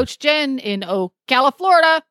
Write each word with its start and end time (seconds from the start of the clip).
Coach 0.00 0.18
Jen 0.18 0.58
in 0.58 0.80
Ocala, 0.80 1.54
Florida. 1.54 2.02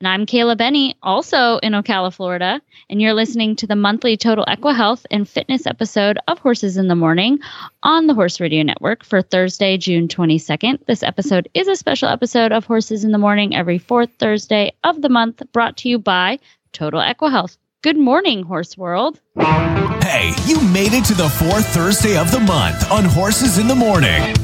And 0.00 0.08
I'm 0.08 0.24
Kayla 0.24 0.56
Benney, 0.56 0.96
also 1.02 1.58
in 1.58 1.74
Ocala, 1.74 2.14
Florida. 2.14 2.62
And 2.88 3.02
you're 3.02 3.12
listening 3.12 3.56
to 3.56 3.66
the 3.66 3.76
monthly 3.76 4.16
Total 4.16 4.46
Equihealth 4.46 5.04
and 5.10 5.28
Fitness 5.28 5.66
episode 5.66 6.18
of 6.28 6.38
Horses 6.38 6.78
in 6.78 6.88
the 6.88 6.94
Morning 6.94 7.38
on 7.82 8.06
the 8.06 8.14
Horse 8.14 8.40
Radio 8.40 8.62
Network 8.62 9.04
for 9.04 9.20
Thursday, 9.20 9.76
June 9.76 10.08
22nd. 10.08 10.86
This 10.86 11.02
episode 11.02 11.46
is 11.52 11.68
a 11.68 11.76
special 11.76 12.08
episode 12.08 12.52
of 12.52 12.64
Horses 12.64 13.04
in 13.04 13.12
the 13.12 13.18
Morning 13.18 13.54
every 13.54 13.76
fourth 13.76 14.14
Thursday 14.18 14.72
of 14.82 15.02
the 15.02 15.10
month, 15.10 15.42
brought 15.52 15.76
to 15.76 15.90
you 15.90 15.98
by 15.98 16.38
Total 16.72 17.02
Equihealth. 17.02 17.58
Good 17.82 17.98
morning, 17.98 18.44
Horse 18.44 18.78
World. 18.78 19.20
Hey, 19.36 20.32
you 20.46 20.58
made 20.62 20.94
it 20.94 21.04
to 21.04 21.14
the 21.14 21.28
fourth 21.28 21.66
Thursday 21.74 22.16
of 22.16 22.30
the 22.30 22.40
month 22.40 22.90
on 22.90 23.04
Horses 23.04 23.58
in 23.58 23.68
the 23.68 23.74
Morning. 23.74 24.34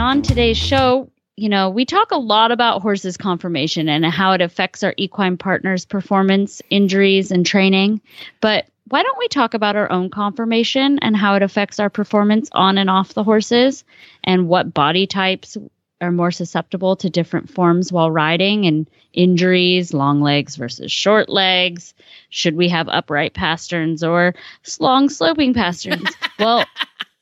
And 0.00 0.08
on 0.08 0.22
today's 0.22 0.56
show, 0.56 1.10
you 1.36 1.50
know, 1.50 1.68
we 1.68 1.84
talk 1.84 2.10
a 2.10 2.16
lot 2.16 2.52
about 2.52 2.80
horses 2.80 3.18
conformation 3.18 3.86
and 3.86 4.02
how 4.06 4.32
it 4.32 4.40
affects 4.40 4.82
our 4.82 4.94
equine 4.96 5.36
partners' 5.36 5.84
performance, 5.84 6.62
injuries, 6.70 7.30
and 7.30 7.44
training. 7.44 8.00
But 8.40 8.66
why 8.88 9.02
don't 9.02 9.18
we 9.18 9.28
talk 9.28 9.52
about 9.52 9.76
our 9.76 9.92
own 9.92 10.08
conformation 10.08 10.98
and 11.00 11.14
how 11.14 11.34
it 11.34 11.42
affects 11.42 11.78
our 11.78 11.90
performance 11.90 12.48
on 12.52 12.78
and 12.78 12.88
off 12.88 13.12
the 13.12 13.22
horses 13.22 13.84
and 14.24 14.48
what 14.48 14.72
body 14.72 15.06
types 15.06 15.58
are 16.00 16.10
more 16.10 16.30
susceptible 16.30 16.96
to 16.96 17.10
different 17.10 17.50
forms 17.50 17.92
while 17.92 18.10
riding 18.10 18.64
and 18.64 18.88
injuries, 19.12 19.92
long 19.92 20.22
legs 20.22 20.56
versus 20.56 20.90
short 20.90 21.28
legs? 21.28 21.92
Should 22.30 22.56
we 22.56 22.70
have 22.70 22.88
upright 22.88 23.34
pasterns 23.34 24.02
or 24.02 24.34
long 24.78 25.10
sloping 25.10 25.52
pasterns? 25.52 26.08
well, 26.38 26.64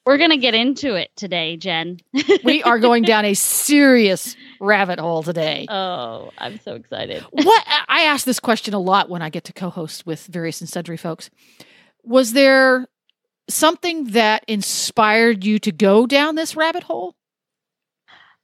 we're 0.09 0.17
going 0.17 0.31
to 0.31 0.39
get 0.39 0.55
into 0.55 0.95
it 0.95 1.11
today, 1.17 1.59
Jen. 1.59 2.01
we 2.43 2.63
are 2.63 2.79
going 2.79 3.03
down 3.03 3.27
a 3.27 3.35
serious 3.35 4.37
rabbit 4.59 4.99
hole 4.99 5.23
today. 5.23 5.67
Oh, 5.69 6.31
I'm 6.39 6.59
so 6.61 6.77
excited. 6.77 7.23
what 7.31 7.65
I 7.89 8.05
ask 8.05 8.25
this 8.25 8.41
question 8.41 8.73
a 8.73 8.79
lot 8.79 9.11
when 9.11 9.21
I 9.21 9.29
get 9.29 9.45
to 9.45 9.53
co-host 9.53 10.07
with 10.07 10.25
various 10.25 10.63
and 10.63 10.71
sundry 10.71 10.97
folks. 10.97 11.29
Was 12.05 12.33
there 12.33 12.89
something 13.51 14.13
that 14.13 14.47
inspired 14.49 15.45
you 15.45 15.59
to 15.59 15.73
go 15.73 16.07
down 16.07 16.37
this 16.37 16.57
rabbit 16.57 16.85
hole? 16.85 17.15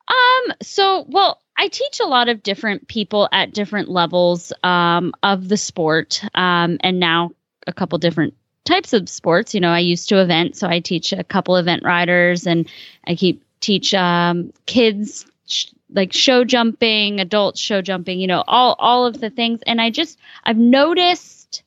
Um, 0.07 0.53
so 0.63 1.07
well, 1.09 1.41
I 1.57 1.69
teach 1.69 1.99
a 1.99 2.07
lot 2.07 2.29
of 2.29 2.43
different 2.43 2.89
people 2.89 3.27
at 3.33 3.55
different 3.55 3.89
levels 3.89 4.53
um, 4.63 5.15
of 5.23 5.49
the 5.49 5.57
sport, 5.57 6.23
um, 6.35 6.77
and 6.81 7.01
now 7.01 7.31
a 7.67 7.73
couple 7.73 7.97
different 7.97 8.35
types 8.65 8.93
of 8.93 9.09
sports. 9.09 9.55
You 9.55 9.61
know, 9.61 9.71
I 9.71 9.81
used 9.81 10.09
to 10.09 10.21
event, 10.21 10.57
so 10.57 10.69
I 10.69 10.81
teach 10.81 11.13
a 11.13 11.25
couple 11.25 11.57
event 11.57 11.83
riders, 11.85 12.47
and 12.47 12.69
I 13.07 13.15
keep 13.15 13.43
teach 13.61 13.95
um, 13.95 14.53
kids 14.67 15.27
sh- 15.47 15.67
like 15.93 16.13
show 16.13 16.45
jumping, 16.45 17.21
adults 17.21 17.61
show 17.61 17.83
jumping. 17.83 18.21
You 18.21 18.27
know, 18.27 18.45
all 18.47 18.77
all 18.79 19.07
of 19.07 19.21
the 19.21 19.31
things, 19.31 19.61
and 19.67 19.81
I 19.81 19.91
just 19.91 20.19
I've 20.45 20.59
noticed 20.59 21.63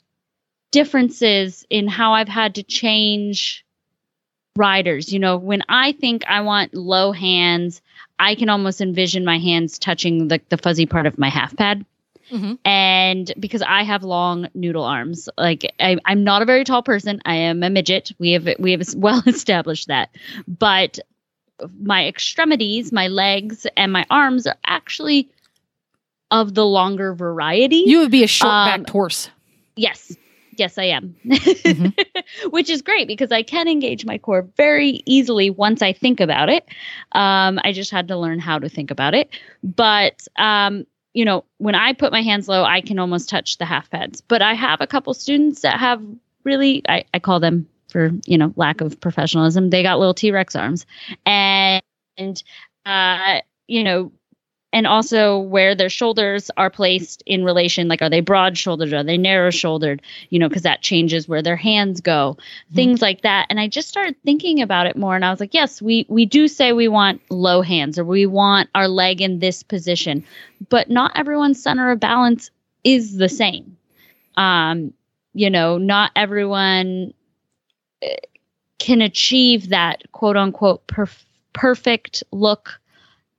differences 0.72 1.66
in 1.70 1.88
how 1.88 2.14
I've 2.14 2.28
had 2.28 2.56
to 2.56 2.64
change 2.64 3.66
riders. 4.56 5.14
You 5.14 5.20
know, 5.20 5.38
when 5.38 5.64
I 5.70 5.94
think 5.94 6.26
I 6.28 6.42
want 6.42 6.74
low 6.74 7.12
hands, 7.12 7.82
I 8.20 8.36
can 8.36 8.50
almost 8.50 8.82
envision 8.82 9.24
my 9.24 9.38
hands 9.38 9.80
touching 9.80 10.28
the, 10.28 10.42
the 10.50 10.58
fuzzy 10.58 10.86
part 10.86 11.06
of 11.06 11.18
my 11.18 11.30
half 11.30 11.56
pad. 11.56 11.86
Mm-hmm. 12.32 12.54
And 12.66 13.34
because 13.40 13.62
I 13.62 13.84
have 13.84 14.04
long 14.04 14.48
noodle 14.54 14.84
arms, 14.84 15.30
like 15.38 15.74
I, 15.80 15.98
am 16.06 16.24
not 16.24 16.42
a 16.42 16.46
very 16.46 16.64
tall 16.64 16.84
person, 16.84 17.22
I 17.26 17.36
am 17.36 17.64
a 17.64 17.70
midget. 17.70 18.12
We 18.20 18.34
have 18.34 18.48
we 18.60 18.72
have 18.72 18.84
well 18.96 19.24
established 19.26 19.88
that, 19.88 20.10
but 20.48 21.00
my 21.82 22.06
extremities, 22.08 22.92
my 22.92 23.08
legs, 23.08 23.66
and 23.76 23.92
my 23.92 24.06
arms 24.10 24.46
are 24.46 24.58
actually 24.66 25.30
of 26.32 26.54
the 26.54 26.66
longer 26.66 27.14
variety. 27.14 27.84
You 27.88 28.00
would 28.00 28.12
be 28.12 28.24
a 28.24 28.28
short 28.28 28.52
backed 28.52 28.90
um, 28.90 28.92
horse. 28.92 29.30
Yes, 29.76 30.16
yes, 30.58 30.78
I 30.78 30.86
am. 30.86 31.16
Mm-hmm. 31.26 32.50
Which 32.50 32.70
is 32.70 32.82
great 32.82 33.08
because 33.08 33.32
I 33.32 33.44
can 33.44 33.68
engage 33.68 34.06
my 34.06 34.18
core 34.18 34.48
very 34.58 35.02
easily 35.06 35.50
once 35.50 35.82
I 35.82 35.94
think 35.94 36.20
about 36.20 36.50
it. 36.50 36.68
Um, 37.14 37.60
I 37.64 37.72
just 37.72 37.92
had 37.92 38.08
to 38.10 38.18
learn 38.18 38.40
how 38.40 38.60
to 38.60 38.68
think 38.68 38.92
about 38.92 39.14
it, 39.14 39.30
but 39.64 40.28
um, 40.38 40.86
you 41.18 41.26
know, 41.26 41.44
when 41.58 41.74
I 41.74 41.94
put 41.94 42.12
my 42.12 42.22
hands 42.22 42.48
low, 42.48 42.64
I 42.64 42.80
can 42.80 43.00
almost 43.00 43.28
touch 43.28 43.58
the 43.58 43.66
half 43.66 43.90
pads. 43.90 44.22
But 44.22 44.44
I 44.44 44.54
have 44.54 44.82
a 44.82 44.86
couple 44.86 45.16
students 45.16 45.62
that 45.62 45.80
have 45.80 46.00
really, 46.44 46.84
I, 46.88 47.06
I 47.12 47.18
call 47.18 47.40
them 47.40 47.68
for, 47.90 48.12
you 48.28 48.38
know, 48.38 48.54
lack 48.56 48.82
of 48.82 49.02
professionalism, 49.02 49.72
they 49.72 49.82
got 49.82 49.98
little 49.98 50.14
T 50.14 50.30
Rex 50.30 50.56
arms. 50.56 50.86
And, 51.26 51.82
and 52.20 52.44
uh, 52.86 53.40
you 53.66 53.84
know, 53.84 54.12
and 54.74 54.86
also 54.86 55.40
where 55.40 55.76
their 55.76 55.90
shoulders 55.90 56.52
are 56.58 56.70
placed 56.70 57.24
in 57.26 57.44
relation 57.44 57.88
like 57.88 58.02
are 58.02 58.10
they 58.10 58.20
broad 58.20 58.58
shouldered 58.58 58.94
are 58.94 59.04
they 59.04 59.18
narrow 59.18 59.50
shouldered 59.50 60.02
you 60.30 60.40
know 60.40 60.48
because 60.48 60.64
that 60.64 60.82
changes 60.82 61.28
where 61.28 61.42
their 61.42 61.56
hands 61.56 62.02
go 62.02 62.36
mm-hmm. 62.38 62.76
things 62.76 63.02
like 63.02 63.22
that 63.22 63.48
and 63.50 63.60
i 63.60 63.68
just 63.68 63.88
started 63.88 64.16
thinking 64.24 64.62
about 64.62 64.86
it 64.86 64.98
more 64.98 65.16
and 65.16 65.24
i 65.26 65.32
was 65.32 65.40
like 65.40 65.54
yes 65.54 65.82
we 65.82 66.06
we 66.10 66.26
do 66.26 66.48
say 66.48 66.74
we 66.74 66.88
want 66.88 67.22
low 67.30 67.62
hands 67.62 67.98
or 67.98 68.04
we 68.04 68.26
want 68.26 68.70
our 68.76 68.88
leg 68.88 69.22
in 69.22 69.40
this 69.40 69.64
position 69.64 70.24
but 70.70 70.90
not 70.90 71.12
everyone's 71.16 71.62
center 71.62 71.90
of 71.92 72.00
balance 72.00 72.50
is 72.84 73.18
the 73.18 73.30
same 73.30 73.78
um 74.36 74.94
you 75.34 75.50
know 75.50 75.78
not 75.78 76.12
everyone 76.16 77.14
eh, 78.02 78.16
can 78.80 79.02
achieve 79.02 79.70
that 79.70 80.04
quote 80.12 80.38
unquote 80.38 80.86
perf- 80.88 81.26
perfect 81.54 82.24
look 82.32 82.80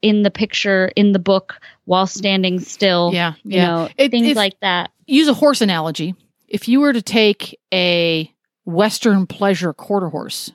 in 0.02 0.22
the 0.22 0.30
picture 0.30 0.90
in 0.96 1.12
the 1.12 1.18
book 1.18 1.60
while 1.84 2.06
standing 2.06 2.60
still. 2.60 3.10
Yeah, 3.12 3.34
you 3.44 3.56
yeah. 3.56 3.66
know, 3.66 3.88
it, 3.96 4.10
things 4.10 4.36
like 4.36 4.58
that. 4.60 4.90
Use 5.06 5.28
a 5.28 5.34
horse 5.34 5.60
analogy. 5.60 6.14
If 6.46 6.68
you 6.68 6.80
were 6.80 6.92
to 6.92 7.02
take 7.02 7.58
a 7.72 8.32
Western 8.64 9.26
pleasure 9.26 9.72
quarter 9.72 10.08
horse, 10.08 10.52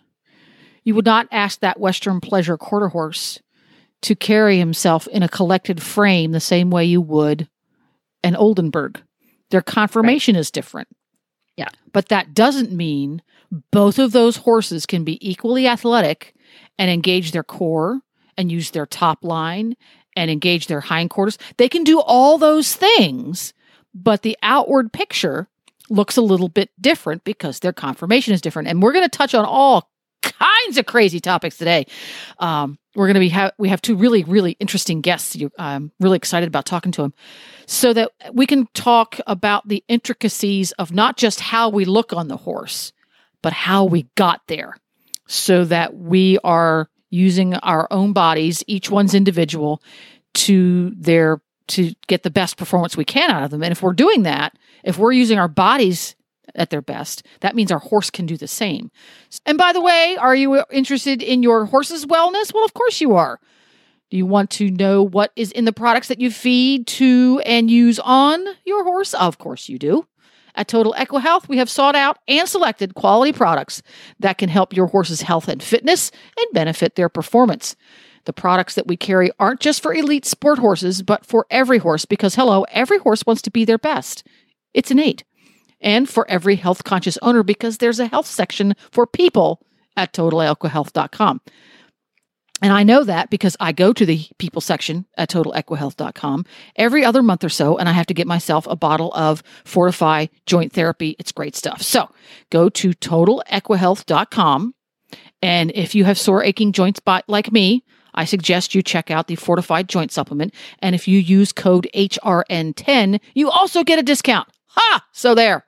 you 0.83 0.95
would 0.95 1.05
not 1.05 1.27
ask 1.31 1.59
that 1.59 1.79
Western 1.79 2.19
pleasure 2.19 2.57
quarter 2.57 2.89
horse 2.89 3.39
to 4.01 4.15
carry 4.15 4.57
himself 4.57 5.07
in 5.07 5.23
a 5.23 5.29
collected 5.29 5.81
frame 5.81 6.31
the 6.31 6.39
same 6.39 6.69
way 6.69 6.85
you 6.85 7.01
would 7.01 7.47
an 8.23 8.35
Oldenburg. 8.35 9.01
Their 9.49 9.61
conformation 9.61 10.35
right. 10.35 10.41
is 10.41 10.51
different. 10.51 10.87
Yeah. 11.57 11.69
But 11.91 12.09
that 12.09 12.33
doesn't 12.33 12.71
mean 12.71 13.21
both 13.71 13.99
of 13.99 14.11
those 14.11 14.37
horses 14.37 14.85
can 14.85 15.03
be 15.03 15.17
equally 15.27 15.67
athletic 15.67 16.33
and 16.77 16.89
engage 16.89 17.31
their 17.31 17.43
core 17.43 18.01
and 18.37 18.51
use 18.51 18.71
their 18.71 18.85
top 18.85 19.23
line 19.23 19.75
and 20.15 20.29
engage 20.29 20.67
their 20.67 20.81
hindquarters. 20.81 21.37
They 21.57 21.69
can 21.69 21.83
do 21.83 21.99
all 21.99 22.37
those 22.37 22.75
things, 22.75 23.53
but 23.93 24.21
the 24.21 24.37
outward 24.43 24.93
picture 24.93 25.47
looks 25.89 26.17
a 26.17 26.21
little 26.21 26.49
bit 26.49 26.69
different 26.79 27.23
because 27.23 27.59
their 27.59 27.73
conformation 27.73 28.33
is 28.33 28.41
different. 28.41 28.67
And 28.67 28.81
we're 28.81 28.93
going 28.93 29.09
to 29.09 29.17
touch 29.17 29.33
on 29.33 29.45
all 29.45 29.89
kinds 30.21 30.77
of 30.77 30.85
crazy 30.85 31.19
topics 31.19 31.57
today. 31.57 31.85
Um, 32.39 32.77
we're 32.95 33.07
going 33.07 33.15
to 33.15 33.19
be 33.19 33.29
ha- 33.29 33.51
we 33.57 33.69
have 33.69 33.81
two 33.81 33.95
really 33.95 34.23
really 34.23 34.55
interesting 34.59 35.01
guests. 35.01 35.35
You, 35.35 35.51
I'm 35.57 35.91
really 35.99 36.15
excited 36.15 36.47
about 36.47 36.65
talking 36.65 36.91
to 36.93 37.01
them, 37.01 37.13
so 37.65 37.91
that 37.93 38.11
we 38.31 38.45
can 38.45 38.67
talk 38.73 39.19
about 39.27 39.67
the 39.67 39.83
intricacies 39.87 40.71
of 40.73 40.93
not 40.93 41.17
just 41.17 41.39
how 41.39 41.69
we 41.69 41.85
look 41.85 42.13
on 42.13 42.27
the 42.27 42.37
horse, 42.37 42.93
but 43.41 43.51
how 43.51 43.83
we 43.83 44.07
got 44.15 44.41
there, 44.47 44.77
so 45.27 45.65
that 45.65 45.95
we 45.95 46.37
are 46.43 46.87
using 47.13 47.53
our 47.55 47.87
own 47.91 48.11
bodies, 48.11 48.63
each 48.65 48.89
one's 48.89 49.13
individual, 49.13 49.81
to 50.33 50.91
their 50.97 51.41
to 51.67 51.93
get 52.07 52.23
the 52.23 52.31
best 52.31 52.57
performance 52.57 52.97
we 52.97 53.05
can 53.05 53.29
out 53.29 53.43
of 53.43 53.51
them. 53.51 53.63
And 53.63 53.71
if 53.71 53.81
we're 53.81 53.93
doing 53.93 54.23
that, 54.23 54.57
if 54.83 54.97
we're 54.97 55.13
using 55.13 55.39
our 55.39 55.47
bodies 55.47 56.15
at 56.55 56.71
their 56.71 56.81
best, 56.81 57.25
that 57.39 57.55
means 57.55 57.71
our 57.71 57.79
horse 57.79 58.09
can 58.09 58.25
do 58.25 58.35
the 58.35 58.47
same. 58.47 58.91
And 59.45 59.57
by 59.57 59.71
the 59.71 59.79
way, 59.79 60.17
are 60.19 60.35
you 60.35 60.63
interested 60.71 61.21
in 61.21 61.41
your 61.41 61.65
horse's 61.65 62.05
wellness? 62.05 62.53
Well, 62.53 62.65
of 62.65 62.73
course 62.73 62.99
you 62.99 63.15
are. 63.15 63.39
Do 64.09 64.17
you 64.17 64.25
want 64.25 64.49
to 64.51 64.69
know 64.71 65.03
what 65.03 65.31
is 65.35 65.51
in 65.51 65.65
the 65.65 65.71
products 65.71 66.09
that 66.09 66.19
you 66.19 66.31
feed 66.31 66.87
to 66.87 67.41
and 67.45 67.71
use 67.71 67.99
on 67.99 68.43
your 68.65 68.83
horse? 68.83 69.13
Of 69.13 69.37
course 69.37 69.69
you 69.69 69.79
do. 69.79 70.05
At 70.55 70.67
Total 70.67 70.93
EquiHealth, 70.93 71.47
we 71.47 71.57
have 71.57 71.69
sought 71.69 71.95
out 71.95 72.19
and 72.27 72.47
selected 72.47 72.93
quality 72.93 73.33
products 73.33 73.81
that 74.19 74.37
can 74.37 74.49
help 74.49 74.75
your 74.75 74.87
horse's 74.87 75.23
health 75.23 75.47
and 75.47 75.63
fitness 75.63 76.11
and 76.37 76.53
benefit 76.53 76.95
their 76.95 77.09
performance. 77.09 77.75
The 78.25 78.33
products 78.33 78.75
that 78.75 78.87
we 78.87 78.95
carry 78.95 79.31
aren't 79.39 79.59
just 79.59 79.81
for 79.81 79.93
elite 79.93 80.25
sport 80.25 80.59
horses, 80.59 81.01
but 81.01 81.25
for 81.25 81.45
every 81.49 81.79
horse 81.79 82.05
because, 82.05 82.35
hello, 82.35 82.65
every 82.71 82.99
horse 82.99 83.25
wants 83.25 83.41
to 83.43 83.51
be 83.51 83.65
their 83.65 83.77
best. 83.77 84.25
It's 84.73 84.91
innate. 84.91 85.23
And 85.81 86.07
for 86.07 86.29
every 86.29 86.55
health 86.55 86.83
conscious 86.83 87.17
owner 87.21 87.43
because 87.43 87.79
there's 87.79 87.99
a 87.99 88.07
health 88.07 88.27
section 88.27 88.75
for 88.91 89.05
people 89.05 89.59
at 89.97 90.13
totalequihealth.com. 90.13 91.41
And 92.63 92.71
I 92.71 92.83
know 92.83 93.03
that 93.03 93.29
because 93.29 93.57
I 93.59 93.73
go 93.73 93.91
to 93.91 94.05
the 94.05 94.25
people 94.37 94.61
section 94.61 95.05
at 95.17 95.29
totalequihealth.com 95.29 96.45
every 96.77 97.03
other 97.03 97.21
month 97.21 97.43
or 97.43 97.49
so, 97.49 97.77
and 97.77 97.89
I 97.89 97.91
have 97.91 98.05
to 98.05 98.13
get 98.13 98.25
myself 98.25 98.65
a 98.67 98.75
bottle 98.77 99.13
of 99.13 99.43
Fortify 99.65 100.27
joint 100.45 100.71
therapy. 100.71 101.17
It's 101.19 101.33
great 101.33 101.57
stuff. 101.57 101.81
So 101.81 102.09
go 102.51 102.69
to 102.69 102.91
totalequihealth.com. 102.91 104.75
And 105.41 105.71
if 105.75 105.93
you 105.93 106.05
have 106.05 106.17
sore, 106.17 106.41
aching 106.41 106.71
joints 106.71 107.01
like 107.27 107.51
me, 107.51 107.83
I 108.13 108.23
suggest 108.23 108.73
you 108.73 108.81
check 108.81 109.11
out 109.11 109.27
the 109.27 109.35
Fortified 109.35 109.89
Joint 109.89 110.13
Supplement. 110.13 110.53
And 110.79 110.95
if 110.95 111.05
you 111.05 111.19
use 111.19 111.51
code 111.51 111.89
HRN10, 111.93 113.19
you 113.33 113.49
also 113.49 113.83
get 113.83 113.99
a 113.99 114.03
discount. 114.03 114.47
Ha! 114.67 115.05
So 115.11 115.35
there. 115.35 115.65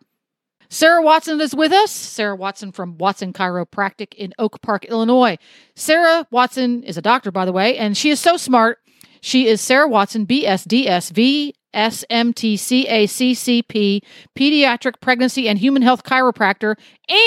Sarah 0.69 1.01
Watson 1.01 1.41
is 1.41 1.55
with 1.55 1.71
us. 1.71 1.91
Sarah 1.91 2.35
Watson 2.35 2.71
from 2.71 2.97
Watson 2.97 3.33
Chiropractic 3.33 4.13
in 4.15 4.33
Oak 4.39 4.61
Park, 4.61 4.85
Illinois. 4.85 5.37
Sarah 5.75 6.25
Watson 6.31 6.83
is 6.83 6.97
a 6.97 7.01
doctor, 7.01 7.31
by 7.31 7.43
the 7.45 7.51
way, 7.51 7.77
and 7.77 7.97
she 7.97 8.09
is 8.09 8.19
so 8.19 8.37
smart. 8.37 8.79
She 9.21 9.47
is 9.47 9.61
Sarah 9.61 9.87
Watson, 9.87 10.27
BSDS, 10.27 11.11
VSMTCACCP, 11.73 14.01
pediatric 14.35 15.01
pregnancy 15.01 15.49
and 15.49 15.57
human 15.57 15.81
health 15.81 16.03
chiropractor, 16.03 16.75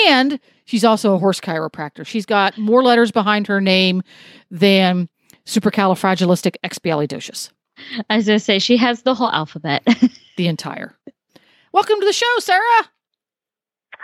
and 0.07 0.39
she's 0.65 0.85
also 0.85 1.15
a 1.15 1.17
horse 1.17 1.41
chiropractor. 1.41 2.05
She's 2.05 2.25
got 2.25 2.57
more 2.57 2.81
letters 2.83 3.11
behind 3.11 3.47
her 3.47 3.59
name 3.59 4.01
than 4.49 5.09
supercalifragilisticexpialidocious. 5.45 7.49
As 7.91 8.03
I 8.09 8.15
was 8.17 8.27
going 8.27 8.39
to 8.39 8.45
say, 8.45 8.59
she 8.59 8.77
has 8.77 9.01
the 9.01 9.15
whole 9.15 9.31
alphabet. 9.31 9.85
the 10.37 10.47
entire. 10.47 10.95
Welcome 11.73 11.99
to 11.99 12.05
the 12.05 12.13
show, 12.13 12.33
Sarah. 12.39 12.89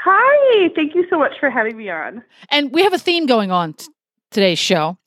Hi, 0.07 0.69
thank 0.75 0.93
you 0.93 1.03
so 1.09 1.17
much 1.17 1.33
for 1.39 1.49
having 1.49 1.77
me 1.77 1.89
on. 1.89 2.23
And 2.49 2.71
we 2.71 2.83
have 2.83 2.93
a 2.93 2.99
theme 2.99 3.25
going 3.25 3.49
on 3.49 3.73
t- 3.73 3.87
today's 4.29 4.59
show. 4.59 4.99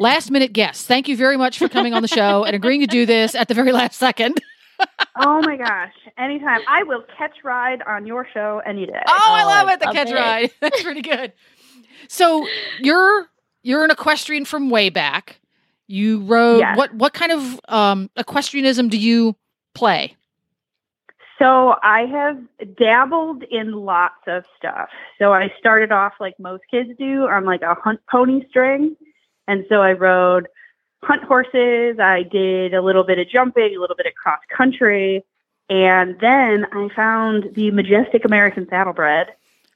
Last 0.00 0.32
minute 0.32 0.52
guests. 0.52 0.84
Thank 0.84 1.06
you 1.06 1.16
very 1.16 1.36
much 1.36 1.58
for 1.60 1.68
coming 1.68 1.94
on 1.94 2.02
the 2.02 2.08
show 2.08 2.42
and 2.42 2.56
agreeing 2.56 2.80
to 2.80 2.88
do 2.88 3.06
this 3.06 3.36
at 3.36 3.46
the 3.46 3.54
very 3.54 3.70
last 3.70 4.00
second. 4.00 4.42
oh 5.20 5.40
my 5.42 5.56
gosh, 5.56 5.92
anytime. 6.18 6.60
I 6.66 6.82
will 6.82 7.04
catch 7.16 7.36
ride 7.44 7.82
on 7.86 8.04
your 8.04 8.26
show 8.34 8.60
any 8.66 8.84
day. 8.84 9.00
Oh, 9.06 9.12
I 9.16 9.44
love 9.44 9.68
it, 9.68 9.78
the 9.78 9.92
catch 9.92 10.10
it. 10.10 10.14
ride. 10.14 10.50
That's 10.60 10.82
pretty 10.82 11.02
good. 11.02 11.32
So, 12.08 12.44
you're 12.80 13.28
you're 13.62 13.84
an 13.84 13.92
equestrian 13.92 14.44
from 14.44 14.70
way 14.70 14.90
back. 14.90 15.40
You 15.86 16.24
rode 16.24 16.58
yes. 16.58 16.76
what 16.76 16.92
what 16.94 17.14
kind 17.14 17.30
of 17.30 17.60
um 17.68 18.10
equestrianism 18.16 18.88
do 18.88 18.98
you 18.98 19.36
play? 19.72 20.16
So 21.42 21.74
I 21.82 22.06
have 22.06 22.38
dabbled 22.76 23.42
in 23.42 23.72
lots 23.72 24.22
of 24.28 24.44
stuff. 24.56 24.90
So 25.18 25.32
I 25.32 25.52
started 25.58 25.90
off 25.90 26.12
like 26.20 26.38
most 26.38 26.62
kids 26.70 26.90
do 26.96 27.26
on 27.26 27.44
like 27.44 27.62
a 27.62 27.74
hunt 27.74 27.98
pony 28.08 28.46
string. 28.48 28.96
And 29.48 29.64
so 29.68 29.82
I 29.82 29.94
rode 29.94 30.46
hunt 31.02 31.24
horses. 31.24 31.98
I 31.98 32.22
did 32.22 32.74
a 32.74 32.80
little 32.80 33.02
bit 33.02 33.18
of 33.18 33.28
jumping, 33.28 33.74
a 33.74 33.80
little 33.80 33.96
bit 33.96 34.06
of 34.06 34.14
cross 34.14 34.38
country. 34.56 35.24
And 35.68 36.16
then 36.20 36.64
I 36.72 36.88
found 36.94 37.52
the 37.56 37.72
majestic 37.72 38.24
American 38.24 38.68
saddlebred 38.68 39.26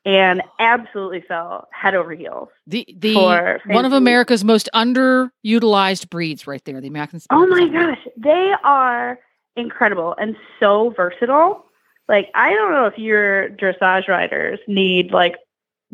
and 0.04 0.42
absolutely 0.60 1.22
fell 1.22 1.66
head 1.72 1.96
over 1.96 2.12
heels. 2.12 2.48
The 2.68 2.86
the 2.96 3.58
one 3.66 3.84
of 3.84 3.92
America's 3.92 4.44
most 4.44 4.68
underutilized 4.72 6.10
breeds 6.10 6.46
right 6.46 6.64
there, 6.64 6.80
the 6.80 6.86
American 6.86 7.20
Oh 7.30 7.44
my 7.48 7.66
gosh, 7.66 8.06
they 8.16 8.52
are 8.62 9.18
incredible 9.56 10.14
and 10.18 10.36
so 10.60 10.90
versatile. 10.90 11.64
Like, 12.08 12.30
I 12.34 12.50
don't 12.50 12.72
know 12.72 12.86
if 12.86 12.98
your 12.98 13.50
dressage 13.50 14.08
riders 14.08 14.60
need 14.68 15.10
like 15.10 15.36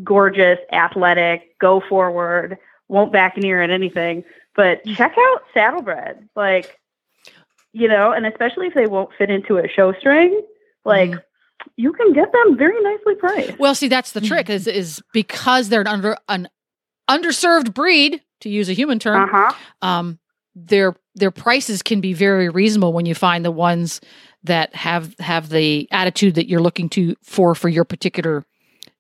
gorgeous, 0.02 0.58
athletic, 0.72 1.58
go 1.58 1.80
forward, 1.88 2.58
won't 2.88 3.12
back 3.12 3.36
an 3.36 3.46
ear 3.46 3.62
at 3.62 3.70
anything, 3.70 4.24
but 4.54 4.84
mm. 4.84 4.96
check 4.96 5.14
out 5.16 5.42
Saddlebred. 5.54 6.28
Like, 6.36 6.78
you 7.72 7.88
know, 7.88 8.12
and 8.12 8.26
especially 8.26 8.66
if 8.66 8.74
they 8.74 8.86
won't 8.86 9.10
fit 9.16 9.30
into 9.30 9.56
a 9.56 9.68
show 9.68 9.92
string, 9.94 10.42
like, 10.84 11.10
mm 11.10 11.22
you 11.76 11.92
can 11.92 12.12
get 12.12 12.32
them 12.32 12.56
very 12.56 12.80
nicely 12.82 13.14
priced. 13.14 13.58
Well, 13.58 13.76
see, 13.76 13.86
that's 13.86 14.10
the 14.10 14.20
trick 14.20 14.50
is 14.50 14.66
is 14.66 15.00
because 15.12 15.68
they're 15.68 15.82
an 15.82 15.86
under 15.86 16.16
an 16.28 16.48
underserved 17.08 17.72
breed, 17.72 18.20
to 18.42 18.48
use 18.48 18.68
a 18.68 18.72
human 18.72 18.98
term. 18.98 19.22
Uh-huh. 19.22 19.52
Um, 19.80 20.18
their 20.54 20.94
their 21.14 21.30
prices 21.30 21.82
can 21.82 22.00
be 22.00 22.12
very 22.12 22.48
reasonable 22.48 22.92
when 22.92 23.06
you 23.06 23.14
find 23.14 23.44
the 23.44 23.50
ones 23.50 24.00
that 24.44 24.74
have 24.74 25.14
have 25.18 25.48
the 25.48 25.88
attitude 25.90 26.34
that 26.34 26.48
you're 26.48 26.60
looking 26.60 26.88
to 26.90 27.14
for 27.22 27.54
for 27.54 27.68
your 27.68 27.84
particular 27.84 28.44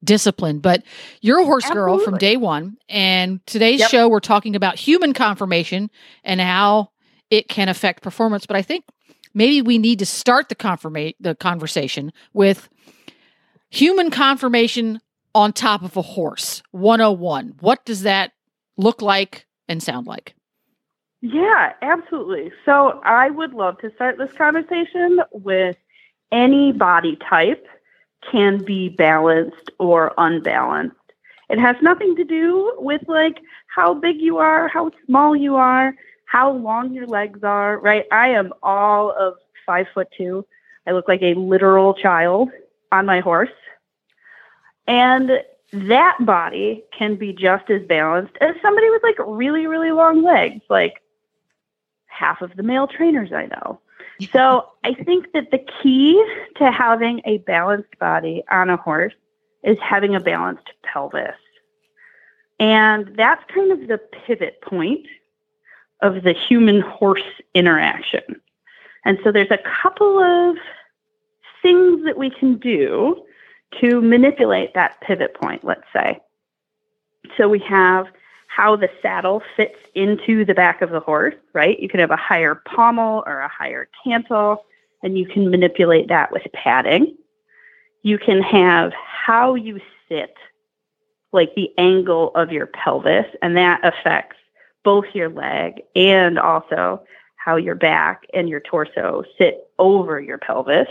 discipline. 0.04 0.58
But 0.58 0.82
you're 1.20 1.40
a 1.40 1.44
horse 1.44 1.64
Absolutely. 1.64 1.96
girl 1.96 1.98
from 2.04 2.18
day 2.18 2.36
one, 2.36 2.76
and 2.88 3.44
today's 3.46 3.80
yep. 3.80 3.90
show 3.90 4.08
we're 4.08 4.20
talking 4.20 4.56
about 4.56 4.76
human 4.76 5.12
conformation 5.12 5.90
and 6.24 6.40
how 6.40 6.90
it 7.30 7.48
can 7.48 7.68
affect 7.68 8.02
performance. 8.02 8.46
But 8.46 8.56
I 8.56 8.62
think 8.62 8.84
maybe 9.34 9.62
we 9.62 9.78
need 9.78 9.98
to 10.00 10.06
start 10.06 10.48
the 10.48 10.54
confirmate 10.54 11.16
the 11.20 11.34
conversation 11.34 12.12
with 12.32 12.68
human 13.70 14.10
conformation 14.10 15.00
on 15.34 15.52
top 15.52 15.82
of 15.82 15.96
a 15.96 16.02
horse 16.02 16.62
101 16.72 17.54
what 17.60 17.82
does 17.86 18.02
that 18.02 18.32
look 18.76 19.00
like 19.00 19.46
and 19.66 19.82
sound 19.82 20.06
like 20.06 20.34
yeah, 21.22 21.72
absolutely. 21.82 22.52
So 22.64 23.00
I 23.04 23.30
would 23.30 23.54
love 23.54 23.78
to 23.78 23.92
start 23.94 24.18
this 24.18 24.32
conversation 24.32 25.20
with 25.30 25.76
any 26.32 26.72
body 26.72 27.16
type 27.16 27.64
can 28.30 28.58
be 28.64 28.88
balanced 28.88 29.70
or 29.78 30.12
unbalanced. 30.18 30.96
It 31.48 31.60
has 31.60 31.76
nothing 31.80 32.16
to 32.16 32.24
do 32.24 32.74
with 32.78 33.02
like 33.06 33.40
how 33.68 33.94
big 33.94 34.20
you 34.20 34.38
are, 34.38 34.66
how 34.66 34.90
small 35.06 35.36
you 35.36 35.54
are, 35.54 35.94
how 36.24 36.50
long 36.50 36.92
your 36.92 37.06
legs 37.06 37.44
are, 37.44 37.78
right? 37.78 38.04
I 38.10 38.30
am 38.30 38.52
all 38.62 39.12
of 39.12 39.34
five 39.64 39.86
foot 39.94 40.08
two. 40.16 40.44
I 40.88 40.92
look 40.92 41.06
like 41.06 41.22
a 41.22 41.34
literal 41.34 41.94
child 41.94 42.50
on 42.90 43.06
my 43.06 43.20
horse. 43.20 43.50
And 44.88 45.30
that 45.72 46.16
body 46.20 46.82
can 46.96 47.14
be 47.14 47.32
just 47.32 47.70
as 47.70 47.82
balanced 47.82 48.36
as 48.40 48.56
somebody 48.60 48.90
with 48.90 49.02
like 49.04 49.16
really, 49.24 49.66
really 49.66 49.92
long 49.92 50.24
legs. 50.24 50.62
Like 50.68 51.01
half 52.12 52.42
of 52.42 52.56
the 52.56 52.62
male 52.62 52.86
trainers 52.86 53.32
I 53.32 53.46
know. 53.46 53.80
So 54.32 54.68
I 54.84 54.94
think 54.94 55.32
that 55.32 55.50
the 55.50 55.64
key 55.82 56.24
to 56.56 56.70
having 56.70 57.20
a 57.24 57.38
balanced 57.38 57.98
body 57.98 58.42
on 58.50 58.70
a 58.70 58.76
horse 58.76 59.14
is 59.62 59.78
having 59.80 60.14
a 60.14 60.20
balanced 60.20 60.70
pelvis. 60.82 61.36
And 62.58 63.12
that's 63.16 63.42
kind 63.52 63.72
of 63.72 63.88
the 63.88 63.98
pivot 63.98 64.60
point 64.60 65.06
of 66.00 66.22
the 66.22 66.32
human 66.32 66.80
horse 66.80 67.22
interaction. 67.54 68.40
And 69.04 69.18
so 69.24 69.32
there's 69.32 69.50
a 69.50 69.58
couple 69.82 70.18
of 70.18 70.56
things 71.62 72.04
that 72.04 72.18
we 72.18 72.30
can 72.30 72.58
do 72.58 73.24
to 73.80 74.00
manipulate 74.00 74.74
that 74.74 75.00
pivot 75.00 75.34
point, 75.34 75.64
let's 75.64 75.86
say. 75.92 76.20
So 77.36 77.48
we 77.48 77.60
have 77.60 78.06
how 78.54 78.76
the 78.76 78.90
saddle 79.00 79.42
fits 79.56 79.78
into 79.94 80.44
the 80.44 80.52
back 80.52 80.82
of 80.82 80.90
the 80.90 81.00
horse, 81.00 81.34
right? 81.54 81.80
You 81.80 81.88
can 81.88 82.00
have 82.00 82.10
a 82.10 82.16
higher 82.16 82.54
pommel 82.54 83.22
or 83.26 83.40
a 83.40 83.48
higher 83.48 83.88
cantle, 84.04 84.66
and 85.02 85.16
you 85.16 85.26
can 85.26 85.50
manipulate 85.50 86.08
that 86.08 86.30
with 86.30 86.42
padding. 86.52 87.16
You 88.02 88.18
can 88.18 88.42
have 88.42 88.92
how 88.92 89.54
you 89.54 89.80
sit, 90.06 90.34
like 91.32 91.54
the 91.54 91.70
angle 91.78 92.30
of 92.34 92.52
your 92.52 92.66
pelvis, 92.66 93.24
and 93.40 93.56
that 93.56 93.80
affects 93.84 94.36
both 94.84 95.06
your 95.14 95.30
leg 95.30 95.80
and 95.96 96.38
also 96.38 97.02
how 97.36 97.56
your 97.56 97.74
back 97.74 98.26
and 98.34 98.50
your 98.50 98.60
torso 98.60 99.24
sit 99.38 99.66
over 99.78 100.20
your 100.20 100.38
pelvis, 100.38 100.88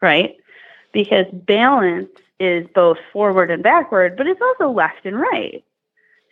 right? 0.00 0.36
Because 0.92 1.26
balance 1.32 2.10
is 2.38 2.66
both 2.76 2.98
forward 3.12 3.50
and 3.50 3.62
backward, 3.62 4.16
but 4.16 4.28
it's 4.28 4.40
also 4.40 4.70
left 4.70 5.04
and 5.04 5.18
right. 5.18 5.64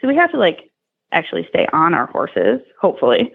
So 0.01 0.09
we 0.09 0.17
have 0.17 0.31
to 0.33 0.39
like 0.39 0.71
actually 1.13 1.47
stay 1.49 1.67
on 1.73 1.95
our 1.95 2.07
horses, 2.07 2.61
hopefully. 2.81 3.33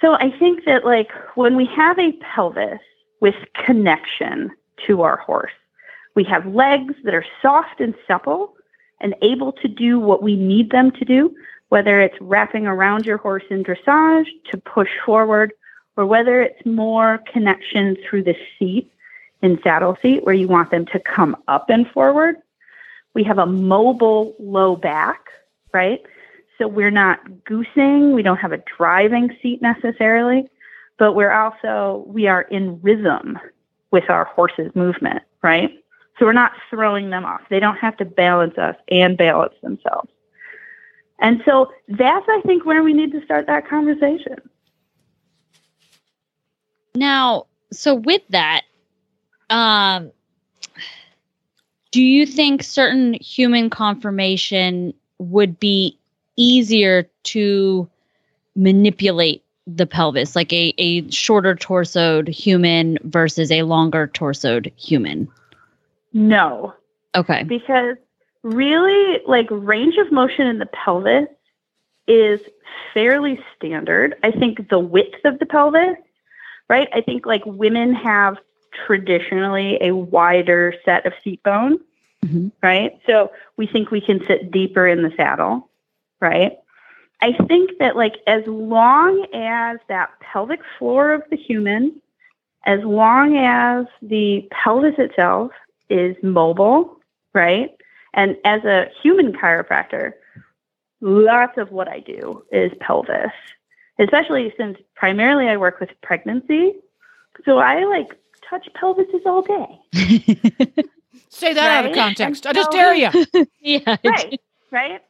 So 0.00 0.14
I 0.14 0.30
think 0.38 0.64
that 0.64 0.84
like 0.84 1.10
when 1.34 1.56
we 1.56 1.66
have 1.66 1.98
a 1.98 2.12
pelvis 2.12 2.80
with 3.20 3.34
connection 3.54 4.50
to 4.86 5.02
our 5.02 5.16
horse, 5.18 5.52
we 6.14 6.24
have 6.24 6.46
legs 6.46 6.94
that 7.04 7.14
are 7.14 7.26
soft 7.42 7.80
and 7.80 7.94
supple 8.06 8.54
and 9.00 9.14
able 9.22 9.52
to 9.52 9.68
do 9.68 9.98
what 9.98 10.22
we 10.22 10.36
need 10.36 10.70
them 10.70 10.90
to 10.92 11.04
do, 11.04 11.34
whether 11.68 12.00
it's 12.00 12.16
wrapping 12.20 12.66
around 12.66 13.06
your 13.06 13.18
horse 13.18 13.44
in 13.50 13.62
dressage 13.62 14.26
to 14.50 14.56
push 14.58 14.90
forward, 15.04 15.52
or 15.96 16.06
whether 16.06 16.42
it's 16.42 16.64
more 16.64 17.18
connection 17.30 17.96
through 18.08 18.22
the 18.22 18.36
seat 18.58 18.90
in 19.42 19.60
saddle 19.62 19.96
seat 20.00 20.24
where 20.24 20.34
you 20.34 20.48
want 20.48 20.70
them 20.70 20.86
to 20.86 20.98
come 20.98 21.36
up 21.48 21.70
and 21.70 21.88
forward. 21.90 22.36
We 23.14 23.22
have 23.24 23.38
a 23.38 23.46
mobile 23.46 24.34
low 24.38 24.76
back, 24.76 25.20
right? 25.72 26.00
So 26.58 26.68
we're 26.68 26.90
not 26.90 27.44
goosing, 27.44 28.12
we 28.12 28.22
don't 28.22 28.36
have 28.36 28.52
a 28.52 28.62
driving 28.76 29.36
seat 29.42 29.62
necessarily, 29.62 30.48
but 30.98 31.14
we're 31.14 31.32
also 31.32 32.04
we 32.06 32.26
are 32.26 32.42
in 32.42 32.80
rhythm 32.82 33.38
with 33.90 34.08
our 34.10 34.26
horse's 34.26 34.74
movement, 34.74 35.22
right? 35.42 35.70
So 36.18 36.26
we're 36.26 36.34
not 36.34 36.52
throwing 36.68 37.10
them 37.10 37.24
off. 37.24 37.40
They 37.48 37.60
don't 37.60 37.78
have 37.78 37.96
to 37.96 38.04
balance 38.04 38.58
us 38.58 38.76
and 38.90 39.16
balance 39.16 39.54
themselves. 39.62 40.10
And 41.18 41.42
so 41.46 41.72
that's 41.88 42.26
I 42.28 42.42
think 42.44 42.66
where 42.66 42.82
we 42.82 42.92
need 42.92 43.12
to 43.12 43.24
start 43.24 43.46
that 43.46 43.68
conversation. 43.68 44.36
Now, 46.94 47.46
so 47.72 47.94
with 47.94 48.22
that, 48.28 48.62
um, 49.48 50.10
do 51.90 52.02
you 52.02 52.26
think 52.26 52.62
certain 52.62 53.14
human 53.14 53.70
conformation 53.70 54.94
would 55.20 55.60
be 55.60 55.96
easier 56.36 57.08
to 57.22 57.88
manipulate 58.56 59.44
the 59.66 59.86
pelvis, 59.86 60.34
like 60.34 60.52
a, 60.52 60.74
a 60.78 61.08
shorter 61.10 61.54
torsoed 61.54 62.28
human 62.28 62.98
versus 63.04 63.52
a 63.52 63.62
longer 63.62 64.08
torsoed 64.08 64.72
human? 64.76 65.28
No, 66.12 66.74
Okay. 67.14 67.44
because 67.44 67.96
really 68.42 69.20
like 69.26 69.46
range 69.50 69.96
of 69.96 70.10
motion 70.10 70.46
in 70.46 70.58
the 70.58 70.66
pelvis 70.66 71.28
is 72.08 72.40
fairly 72.94 73.38
standard. 73.56 74.16
I 74.22 74.30
think 74.30 74.68
the 74.70 74.78
width 74.78 75.24
of 75.24 75.38
the 75.38 75.46
pelvis, 75.46 75.96
right? 76.68 76.88
I 76.92 77.00
think 77.02 77.26
like 77.26 77.44
women 77.44 77.94
have 77.94 78.38
traditionally 78.86 79.78
a 79.80 79.92
wider 79.94 80.74
set 80.84 81.06
of 81.06 81.12
seat 81.22 81.42
bones, 81.42 81.80
Mhm. 82.24 82.52
right? 82.62 82.98
So 83.06 83.32
we 83.56 83.66
think 83.66 83.90
we 83.90 84.00
can 84.00 84.24
sit 84.26 84.50
deeper 84.50 84.86
in 84.86 85.02
the 85.02 85.12
saddle, 85.16 85.70
right? 86.20 86.58
I 87.22 87.32
think 87.48 87.78
that 87.78 87.96
like 87.96 88.16
as 88.26 88.42
long 88.46 89.26
as 89.34 89.78
that 89.88 90.10
pelvic 90.20 90.60
floor 90.78 91.12
of 91.12 91.22
the 91.30 91.36
human, 91.36 92.00
as 92.64 92.80
long 92.82 93.36
as 93.36 93.86
the 94.02 94.46
pelvis 94.50 94.94
itself 94.98 95.52
is 95.88 96.16
mobile, 96.22 96.98
right? 97.34 97.70
And 98.14 98.36
as 98.44 98.64
a 98.64 98.90
human 99.02 99.32
chiropractor, 99.32 100.12
lots 101.00 101.56
of 101.58 101.70
what 101.72 101.88
I 101.88 102.00
do 102.00 102.44
is 102.52 102.72
pelvis, 102.80 103.32
especially 103.98 104.52
since 104.56 104.78
primarily 104.94 105.48
I 105.48 105.56
work 105.56 105.80
with 105.80 105.90
pregnancy. 106.02 106.74
So 107.44 107.58
I 107.58 107.84
like 107.84 108.08
touch 108.48 108.68
pelvises 108.74 109.24
all 109.24 109.42
day. 109.42 110.84
Say 111.30 111.54
that 111.54 111.70
out 111.70 111.84
of 111.86 111.92
Right? 111.92 111.98
context. 111.98 112.46
I 112.46 112.50
And 112.50 112.56
just 112.56 112.72
so- 112.72 112.76
dare 112.76 112.94
you. 112.94 113.08
yeah. 113.60 113.96
Right, 114.04 114.40
right. 114.70 115.00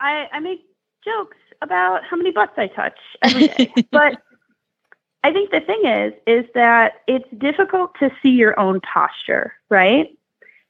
I, 0.00 0.28
I 0.32 0.40
make 0.40 0.64
jokes 1.04 1.36
about 1.62 2.02
how 2.04 2.16
many 2.16 2.30
butts 2.30 2.52
I 2.56 2.66
touch 2.68 2.98
every 3.22 3.48
day. 3.48 3.72
but 3.92 4.20
I 5.22 5.32
think 5.32 5.50
the 5.50 5.60
thing 5.60 5.84
is, 5.84 6.14
is 6.26 6.46
that 6.54 7.02
it's 7.06 7.28
difficult 7.38 7.94
to 8.00 8.10
see 8.22 8.30
your 8.30 8.58
own 8.58 8.80
posture, 8.80 9.52
right? 9.68 10.08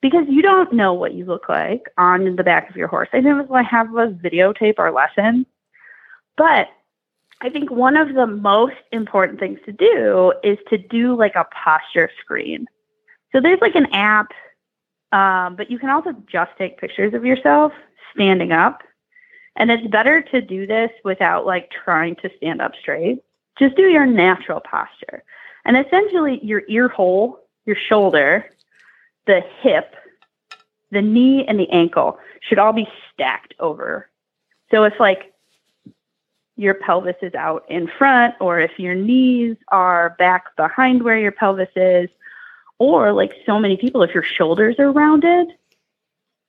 Because 0.02 0.26
you 0.28 0.42
don't 0.42 0.72
know 0.72 0.92
what 0.92 1.14
you 1.14 1.24
look 1.24 1.48
like 1.48 1.88
on 1.96 2.34
the 2.34 2.42
back 2.42 2.68
of 2.68 2.76
your 2.76 2.88
horse. 2.88 3.08
I 3.12 3.20
know 3.20 3.46
I 3.54 3.62
have 3.62 3.88
a 3.94 4.08
videotape 4.08 4.78
our 4.78 4.90
lesson, 4.90 5.46
but 6.36 6.68
I 7.42 7.48
think 7.50 7.70
one 7.70 7.96
of 7.96 8.14
the 8.14 8.26
most 8.26 8.74
important 8.90 9.38
things 9.38 9.60
to 9.66 9.72
do 9.72 10.32
is 10.42 10.58
to 10.68 10.78
do 10.78 11.14
like 11.14 11.36
a 11.36 11.44
posture 11.54 12.10
screen. 12.20 12.66
So 13.32 13.40
there's 13.40 13.60
like 13.60 13.76
an 13.76 13.86
app, 13.92 14.32
um, 15.12 15.56
but 15.56 15.70
you 15.70 15.78
can 15.78 15.90
also 15.90 16.12
just 16.30 16.52
take 16.56 16.78
pictures 16.78 17.14
of 17.14 17.24
yourself 17.24 17.72
standing 18.14 18.52
up. 18.52 18.82
And 19.56 19.70
it's 19.70 19.86
better 19.88 20.22
to 20.22 20.40
do 20.40 20.66
this 20.66 20.90
without 21.04 21.44
like 21.44 21.70
trying 21.70 22.16
to 22.16 22.30
stand 22.36 22.62
up 22.62 22.72
straight. 22.80 23.22
Just 23.58 23.76
do 23.76 23.82
your 23.82 24.06
natural 24.06 24.60
posture. 24.60 25.24
And 25.64 25.76
essentially, 25.76 26.40
your 26.42 26.62
ear 26.68 26.88
hole, 26.88 27.40
your 27.66 27.76
shoulder, 27.76 28.46
the 29.26 29.42
hip, 29.60 29.94
the 30.90 31.02
knee, 31.02 31.44
and 31.46 31.58
the 31.58 31.68
ankle 31.70 32.18
should 32.40 32.58
all 32.58 32.72
be 32.72 32.88
stacked 33.12 33.54
over. 33.58 34.08
So 34.70 34.84
if 34.84 34.94
like 34.98 35.34
your 36.56 36.74
pelvis 36.74 37.16
is 37.20 37.34
out 37.34 37.64
in 37.68 37.90
front, 37.98 38.34
or 38.40 38.60
if 38.60 38.78
your 38.78 38.94
knees 38.94 39.56
are 39.68 40.14
back 40.18 40.56
behind 40.56 41.02
where 41.02 41.18
your 41.18 41.32
pelvis 41.32 41.68
is, 41.76 42.08
or 42.80 43.12
like 43.12 43.32
so 43.46 43.58
many 43.60 43.76
people, 43.76 44.02
if 44.02 44.12
your 44.12 44.24
shoulders 44.24 44.76
are 44.78 44.90
rounded, 44.90 45.48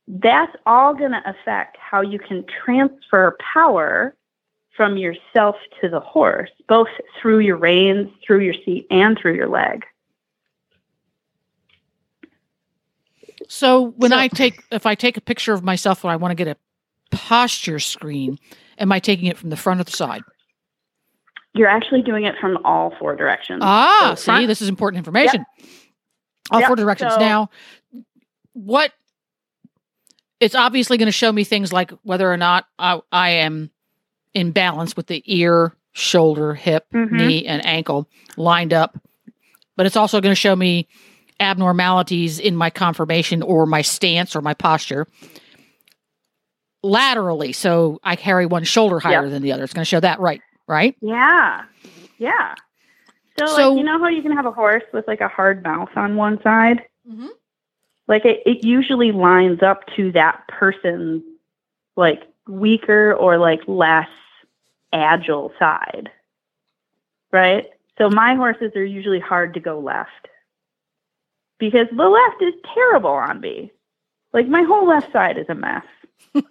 that's 0.07 0.55
all 0.65 0.95
going 0.95 1.11
to 1.11 1.21
affect 1.29 1.77
how 1.77 2.01
you 2.01 2.17
can 2.17 2.43
transfer 2.63 3.37
power 3.53 4.15
from 4.75 4.97
yourself 4.97 5.57
to 5.81 5.89
the 5.89 5.99
horse, 5.99 6.49
both 6.69 6.87
through 7.21 7.39
your 7.39 7.57
reins, 7.57 8.09
through 8.25 8.39
your 8.39 8.53
seat, 8.65 8.87
and 8.89 9.19
through 9.19 9.35
your 9.35 9.49
leg. 9.49 9.85
So 13.49 13.87
when 13.97 14.11
So- 14.11 14.17
I 14.17 14.29
take, 14.29 14.63
if 14.71 14.85
I 14.85 14.95
take 14.95 15.17
a 15.17 15.21
picture 15.21 15.53
of 15.53 15.63
myself 15.63 16.03
when 16.03 16.13
I 16.13 16.15
want 16.15 16.31
to 16.31 16.35
get 16.35 16.47
a 16.47 16.57
posture 17.15 17.79
screen, 17.79 18.37
am 18.77 18.89
I 18.93 18.99
taking 18.99 19.25
it 19.25 19.37
from 19.37 19.49
the 19.49 19.57
front 19.57 19.81
or 19.81 19.83
the 19.83 19.91
side? 19.91 20.21
You're 21.53 21.67
actually 21.67 22.01
doing 22.03 22.23
it 22.23 22.35
from 22.39 22.57
all 22.63 22.95
four 22.97 23.17
directions. 23.17 23.59
Ah, 23.61 24.13
So 24.15 24.37
see, 24.37 24.45
this 24.45 24.61
is 24.61 24.69
important 24.69 24.99
information. 24.99 25.45
All 26.51 26.59
Yep, 26.59 26.67
four 26.67 26.75
directions. 26.75 27.13
so- 27.13 27.19
now, 27.19 27.49
what? 28.53 28.91
It's 30.39 30.55
obviously 30.55 30.97
going 30.97 31.05
to 31.07 31.11
show 31.11 31.31
me 31.31 31.43
things 31.43 31.71
like 31.71 31.91
whether 32.03 32.31
or 32.31 32.37
not 32.37 32.65
I, 32.79 32.99
I 33.11 33.29
am 33.29 33.69
in 34.33 34.51
balance 34.51 34.95
with 34.97 35.07
the 35.07 35.21
ear, 35.25 35.75
shoulder, 35.93 36.53
hip, 36.55 36.85
Mhm. 36.93 37.11
knee, 37.11 37.45
and 37.45 37.65
ankle 37.65 38.07
lined 38.37 38.73
up. 38.73 38.97
But 39.77 39.85
it's 39.85 39.95
also 39.95 40.19
going 40.19 40.31
to 40.31 40.39
show 40.39 40.55
me 40.55 40.87
abnormalities 41.39 42.39
in 42.39 42.55
my 42.55 42.69
conformation 42.69 43.41
or 43.43 43.65
my 43.65 43.81
stance 43.81 44.35
or 44.35 44.41
my 44.41 44.53
posture 44.53 45.07
laterally. 46.83 47.53
So 47.53 47.99
I 48.03 48.15
carry 48.15 48.45
one 48.45 48.63
shoulder 48.63 48.99
higher 48.99 49.23
Yep. 49.23 49.31
than 49.31 49.41
the 49.43 49.51
other. 49.51 49.63
It's 49.63 49.73
going 49.73 49.81
to 49.85 49.89
show 49.89 49.99
that 49.99 50.19
right, 50.19 50.41
right? 50.67 50.95
Yeah. 51.01 51.63
Yeah. 52.17 52.55
So, 53.39 53.47
So- 53.47 53.69
like, 53.69 53.77
you 53.77 53.83
know 53.83 53.99
how 53.99 54.07
you 54.07 54.21
can 54.21 54.31
have 54.33 54.45
a 54.45 54.51
horse 54.51 54.83
with 54.93 55.07
like 55.07 55.21
a 55.21 55.27
hard 55.27 55.63
mouth 55.63 55.89
on 55.95 56.15
one 56.15 56.41
side? 56.41 56.83
Mm-hmm. 57.09 57.27
Like, 58.07 58.25
it, 58.25 58.41
it 58.45 58.65
usually 58.65 59.11
lines 59.11 59.61
up 59.63 59.85
to 59.95 60.11
that 60.13 60.47
person's 60.47 61.23
like 61.95 62.23
weaker 62.47 63.13
or 63.13 63.37
like 63.37 63.61
less 63.67 64.09
agile 64.91 65.53
side. 65.59 66.09
Right? 67.31 67.67
So, 67.97 68.09
my 68.09 68.35
horses 68.35 68.73
are 68.75 68.83
usually 68.85 69.19
hard 69.19 69.53
to 69.53 69.59
go 69.59 69.79
left 69.79 70.27
because 71.59 71.87
the 71.95 72.09
left 72.09 72.41
is 72.41 72.53
terrible 72.73 73.11
on 73.11 73.39
me. 73.39 73.71
Like, 74.33 74.47
my 74.47 74.63
whole 74.63 74.87
left 74.87 75.11
side 75.11 75.37
is 75.37 75.45
a 75.49 75.55
mess. 75.55 75.83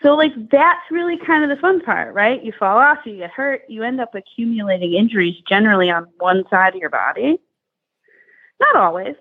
So, 0.00 0.14
like, 0.14 0.32
that's 0.50 0.90
really 0.92 1.18
kind 1.18 1.42
of 1.42 1.50
the 1.50 1.60
fun 1.60 1.80
part, 1.80 2.14
right? 2.14 2.42
You 2.44 2.52
fall 2.56 2.78
off, 2.78 2.98
you 3.04 3.16
get 3.16 3.30
hurt, 3.32 3.62
you 3.68 3.82
end 3.82 4.00
up 4.00 4.14
accumulating 4.14 4.94
injuries 4.94 5.34
generally 5.48 5.90
on 5.90 6.06
one 6.18 6.44
side 6.48 6.74
of 6.74 6.80
your 6.80 6.88
body. 6.90 7.38
Not 8.60 8.76
always, 8.76 9.16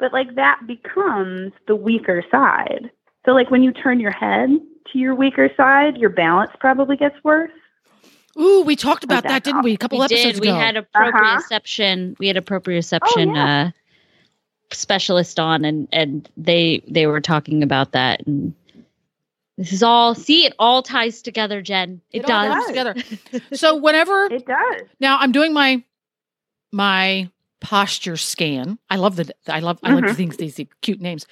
but 0.00 0.12
like 0.12 0.34
that 0.34 0.60
becomes 0.66 1.52
the 1.68 1.76
weaker 1.76 2.24
side. 2.28 2.90
So, 3.24 3.32
like, 3.32 3.52
when 3.52 3.62
you 3.62 3.70
turn 3.72 4.00
your 4.00 4.10
head 4.10 4.50
to 4.92 4.98
your 4.98 5.14
weaker 5.14 5.48
side, 5.56 5.96
your 5.96 6.10
balance 6.10 6.50
probably 6.58 6.96
gets 6.96 7.16
worse. 7.22 7.52
Ooh, 8.36 8.62
we 8.62 8.74
talked 8.74 9.04
about 9.04 9.22
Like 9.22 9.22
that, 9.24 9.28
that. 9.30 9.44
didn't 9.44 9.62
we? 9.62 9.74
A 9.74 9.78
couple 9.78 9.98
we 10.00 10.04
episodes 10.06 10.40
did. 10.40 10.40
We 10.40 10.48
had 10.48 10.76
a 10.76 10.80
Uh-huh. 10.80 11.12
proprioception. 11.12 12.18
We 12.18 12.26
had 12.26 12.36
a 12.36 12.40
proprioception 12.42 13.30
Oh, 13.30 13.34
yeah. 13.34 13.66
uh, 13.66 13.70
specialist 14.72 15.38
on, 15.38 15.64
and 15.64 15.86
and 15.92 16.28
they 16.36 16.82
they 16.88 17.06
were 17.06 17.20
talking 17.20 17.62
about 17.62 17.92
that. 17.92 18.26
And 18.26 18.54
this 19.56 19.72
is 19.72 19.82
all. 19.82 20.14
See, 20.14 20.46
it 20.46 20.54
all 20.58 20.82
ties 20.82 21.22
together, 21.22 21.62
Jen. 21.62 22.00
It, 22.12 22.20
It 22.20 22.30
all 22.30 22.54
does. 22.54 22.66
together. 22.66 22.94
so 23.52 23.76
whenever 23.76 24.26
It 24.26 24.46
does. 24.46 24.88
now 25.00 25.18
I'm 25.18 25.32
doing 25.32 25.52
my 25.52 25.82
my 26.72 27.30
posture 27.60 28.16
scan. 28.16 28.78
I 28.90 28.96
love 28.96 29.16
the 29.16 29.32
I 29.46 29.60
love 29.60 29.78
I 29.82 29.90
like 29.92 30.04
Mhm. 30.04 30.16
things 30.16 30.36
these 30.36 30.60
cute 30.82 31.00
names. 31.00 31.26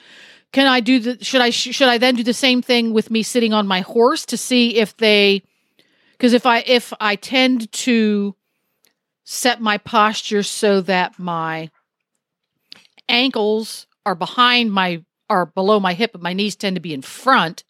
Can 0.52 0.66
I 0.66 0.80
do 0.80 0.98
the 1.00 1.24
should 1.24 1.40
I 1.40 1.50
should 1.50 1.88
I 1.88 1.98
then 1.98 2.14
do 2.14 2.22
the 2.22 2.32
same 2.34 2.62
thing 2.62 2.92
with 2.92 3.10
me 3.10 3.22
sitting 3.22 3.52
on 3.52 3.66
my 3.66 3.80
horse 3.80 4.24
to 4.26 4.36
see 4.36 4.76
if 4.76 4.96
they 4.98 5.42
because 6.12 6.32
if 6.32 6.46
I 6.46 6.58
if 6.60 6.92
I 7.00 7.16
tend 7.16 7.70
to 7.72 8.36
set 9.24 9.60
my 9.60 9.78
posture 9.78 10.42
so 10.42 10.80
that 10.82 11.18
my 11.18 11.70
ankles 13.08 13.86
are 14.06 14.14
behind 14.14 14.72
my 14.72 15.02
are 15.28 15.46
below 15.46 15.80
my 15.80 15.94
hip 15.94 16.12
but 16.12 16.22
my 16.22 16.32
knees 16.32 16.56
tend 16.56 16.76
to 16.76 16.80
be 16.80 16.94
in 16.94 17.02
front 17.02 17.64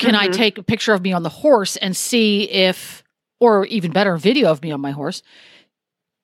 can 0.00 0.14
I 0.16 0.28
Mhm. 0.28 0.32
take 0.32 0.58
a 0.58 0.62
picture 0.64 0.92
of 0.92 1.02
me 1.02 1.12
on 1.12 1.22
the 1.22 1.28
horse 1.28 1.76
and 1.76 1.96
see 1.96 2.50
if 2.50 3.04
or 3.38 3.64
even 3.66 3.90
better 3.92 4.14
a 4.14 4.18
video 4.18 4.50
of 4.50 4.62
me 4.62 4.70
on 4.72 4.80
my 4.80 4.90
horse 4.90 5.22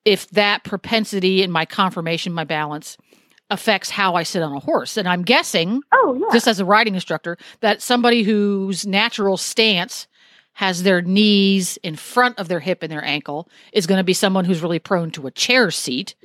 if 0.05 0.29
that 0.29 0.63
propensity 0.63 1.43
and 1.43 1.51
my 1.51 1.65
conformation, 1.65 2.31
my 2.31 2.45
balance 2.45 2.95
affects 3.49 3.89
how 3.89 4.15
I 4.15 4.23
sit 4.23 4.41
on 4.41 4.53
a 4.55 4.59
horse. 4.59 4.95
And 4.95 5.05
I'm 5.07 5.21
guessing, 5.23 5.81
Oh, 5.91 6.17
yeah. 6.17 6.31
just 6.31 6.47
as 6.47 6.61
a 6.61 6.65
riding 6.65 6.95
instructor, 6.95 7.37
that 7.59 7.81
somebody 7.81 8.23
whose 8.23 8.87
natural 8.87 9.35
stance 9.35 10.07
has 10.53 10.83
their 10.83 11.01
knees 11.01 11.77
in 11.83 11.97
front 11.97 12.39
of 12.39 12.47
their 12.47 12.61
hip 12.61 12.83
and 12.83 12.91
their 12.91 13.03
ankle 13.03 13.49
is 13.73 13.85
going 13.85 13.97
to 13.97 14.03
be 14.03 14.13
someone 14.13 14.45
who's 14.45 14.61
really 14.61 14.79
prone 14.79 15.11
to 15.11 15.27
a 15.27 15.31
chair 15.31 15.71
seat. 15.71 16.15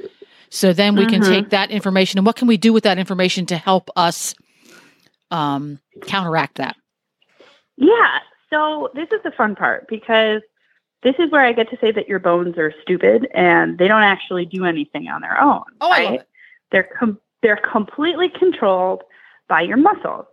So 0.49 0.73
then 0.73 0.95
we 0.95 1.07
can 1.07 1.21
Mhm. 1.23 1.29
take 1.29 1.51
that 1.51 1.71
information 1.73 2.19
and 2.19 2.27
what 2.27 2.37
can 2.37 2.47
we 2.47 2.57
do 2.57 2.73
with 2.73 2.85
that 2.85 2.99
information 2.99 3.47
to 3.47 3.57
help 3.57 3.91
us 3.97 4.35
um, 5.33 5.81
counteract 6.07 6.57
that? 6.57 6.77
Yeah. 7.83 8.19
So 8.49 8.91
this 8.95 9.09
is 9.13 9.21
the 9.25 9.33
fun 9.33 9.57
part 9.57 9.89
because 9.89 10.41
this 11.03 11.17
is 11.19 11.31
where 11.31 11.45
I 11.45 11.53
get 11.53 11.69
to 11.71 11.79
say 11.81 11.91
that 11.93 12.09
your 12.09 12.21
bones 12.21 12.57
are 12.59 12.73
stupid 12.83 13.27
and 13.35 13.77
they 13.77 13.89
don't 13.89 14.05
actually 14.05 14.47
do 14.47 14.65
anything 14.65 15.09
on 15.09 15.21
their 15.21 15.41
own. 15.41 15.65
Oh, 15.81 15.91
I 15.91 16.03
love 16.05 16.11
right? 16.11 16.21
it. 16.21 16.29
They're 16.71 16.89
com- 16.99 17.21
they're 17.43 17.61
completely 17.71 18.29
controlled 18.29 19.03
by 19.49 19.63
your 19.63 19.77
muscles, 19.77 20.27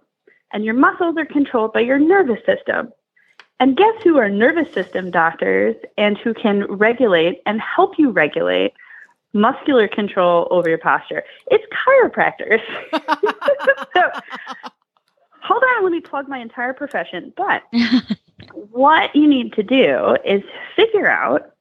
and 0.54 0.64
your 0.64 0.76
muscles 0.76 1.18
are 1.18 1.26
controlled 1.26 1.74
by 1.74 1.80
your 1.80 1.98
nervous 1.98 2.40
system. 2.46 2.94
And 3.60 3.76
guess 3.76 3.96
who 4.04 4.18
are 4.18 4.30
nervous 4.30 4.72
system 4.74 5.12
doctors 5.12 5.76
and 5.98 6.18
who 6.20 6.34
can 6.34 6.64
regulate 6.66 7.42
and 7.46 7.60
help 7.60 7.96
you 7.98 8.12
regulate 8.12 8.74
muscular 9.34 9.88
control 9.88 10.48
over 10.52 10.70
your 10.70 10.78
posture? 10.78 11.24
It's 11.48 11.66
chiropractors. 11.74 12.62
so, 13.94 14.12
hold 15.50 15.64
on, 15.64 15.84
let 15.84 15.92
me 15.92 16.00
plug 16.00 16.30
my 16.30 16.38
entire 16.38 16.74
profession. 16.74 17.34
But 17.36 17.64
what 18.54 19.16
you 19.16 19.28
need 19.28 19.54
to 19.54 19.64
do 19.64 20.16
is 20.24 20.44
figure 20.76 21.10
out 21.10 21.54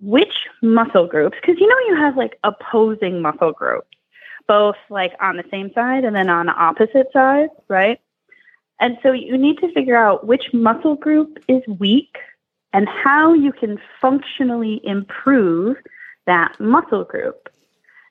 which 0.00 0.46
muscle 0.62 1.08
groups, 1.08 1.36
because 1.40 1.60
you 1.60 1.66
know 1.66 1.78
you 1.88 1.96
have 1.96 2.16
like 2.16 2.38
opposing 2.44 3.20
muscle 3.20 3.52
groups, 3.52 3.88
both 4.46 4.76
like 4.90 5.12
on 5.20 5.36
the 5.36 5.44
same 5.50 5.72
side 5.74 6.04
and 6.04 6.14
then 6.14 6.28
on 6.28 6.46
the 6.46 6.52
opposite 6.52 7.08
side, 7.12 7.48
right? 7.68 8.00
And 8.78 8.98
so 9.02 9.12
you 9.12 9.36
need 9.36 9.58
to 9.58 9.72
figure 9.72 9.96
out 9.96 10.26
which 10.26 10.52
muscle 10.52 10.94
group 10.94 11.38
is 11.48 11.62
weak 11.78 12.16
and 12.72 12.88
how 12.88 13.32
you 13.32 13.52
can 13.52 13.78
functionally 14.00 14.80
improve 14.84 15.76
that 16.26 16.58
muscle 16.60 17.04
group. 17.04 17.48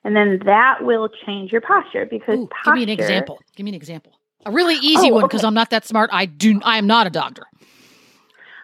And 0.04 0.16
then 0.16 0.42
that 0.46 0.84
will 0.84 1.10
change 1.26 1.52
your 1.52 1.62
posture 1.62 2.06
because 2.06 2.40
Ooh, 2.40 2.48
posture, 2.48 2.72
give 2.72 2.76
me 2.76 2.84
an 2.84 2.90
example. 2.90 3.40
Give 3.56 3.64
me 3.64 3.72
an 3.72 3.76
example. 3.76 4.21
A 4.46 4.52
really 4.52 4.76
easy 4.76 5.12
Oh, 5.12 5.16
one 5.16 5.24
because 5.24 5.42
okay. 5.42 5.48
I'm 5.48 5.54
not 5.54 5.70
that 5.70 5.86
smart. 5.86 6.10
I 6.14 6.26
do. 6.26 6.60
I 6.64 6.78
am 6.78 6.88
not 6.88 7.08
a 7.08 7.10
doctor. 7.10 7.44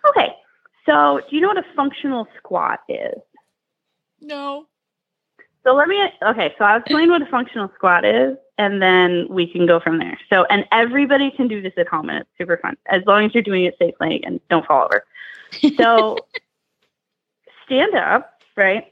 Okay. 0.10 0.34
So, 0.86 1.22
do 1.30 1.36
you 1.36 1.42
know 1.42 1.50
what 1.50 1.58
a 1.58 1.66
functional 1.76 2.28
squat 2.38 2.80
is? 2.88 3.20
No. 4.22 4.66
So 5.64 5.74
let 5.74 5.90
me 5.90 6.02
okay, 6.24 6.56
so 6.58 6.64
I'll 6.64 6.80
explain 6.80 7.10
what 7.10 7.22
a 7.22 7.26
functional 7.26 7.70
squat 7.76 8.06
is 8.06 8.38
and 8.58 8.82
then 8.82 9.28
we 9.30 9.46
can 9.46 9.66
go 9.66 9.82
from 9.82 10.00
there. 10.00 10.18
So 10.30 10.46
and 10.46 10.66
everybody 10.72 11.30
can 11.30 11.50
do 11.50 11.62
this 11.62 11.74
at 11.76 11.90
home 11.90 12.10
and 12.10 12.20
it's 12.20 12.30
super 12.38 12.56
fun. 12.56 12.78
As 12.86 13.04
long 13.06 13.26
as 13.26 13.34
you're 13.34 13.44
doing 13.44 13.66
it 13.66 13.76
safely 13.78 14.24
and 14.24 14.40
don't 14.50 14.66
fall 14.66 14.86
over. 14.86 15.06
So 15.76 16.18
stand 17.66 17.96
up, 17.96 18.42
right? 18.56 18.92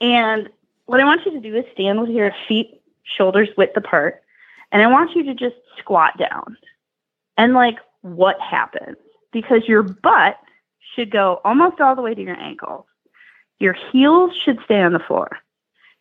And 0.00 0.48
what 0.86 0.98
I 0.98 1.04
want 1.04 1.24
you 1.24 1.30
to 1.30 1.40
do 1.40 1.54
is 1.54 1.64
stand 1.72 2.00
with 2.00 2.10
your 2.10 2.32
feet 2.48 2.82
shoulders 3.04 3.48
width 3.56 3.76
apart 3.76 4.20
and 4.72 4.82
I 4.82 4.86
want 4.86 5.14
you 5.14 5.24
to 5.24 5.34
just 5.34 5.56
squat 5.78 6.18
down. 6.18 6.56
And 7.36 7.54
like 7.54 7.78
what 8.02 8.40
happens? 8.40 8.96
Because 9.32 9.66
your 9.66 9.82
butt 9.82 10.38
should 10.94 11.10
go 11.10 11.40
almost 11.44 11.80
all 11.80 11.94
the 11.94 12.02
way 12.02 12.14
to 12.14 12.22
your 12.22 12.36
ankles. 12.36 12.86
Your 13.58 13.74
heels 13.92 14.32
should 14.44 14.58
stay 14.64 14.80
on 14.80 14.92
the 14.92 14.98
floor. 14.98 15.28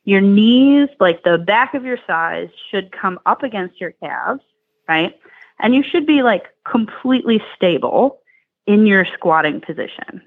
Your 0.04 0.22
knees, 0.22 0.90
like 1.00 1.24
the 1.24 1.38
back 1.38 1.74
of 1.74 1.84
your 1.84 1.98
thighs, 2.08 2.50
should 2.72 2.92
come 2.92 3.20
up 3.26 3.44
against 3.44 3.82
your 3.82 3.92
calves, 3.92 4.44
right? 4.88 5.14
And 5.60 5.76
you 5.76 5.84
should 5.84 6.06
be 6.06 6.24
like 6.24 6.46
completely 6.70 7.42
stable 7.56 8.20
in 8.68 8.86
your 8.86 9.06
squatting 9.06 9.60
position. 9.60 10.22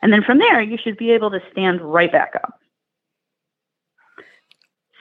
And 0.00 0.12
then 0.12 0.22
from 0.22 0.38
there, 0.38 0.60
you 0.60 0.78
should 0.78 0.96
be 0.96 1.10
able 1.10 1.30
to 1.30 1.40
stand 1.50 1.80
right 1.80 2.10
back 2.10 2.32
up. 2.36 2.60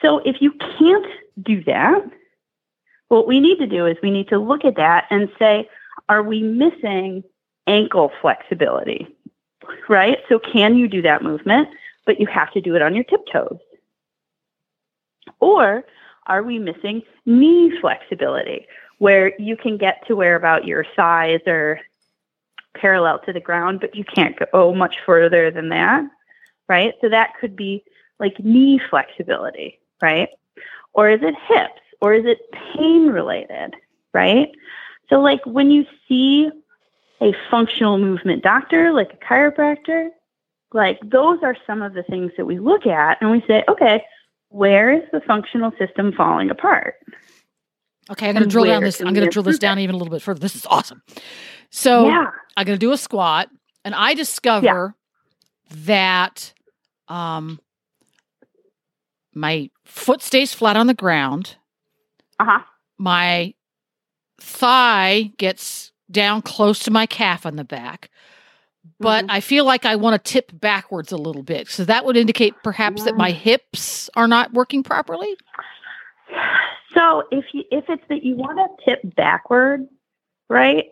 So 0.01 0.19
if 0.19 0.41
you 0.41 0.51
can't 0.77 1.05
do 1.41 1.63
that, 1.65 2.03
what 3.13 3.27
we 3.27 3.39
need 3.39 3.59
to 3.59 3.67
do 3.67 3.85
is 3.85 3.95
we 4.01 4.09
need 4.09 4.27
to 4.29 4.39
look 4.39 4.65
at 4.65 4.75
that 4.75 5.05
and 5.11 5.29
say, 5.37 5.69
are 6.09 6.23
we 6.23 6.41
missing 6.41 7.23
ankle 7.67 8.11
flexibility? 8.21 9.07
Right? 9.87 10.17
So 10.27 10.39
can 10.39 10.75
you 10.75 10.87
do 10.87 11.01
that 11.03 11.21
movement, 11.21 11.69
but 12.05 12.19
you 12.19 12.25
have 12.27 12.51
to 12.53 12.61
do 12.61 12.75
it 12.75 12.81
on 12.81 12.95
your 12.95 13.03
tiptoes? 13.03 13.59
Or 15.39 15.85
are 16.25 16.41
we 16.41 16.57
missing 16.57 17.03
knee 17.25 17.77
flexibility 17.79 18.65
where 18.97 19.39
you 19.39 19.57
can 19.57 19.77
get 19.77 20.05
to 20.07 20.15
where 20.15 20.35
about 20.35 20.65
your 20.65 20.85
thighs 20.95 21.41
are 21.45 21.79
parallel 22.73 23.19
to 23.19 23.33
the 23.33 23.39
ground, 23.39 23.79
but 23.79 23.95
you 23.95 24.03
can't 24.03 24.35
go 24.51 24.73
much 24.73 24.95
further 25.05 25.51
than 25.51 25.69
that, 25.69 26.03
right? 26.67 26.95
So 26.99 27.09
that 27.09 27.33
could 27.39 27.55
be 27.55 27.83
like 28.19 28.39
knee 28.39 28.81
flexibility, 28.89 29.79
right? 30.01 30.29
Or 30.93 31.09
is 31.09 31.21
it 31.21 31.35
hips? 31.47 31.79
Or 32.03 32.13
is 32.13 32.25
it 32.25 32.39
pain 32.51 33.07
related, 33.07 33.75
right? 34.13 34.49
So, 35.09 35.21
like 35.21 35.39
when 35.45 35.71
you 35.71 35.85
see 36.05 36.51
a 37.21 37.33
functional 37.49 37.97
movement 37.97 38.43
doctor, 38.43 38.91
like 38.91 39.13
a 39.13 39.25
chiropractor, 39.25 40.09
like 40.73 40.99
those 41.01 41.39
are 41.43 41.55
some 41.65 41.81
of 41.81 41.93
the 41.93 42.03
things 42.03 42.33
that 42.35 42.45
we 42.45 42.59
look 42.59 42.85
at 42.85 43.21
and 43.21 43.31
we 43.31 43.41
say, 43.47 43.63
okay, 43.69 44.03
where 44.49 44.91
is 44.91 45.03
the 45.13 45.21
functional 45.21 45.71
system 45.79 46.11
falling 46.11 46.49
apart? 46.49 46.95
Okay, 48.11 48.27
I'm 48.27 48.33
going 48.33 48.43
to 48.43 48.49
drill 48.49 48.65
down 48.65 48.83
this. 48.83 48.99
I'm 48.99 49.13
going 49.13 49.25
to 49.25 49.31
drill 49.31 49.43
this 49.43 49.57
down 49.57 49.79
even 49.79 49.95
a 49.95 49.97
little 49.97 50.11
bit 50.11 50.21
further. 50.21 50.41
This 50.41 50.57
is 50.57 50.65
awesome. 50.65 51.01
So 51.69 52.05
yeah. 52.07 52.31
I'm 52.57 52.65
going 52.65 52.77
to 52.77 52.85
do 52.85 52.91
a 52.91 52.97
squat, 52.97 53.49
and 53.85 53.95
I 53.95 54.13
discover 54.13 54.93
that 55.85 56.53
um, 57.07 57.61
my 59.33 59.69
foot 59.85 60.21
stays 60.21 60.53
flat 60.53 60.75
on 60.75 60.87
the 60.87 60.93
ground. 60.93 61.55
Uh 62.39 62.45
huh. 62.45 62.59
My 62.97 63.53
thigh 64.39 65.31
gets 65.37 65.91
down 66.11 66.41
close 66.41 66.79
to 66.79 66.91
my 66.91 67.05
calf 67.05 67.45
on 67.45 67.55
the 67.55 67.63
back, 67.63 68.09
but 68.99 69.25
Mhm. 69.25 69.31
I 69.31 69.39
feel 69.39 69.65
like 69.65 69.85
I 69.85 69.95
want 69.95 70.23
to 70.23 70.31
tip 70.31 70.51
backwards 70.53 71.11
a 71.11 71.17
little 71.17 71.43
bit. 71.43 71.67
So 71.69 71.85
that 71.85 72.05
would 72.05 72.17
indicate 72.17 72.53
perhaps 72.63 73.03
that 73.03 73.17
my 73.17 73.31
hips 73.31 74.09
are 74.15 74.27
not 74.27 74.53
working 74.53 74.83
properly. 74.83 75.35
So 76.93 77.23
if 77.31 77.45
you 77.53 77.63
if 77.71 77.85
it's 77.89 78.03
that 78.09 78.23
you 78.23 78.35
want 78.35 78.57
to 78.57 78.85
tip 78.85 79.15
backward, 79.15 79.87
right? 80.49 80.85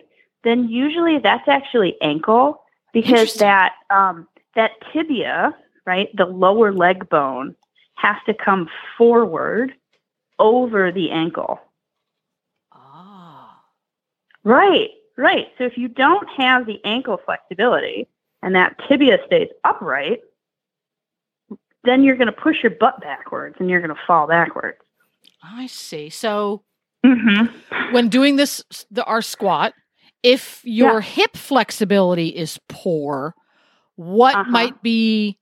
Then 0.43 0.67
usually 0.67 1.19
that's 1.19 1.47
actually 1.47 1.95
ankle 2.01 2.63
because 2.93 3.35
that 3.35 3.73
um, 3.91 4.27
that 4.55 4.71
tibia, 4.91 5.55
right, 5.85 6.09
the 6.15 6.25
lower 6.25 6.73
leg 6.73 7.07
bone, 7.09 7.55
has 7.95 8.15
to 8.25 8.33
come 8.33 8.67
forward 8.97 9.73
over 10.41 10.91
the 10.91 11.11
ankle. 11.11 11.59
Ah. 12.73 13.61
Right, 14.43 14.89
right. 15.17 15.47
So 15.57 15.63
if 15.65 15.77
you 15.77 15.87
don't 15.87 16.27
have 16.37 16.65
the 16.65 16.79
ankle 16.83 17.19
flexibility 17.23 18.07
and 18.41 18.55
that 18.55 18.75
tibia 18.89 19.19
stays 19.27 19.47
upright, 19.63 20.19
then 21.83 22.03
you're 22.03 22.15
going 22.17 22.27
to 22.27 22.31
push 22.33 22.57
your 22.63 22.71
butt 22.71 22.99
backwards 23.01 23.55
and 23.59 23.69
you're 23.69 23.81
going 23.81 23.95
to 23.95 24.01
fall 24.07 24.27
backwards. 24.27 24.77
I 25.43 25.67
see. 25.67 26.09
So 26.09 26.63
Mm-hmm. 27.03 27.93
when 27.95 28.09
doing 28.09 28.35
this 28.35 28.63
the 28.91 29.03
our 29.05 29.23
squat 29.23 29.73
if 30.21 30.61
your 30.63 31.01
hip 31.01 31.35
flexibility 31.35 32.27
is 32.27 32.59
poor 32.69 33.33
what 33.95 34.35
Uh-huh. 34.35 34.51
might 34.51 34.83
be 34.83 35.39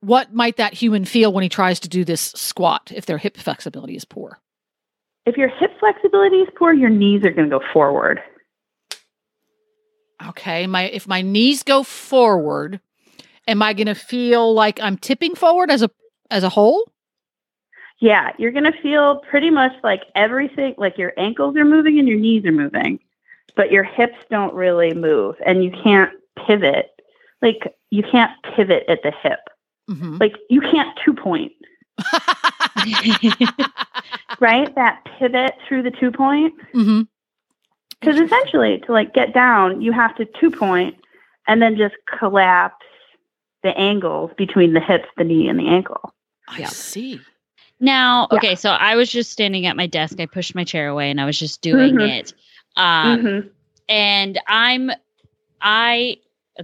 what 0.00 0.32
might 0.34 0.56
that 0.56 0.74
human 0.74 1.04
feel 1.04 1.32
when 1.32 1.42
he 1.42 1.48
tries 1.48 1.80
to 1.80 1.88
do 1.88 2.04
this 2.04 2.20
squat 2.36 2.92
if 2.94 3.06
their 3.06 3.18
hip 3.18 3.36
flexibility 3.36 3.96
is 3.96 4.04
poor 4.04 4.38
If 5.24 5.36
your 5.36 5.48
hip 5.48 5.72
flexibility 5.80 6.36
is 6.36 6.48
poor, 6.56 6.72
your 6.72 6.90
knees 6.90 7.24
are 7.24 7.30
going 7.32 7.48
to 7.50 7.58
go 7.58 7.64
forward. 7.72 8.20
okay 10.26 10.66
my 10.66 10.84
if 10.84 11.06
my 11.06 11.20
knees 11.22 11.62
go 11.62 11.82
forward 11.82 12.80
am 13.46 13.62
i 13.62 13.72
going 13.74 13.86
to 13.86 13.94
feel 13.94 14.54
like 14.54 14.80
i'm 14.80 14.96
tipping 14.96 15.34
forward 15.34 15.70
as 15.70 15.82
a 15.82 15.90
as 16.30 16.42
a 16.42 16.48
whole 16.48 16.90
Yeah, 18.00 18.32
you're 18.38 18.52
going 18.52 18.70
to 18.70 18.82
feel 18.82 19.20
pretty 19.30 19.48
much 19.48 19.72
like 19.82 20.02
everything, 20.14 20.74
like 20.76 20.98
your 20.98 21.12
ankles 21.16 21.56
are 21.56 21.64
moving 21.64 21.98
and 21.98 22.06
your 22.06 22.18
knees 22.18 22.44
are 22.44 22.52
moving, 22.52 22.98
but 23.54 23.70
your 23.70 23.84
hips 23.84 24.18
don't 24.30 24.52
really 24.54 24.92
move 24.92 25.36
and 25.46 25.64
you 25.64 25.70
can't 25.70 26.12
pivot. 26.46 26.90
Like, 27.40 27.74
you 27.90 28.02
can't 28.02 28.32
pivot 28.54 28.84
at 28.88 29.02
the 29.02 29.12
hip. 29.22 29.38
Mhm. 29.90 30.20
Like, 30.20 30.36
you 30.50 30.60
can't 30.60 30.96
two 31.04 31.14
point, 31.14 31.52
right? 34.40 34.74
that 34.74 35.02
pivot 35.18 35.54
through 35.66 35.82
the 35.82 35.90
two 35.90 36.10
point. 36.10 36.54
Mhm. 36.74 37.06
Because 38.00 38.18
essentially, 38.18 38.78
to 38.86 38.92
like 38.92 39.14
get 39.14 39.32
down, 39.32 39.80
you 39.80 39.92
have 39.92 40.14
to 40.16 40.26
two 40.38 40.50
point 40.50 40.96
and 41.48 41.62
then 41.62 41.76
just 41.76 41.94
collapse 42.18 42.84
the 43.62 43.76
angles 43.78 44.30
between 44.36 44.74
the 44.74 44.80
hips, 44.80 45.08
the 45.16 45.24
knee, 45.24 45.48
and 45.48 45.58
the 45.58 45.66
ankle. 45.66 46.12
I 46.48 46.58
Yeah. 46.60 46.66
see. 46.66 47.20
Now, 47.80 48.28
Yeah. 48.30 48.38
okay, 48.38 48.54
so 48.54 48.70
I 48.70 48.96
was 48.96 49.10
just 49.10 49.30
standing 49.30 49.66
at 49.66 49.76
my 49.76 49.86
desk. 49.86 50.20
I 50.20 50.26
pushed 50.26 50.54
my 50.54 50.64
chair 50.64 50.88
away 50.88 51.10
and 51.10 51.20
I 51.20 51.24
was 51.24 51.38
just 51.38 51.62
doing 51.62 51.96
Mhm. 51.96 52.08
it. 52.20 52.34
Um, 52.76 53.22
Mhm. 53.22 53.50
and 53.88 54.38
I'm 54.46 54.90
I 55.62 56.18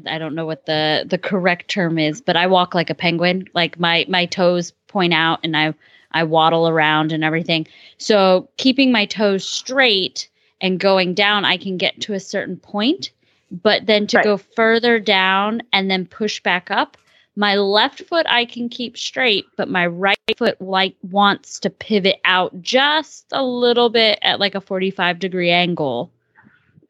I 0.06 0.18
don't 0.18 0.34
know 0.34 0.46
what 0.46 0.66
the 0.66 1.04
the 1.08 1.18
correct 1.18 1.68
term 1.68 1.98
is, 1.98 2.20
but 2.20 2.36
I 2.36 2.46
walk 2.46 2.74
like 2.74 2.90
a 2.90 2.94
penguin. 2.94 3.48
Like 3.54 3.78
my 3.78 4.04
my 4.08 4.26
toes 4.26 4.72
point 4.88 5.12
out 5.12 5.40
and 5.42 5.56
I 5.56 5.74
I 6.12 6.24
waddle 6.24 6.68
around 6.68 7.12
and 7.12 7.24
everything. 7.24 7.66
So 7.98 8.48
keeping 8.56 8.92
my 8.92 9.06
toes 9.06 9.46
straight 9.46 10.28
and 10.60 10.78
going 10.78 11.14
down, 11.14 11.44
I 11.44 11.56
can 11.56 11.76
get 11.76 12.00
to 12.02 12.14
a 12.14 12.20
certain 12.20 12.56
point, 12.56 13.10
but 13.50 13.86
then 13.86 14.06
to 14.08 14.18
Right. 14.18 14.24
go 14.24 14.36
further 14.36 14.98
down 15.00 15.62
and 15.72 15.90
then 15.90 16.06
push 16.06 16.40
back 16.40 16.70
up, 16.70 16.96
my 17.36 17.56
left 17.56 18.02
foot 18.02 18.26
I 18.28 18.44
can 18.44 18.68
keep 18.68 18.96
straight, 18.96 19.46
but 19.56 19.68
my 19.68 19.86
right 19.86 20.16
foot 20.36 20.60
like 20.60 20.94
wants 21.02 21.58
to 21.60 21.70
pivot 21.70 22.20
out 22.24 22.60
just 22.62 23.26
a 23.32 23.42
little 23.42 23.88
bit 23.88 24.18
at 24.22 24.38
like 24.40 24.54
a 24.54 24.60
45 24.60 25.18
degree 25.18 25.50
angle. 25.50 26.10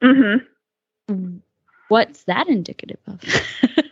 Mhm. 0.03 1.41
What's 1.93 2.25
that 2.25 2.49
indicative 2.49 2.99
of? 3.07 3.21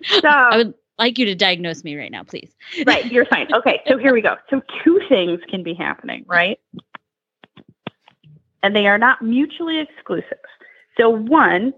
So 0.02 0.28
I 0.28 0.56
would 0.56 0.74
like 0.98 1.18
you 1.18 1.26
to 1.26 1.34
diagnose 1.36 1.84
me 1.84 1.96
right 1.96 2.10
now, 2.10 2.24
please. 2.24 2.50
right, 2.84 3.10
you're 3.12 3.26
fine. 3.26 3.52
Okay, 3.54 3.80
so 3.86 3.96
here 3.96 4.12
we 4.12 4.20
go. 4.22 4.36
So 4.48 4.60
two 4.82 5.00
things 5.08 5.40
can 5.48 5.62
be 5.62 5.72
happening, 5.72 6.24
right? 6.26 6.58
And 8.62 8.74
they 8.74 8.86
are 8.86 8.98
not 8.98 9.22
mutually 9.22 9.78
exclusive. 9.78 10.38
So 10.96 11.10
one, 11.10 11.74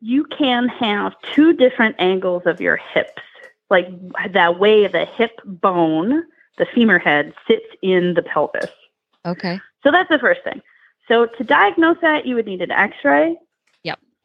you 0.00 0.24
can 0.24 0.68
have 0.68 1.12
two 1.32 1.52
different 1.52 1.96
angles 1.98 2.42
of 2.46 2.60
your 2.60 2.76
hips, 2.76 3.22
like 3.70 3.88
that 4.32 4.58
way 4.58 4.88
the 4.88 5.04
hip 5.04 5.38
bone, 5.44 6.24
the 6.58 6.66
femur 6.74 6.98
head, 6.98 7.34
sits 7.46 7.66
in 7.82 8.14
the 8.14 8.22
pelvis. 8.22 8.70
Okay. 9.24 9.60
So 9.84 9.92
that's 9.92 10.08
the 10.08 10.18
first 10.18 10.42
thing. 10.42 10.60
So 11.06 11.26
to 11.26 11.44
diagnose 11.44 11.98
that, 12.00 12.26
you 12.26 12.34
would 12.34 12.46
need 12.46 12.62
an 12.62 12.70
X-ray. 12.70 13.28
Yep. 13.28 13.43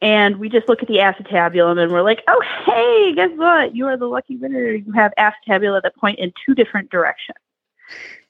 And 0.02 0.36
we 0.36 0.48
just 0.48 0.68
look 0.68 0.80
at 0.82 0.88
the 0.88 0.96
acetabulum 0.96 1.78
and 1.78 1.92
we're 1.92 2.02
like, 2.02 2.22
oh, 2.26 2.42
hey, 2.64 3.14
guess 3.14 3.30
what? 3.36 3.76
You 3.76 3.86
are 3.86 3.96
the 3.98 4.06
lucky 4.06 4.36
winner. 4.36 4.70
You 4.72 4.92
have 4.92 5.12
acetabula 5.18 5.82
that 5.82 5.94
point 5.96 6.18
in 6.18 6.32
two 6.46 6.54
different 6.54 6.90
directions. 6.90 7.36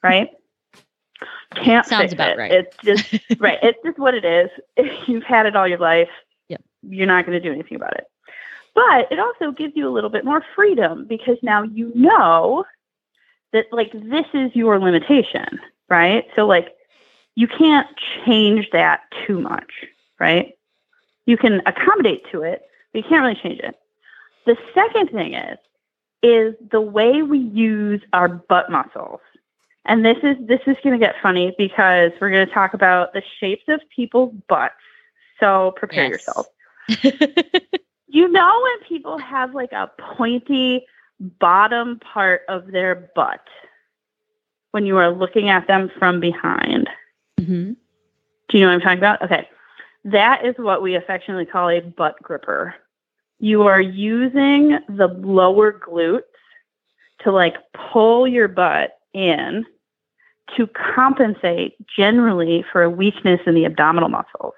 Right? 0.03 0.31
Can't 1.55 1.87
Sounds 1.87 2.13
about 2.13 2.31
it. 2.31 2.39
right. 2.39 2.51
It's 2.53 2.77
just 2.85 3.25
right. 3.41 3.59
It's 3.63 3.79
just 3.85 3.99
what 3.99 4.15
it 4.15 4.25
is. 4.25 4.51
You've 5.07 5.23
had 5.25 5.47
it 5.47 5.55
all 5.57 5.69
your 5.69 5.79
life, 5.79 6.09
Yep. 6.49 6.63
you're 6.89 7.07
not 7.07 7.27
going 7.27 7.41
to 7.41 7.47
do 7.47 7.53
anything 7.53 7.77
about 7.77 7.95
it. 7.95 8.05
But 8.75 9.11
it 9.13 9.19
also 9.19 9.51
gives 9.53 9.75
you 9.77 9.87
a 9.89 9.91
little 9.93 10.11
bit 10.11 10.25
more 10.25 10.45
freedom 10.57 11.05
because 11.07 11.37
now 11.43 11.63
you 11.63 11.93
know 11.95 12.65
that 13.53 13.67
like 13.73 13.93
this 13.93 14.27
is 14.33 14.55
your 14.55 14.79
limitation, 14.79 15.59
right? 15.89 16.25
So 16.37 16.47
like 16.47 16.69
you 17.35 17.47
can't 17.49 17.89
change 18.25 18.69
that 18.73 19.01
too 19.27 19.41
much, 19.41 19.71
right? 20.19 20.55
You 21.27 21.37
can 21.37 21.63
accommodate 21.67 22.23
to 22.33 22.43
it, 22.43 22.63
but 22.93 22.99
you 23.03 23.09
can't 23.09 23.23
really 23.23 23.35
change 23.43 23.61
it. 23.61 23.79
The 24.47 24.57
second 24.75 25.11
thing 25.11 25.35
is 25.35 25.59
is 26.23 26.55
the 26.71 26.81
way 26.81 27.23
we 27.23 27.39
use 27.39 28.03
our 28.13 28.29
butt 28.29 28.71
muscles. 28.71 29.21
And 29.87 30.05
this 30.05 30.19
is 30.23 30.37
this 30.47 30.61
is 30.67 30.77
going 30.85 30.99
to 30.99 31.05
get 31.05 31.15
funny 31.23 31.55
because 31.57 32.13
we're 32.21 32.31
going 32.31 32.47
to 32.47 32.53
talk 32.53 32.75
about 32.75 33.13
the 33.15 33.23
shapes 33.39 33.65
of 33.69 33.81
people's 33.95 34.35
butts. 34.49 34.75
So 35.39 35.73
prepare 35.77 36.05
Yes. 36.11 36.27
yourself. 36.27 36.47
You 38.13 38.27
know 38.27 38.61
when 38.65 38.89
people 38.89 39.19
have 39.19 39.55
like 39.55 39.71
a 39.71 39.89
pointy 40.17 40.85
bottom 41.21 42.01
part 42.01 42.43
of 42.49 42.67
their 42.73 43.09
butt 43.15 43.47
when 44.73 44.85
you 44.85 44.97
are 44.97 45.11
looking 45.13 45.49
at 45.49 45.69
them 45.69 45.91
from 45.97 46.19
behind. 46.19 46.91
hmm 47.39 47.73
Do 48.49 48.59
you 48.59 48.65
know 48.65 48.67
what 48.67 48.75
I'm 48.75 48.81
talking 48.81 48.99
about? 48.99 49.23
Okay. 49.23 49.49
That 50.05 50.45
is 50.45 50.55
what 50.59 50.83
we 50.83 50.95
affectionately 50.95 51.47
call 51.47 51.69
a 51.69 51.81
butt 51.81 52.17
gripper. 52.23 52.75
You 53.39 53.63
are 53.63 53.81
using 53.81 54.79
the 54.89 55.09
lower 55.09 55.73
glutes 55.73 56.23
to 57.21 57.33
like 57.33 57.57
pull 57.93 58.27
your 58.27 58.49
butt 58.49 58.99
in 59.13 59.67
to 60.57 60.67
compensate 60.69 61.75
generally 61.87 62.65
for 62.73 62.83
a 62.83 62.91
weakness 62.91 63.41
in 63.47 63.55
the 63.55 63.65
abdominal 63.65 64.09
muscles. 64.09 64.55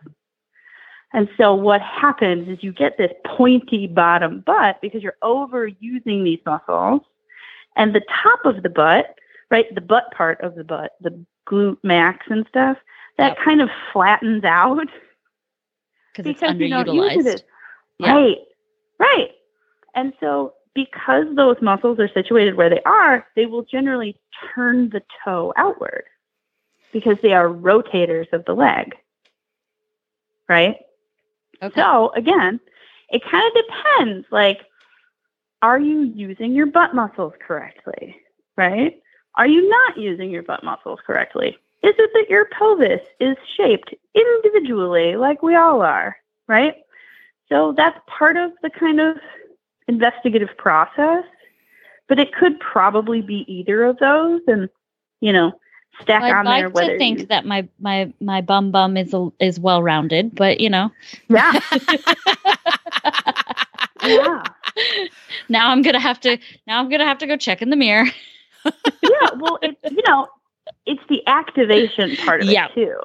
And 1.12 1.28
so 1.36 1.54
what 1.54 1.82
happens 1.82 2.48
is 2.48 2.62
you 2.62 2.72
get 2.72 2.96
this 2.96 3.12
pointy 3.26 3.86
bottom 3.86 4.40
butt 4.40 4.80
because 4.80 5.02
you're 5.02 5.16
overusing 5.22 6.24
these 6.24 6.40
muscles. 6.46 7.02
And 7.76 7.94
the 7.94 8.02
top 8.22 8.44
of 8.44 8.62
the 8.62 8.70
butt, 8.70 9.14
right, 9.50 9.72
the 9.74 9.80
butt 9.80 10.04
part 10.16 10.40
of 10.40 10.54
the 10.54 10.64
butt, 10.64 10.92
the 11.00 11.24
glute 11.48 11.78
max 11.82 12.26
and 12.30 12.46
stuff, 12.48 12.78
that 13.18 13.36
Yep. 13.36 13.44
kind 13.44 13.60
of 13.60 13.68
flattens 13.92 14.44
out 14.44 14.88
Because 16.12 16.30
it's 16.30 16.40
because 16.40 16.56
you 16.56 16.68
don't 16.68 16.94
use 16.94 17.12
underutilized. 17.12 17.34
it. 17.34 17.44
Yeah. 17.98 18.14
Right, 18.14 18.38
right. 18.98 19.30
And 19.94 20.12
so 20.20 20.54
because 20.74 21.26
those 21.36 21.56
muscles 21.60 21.98
are 21.98 22.08
situated 22.08 22.56
where 22.56 22.70
they 22.70 22.82
are, 22.84 23.26
they 23.36 23.46
will 23.46 23.62
generally 23.62 24.18
turn 24.54 24.90
the 24.90 25.02
toe 25.24 25.52
outward 25.56 26.04
because 26.92 27.16
they 27.22 27.32
are 27.32 27.48
rotators 27.48 28.32
of 28.32 28.44
the 28.44 28.54
leg. 28.54 28.94
Right? 30.48 30.76
Okay. 31.62 31.80
So 31.80 32.12
again, 32.14 32.60
it 33.08 33.22
kind 33.30 33.44
of 33.46 33.64
depends. 33.64 34.26
Like, 34.30 34.60
are 35.60 35.78
you 35.78 36.02
using 36.02 36.52
your 36.52 36.66
butt 36.66 36.94
muscles 36.94 37.34
correctly? 37.46 38.16
Right? 38.56 39.00
Are 39.36 39.46
you 39.46 39.68
not 39.68 39.96
using 39.96 40.30
your 40.30 40.42
butt 40.42 40.64
muscles 40.64 41.00
correctly? 41.06 41.56
Is 41.82 41.94
it 41.98 42.10
that 42.14 42.30
your 42.30 42.44
pelvis 42.46 43.00
is 43.18 43.36
shaped 43.56 43.94
individually 44.14 45.16
like 45.16 45.42
we 45.42 45.54
all 45.56 45.82
are? 45.82 46.16
Right? 46.46 46.76
So 47.48 47.74
that's 47.76 47.98
part 48.06 48.36
of 48.36 48.52
the 48.62 48.70
kind 48.70 49.00
of 49.00 49.16
investigative 49.88 50.56
process. 50.56 51.24
But 52.08 52.18
it 52.18 52.34
could 52.34 52.58
probably 52.60 53.22
be 53.22 53.44
either 53.52 53.84
of 53.84 53.98
those 53.98 54.42
and, 54.46 54.68
you 55.20 55.32
know, 55.32 55.52
stack 56.00 56.22
I'd 56.22 56.32
on 56.32 56.44
there 56.44 56.68
like 56.68 56.90
to 56.90 56.98
think 56.98 57.20
you, 57.20 57.26
that 57.26 57.44
my 57.46 57.66
my 57.80 58.12
my 58.20 58.40
bum 58.40 58.70
bum 58.70 58.96
is 58.96 59.12
a, 59.14 59.30
is 59.40 59.58
well 59.60 59.82
rounded, 59.82 60.34
but 60.34 60.60
you 60.60 60.70
know, 60.70 60.90
Yeah. 61.28 61.52
yeah. 64.04 64.42
now 65.48 65.70
I'm 65.70 65.82
gonna 65.82 66.00
have 66.00 66.20
to 66.20 66.38
now 66.66 66.80
I'm 66.80 66.88
gonna 66.88 67.06
have 67.06 67.18
to 67.18 67.26
go 67.26 67.36
check 67.36 67.62
in 67.62 67.70
the 67.70 67.76
mirror. 67.76 68.06
yeah, 68.64 69.30
well, 69.36 69.58
it's 69.62 69.80
you 69.90 70.02
know, 70.06 70.28
it's 70.86 71.02
the 71.08 71.22
activation 71.26 72.16
part 72.24 72.42
of 72.42 72.48
Yeah. 72.48 72.66
it 72.66 72.74
too, 72.74 72.98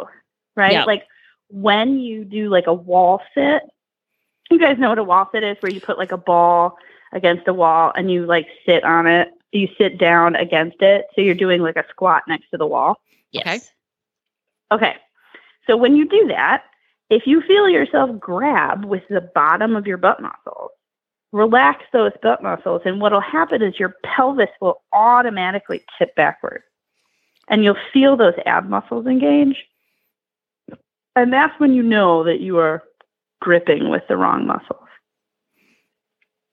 right? 0.56 0.74
Yeah. 0.74 0.84
Like 0.86 1.04
when 1.50 2.00
you 2.00 2.26
do 2.26 2.50
like 2.50 2.68
a 2.68 2.74
wall 2.74 3.22
sit, 3.34 3.63
you 4.50 4.60
guys 4.60 4.78
know 4.78 4.90
what 4.90 4.98
a 4.98 5.04
wall 5.04 5.30
sit 5.32 5.44
is, 5.44 5.58
where 5.62 5.72
you 5.72 5.82
put 5.82 5.98
like 5.98 6.12
a 6.12 6.18
ball 6.18 6.78
against 7.13 7.48
a 7.48 7.54
wall 7.54 7.92
and 7.96 8.12
you 8.12 8.26
like 8.26 8.48
sit 8.66 8.84
on 8.84 9.08
it. 9.08 9.30
You 9.54 9.70
sit 9.78 9.98
down 9.98 10.36
against 10.36 10.82
it, 10.82 11.06
so 11.16 11.22
you're 11.22 11.34
doing 11.34 11.62
like 11.62 11.78
a 11.78 11.86
squat 11.90 12.24
next 12.28 12.50
to 12.52 12.58
the 12.58 12.68
wall. 12.68 12.98
Yes. 13.32 13.72
Okay, 14.72 14.96
so 15.66 15.78
when 15.78 15.96
you 15.96 16.06
do 16.08 16.28
that, 16.28 16.63
if 17.10 17.26
you 17.26 17.42
feel 17.42 17.70
yourself 17.70 18.20
grab 18.20 18.84
with 18.84 19.04
the 19.10 19.22
bottom 19.22 19.78
of 19.78 19.88
your 19.88 19.96
butt 19.98 20.22
muscles, 20.22 20.72
relax 21.32 21.86
those 21.94 22.12
butt 22.22 22.44
muscles, 22.44 22.82
and 22.84 23.00
what'll 23.00 23.22
happen 23.22 23.62
is 23.62 23.80
your 23.80 23.96
pelvis 24.04 24.50
will 24.60 24.82
automatically 24.92 25.82
tip 25.98 26.13
backward, 26.16 26.63
and 27.48 27.64
you'll 27.64 27.78
feel 27.94 28.18
those 28.18 28.34
ab 28.46 28.70
muscles 28.70 29.06
engage. 29.06 29.66
And 31.16 31.34
that's 31.34 31.60
when 31.60 31.74
you 31.74 31.82
know 31.82 32.24
that 32.24 32.42
you 32.42 32.60
are 32.60 32.84
gripping 33.42 33.90
with 33.90 34.04
the 34.08 34.18
wrong 34.18 34.46
muscles. 34.46 34.88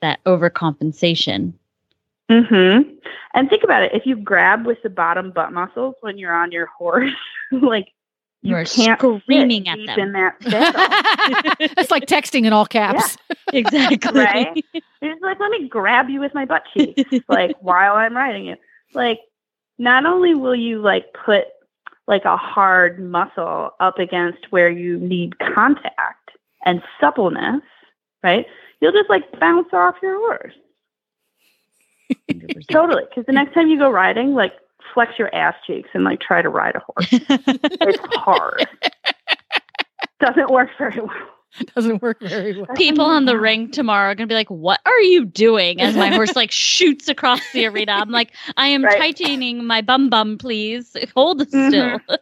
That 0.01 0.23
overcompensation. 0.25 1.53
Mm-hmm. 2.31 2.91
And 3.35 3.51
think 3.51 3.65
about 3.65 3.83
it: 3.83 3.93
if 3.93 4.07
you 4.07 4.17
grab 4.17 4.67
with 4.67 4.83
the 4.83 4.91
bottom 4.91 5.31
butt 5.31 5.53
muscles 5.53 5.95
when 6.01 6.17
you're 6.17 6.33
on 6.35 6.53
your 6.53 6.67
horse, 6.67 7.13
like 7.53 7.89
you 8.45 8.51
You're 8.51 8.65
can't 8.67 9.01
screaming 9.01 9.65
sit 9.65 9.71
at 9.71 9.77
deep 9.77 9.87
them. 9.87 9.99
in 10.01 10.13
that 10.13 10.43
saddle. 10.43 11.69
That's 11.77 11.91
like 11.91 12.05
texting 12.05 12.45
in 12.45 12.53
all 12.53 12.67
caps. 12.67 13.17
Exactly. 13.53 14.21
right? 14.21 14.65
It's 14.73 15.23
like, 15.23 15.39
let 15.39 15.51
me 15.51 15.69
grab 15.69 16.09
you 16.09 16.19
with 16.19 16.35
my 16.35 16.45
butt 16.45 16.65
cheeks, 16.77 17.03
like 17.29 17.55
while 17.61 17.95
I'm 17.95 18.17
riding 18.17 18.47
you. 18.47 18.57
Like, 18.95 19.21
not 19.79 20.07
only 20.07 20.35
will 20.35 20.55
you 20.55 20.81
like 20.81 21.07
put 21.13 21.45
like 22.07 22.25
a 22.25 22.37
hard 22.37 23.01
muscle 23.01 23.71
up 23.81 23.99
against 23.99 24.51
where 24.51 24.71
you 24.71 24.99
need 24.99 25.39
contact 25.39 26.31
and 26.65 26.83
suppleness, 27.01 27.63
right? 28.23 28.47
You'll 28.81 28.93
just 28.93 29.09
like 29.09 29.25
bounce 29.41 29.69
off 29.73 29.97
your 30.03 30.19
horse. 30.19 30.55
100%. 32.31 32.69
Totally. 32.71 33.05
Because 33.09 33.25
the 33.27 33.33
next 33.33 33.55
time 33.55 33.69
you 33.69 33.79
go 33.79 33.91
riding, 33.91 34.35
like 34.35 34.53
flex 34.93 35.19
your 35.19 35.35
ass 35.35 35.55
cheeks 35.67 35.89
and 35.95 36.05
like 36.05 36.21
try 36.21 36.43
to 36.43 36.49
ride 36.49 36.77
a 36.77 36.81
horse. 36.81 37.09
It's 37.11 37.99
hard. 38.17 38.67
Doesn't 40.21 40.51
work 40.51 40.71
very 40.79 41.01
well. 41.01 41.34
Doesn't 41.75 42.03
work 42.03 42.21
very 42.21 42.57
well. 42.57 42.75
People 42.77 43.05
on 43.05 43.25
the 43.27 43.39
ring 43.39 43.71
tomorrow 43.71 44.11
are 44.11 44.15
gonna 44.15 44.27
be 44.27 44.35
like, 44.35 44.51
"What 44.51 44.81
are 44.87 45.01
you 45.01 45.25
doing?" 45.25 45.81
As 45.81 45.97
my 45.97 46.09
horse 46.11 46.35
like 46.37 46.51
shoots 46.53 47.09
across 47.09 47.41
the 47.53 47.67
arena, 47.67 47.93
I'm 47.93 48.11
like, 48.11 48.33
"I 48.57 48.69
am 48.69 48.83
Right. 48.83 48.99
tightening 48.99 49.65
my 49.65 49.81
bum 49.81 50.11
bum, 50.11 50.39
please 50.39 50.97
hold 51.15 51.41
Mhm. 51.49 51.69
still." 51.69 52.01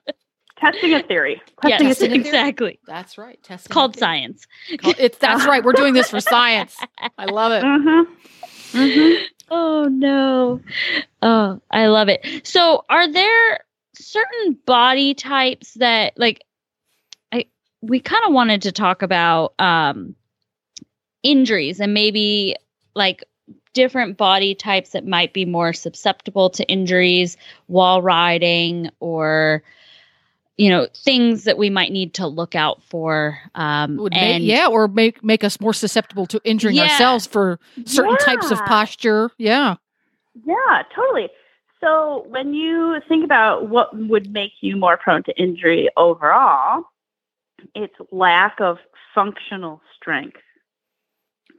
Testing 0.59 0.95
a 0.95 1.03
theory. 1.03 1.43
yes, 1.65 1.81
Testing 1.81 1.87
a 1.87 1.91
Testing 1.91 2.07
a 2.07 2.15
theory. 2.15 2.23
theory. 2.23 2.39
exactly. 2.39 2.79
That's 2.87 3.19
right. 3.19 3.43
Testing 3.43 3.65
It's 3.71 3.75
called 3.75 3.97
science. 3.97 4.47
It's 4.69 5.19
that's 5.19 5.45
right. 5.45 5.65
We're 5.65 5.73
doing 5.73 5.95
this 5.95 6.11
for 6.11 6.21
science. 6.21 6.77
I 7.19 7.25
love 7.25 7.51
it. 7.53 7.65
Mm-hmm. 7.65 8.79
Mm-hmm. 8.79 9.25
Oh 9.51 9.89
no. 9.91 10.61
Oh, 11.21 11.61
I 11.71 11.87
love 11.87 12.09
it. 12.09 12.47
So, 12.47 12.85
are 12.89 13.11
there 13.11 13.65
certain 13.95 14.57
body 14.67 15.15
types 15.15 15.75
that 15.75 16.13
like 16.17 16.41
I 16.41 16.45
we 17.83 18.01
kind 18.01 18.25
of 18.27 18.33
wanted 18.33 18.63
to 18.63 18.73
talk 18.73 19.03
about 19.03 19.55
um 19.61 20.15
injuries 21.23 21.81
and 21.81 21.93
maybe 21.93 22.57
like 22.95 23.25
different 23.75 24.17
body 24.17 24.55
types 24.55 24.91
that 24.91 25.07
might 25.07 25.33
be 25.33 25.45
more 25.45 25.73
susceptible 25.73 26.51
to 26.51 26.65
injuries 26.69 27.37
while 27.67 28.03
riding 28.03 28.89
or 29.01 29.63
you 30.57 30.69
know 30.69 30.87
things 30.95 31.45
that 31.45 31.59
we 31.59 31.71
might 31.71 31.91
need 31.91 32.15
to 32.15 32.27
look 32.27 32.55
out 32.55 32.83
for 32.83 33.39
um 33.55 33.97
Would 33.97 34.13
make, 34.13 34.23
and 34.23 34.45
yeah, 34.45 34.69
or 34.69 34.89
make 34.89 35.25
make 35.25 35.43
us 35.45 35.61
more 35.61 35.73
susceptible 35.75 36.27
to 36.27 36.41
injuring 36.45 36.77
Yeah. 36.77 36.83
ourselves 36.83 37.27
for 37.27 37.59
certain 37.85 38.17
types 38.19 38.51
of 38.51 38.65
posture. 38.67 39.31
Yeah. 39.39 39.77
Yeah, 40.45 40.83
totally. 40.95 41.29
So 41.81 42.25
when 42.29 42.55
you 42.55 43.01
think 43.09 43.25
about 43.25 43.69
what 43.69 43.97
would 43.97 44.33
make 44.33 44.53
you 44.61 44.77
more 44.77 44.97
prone 44.97 45.25
to 45.25 45.37
injury 45.37 45.89
overall, 45.97 46.85
it's 47.75 47.95
lack 48.11 48.61
of 48.61 48.79
functional 49.15 49.81
strength. 49.97 50.41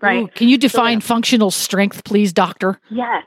Right? 0.01 0.23
Ooh, 0.23 0.27
can 0.27 0.49
you 0.49 0.57
define 0.57 0.97
yeah. 0.97 1.05
functional 1.05 1.51
strength, 1.51 2.03
please, 2.03 2.33
doctor? 2.33 2.79
Yes. 2.89 3.23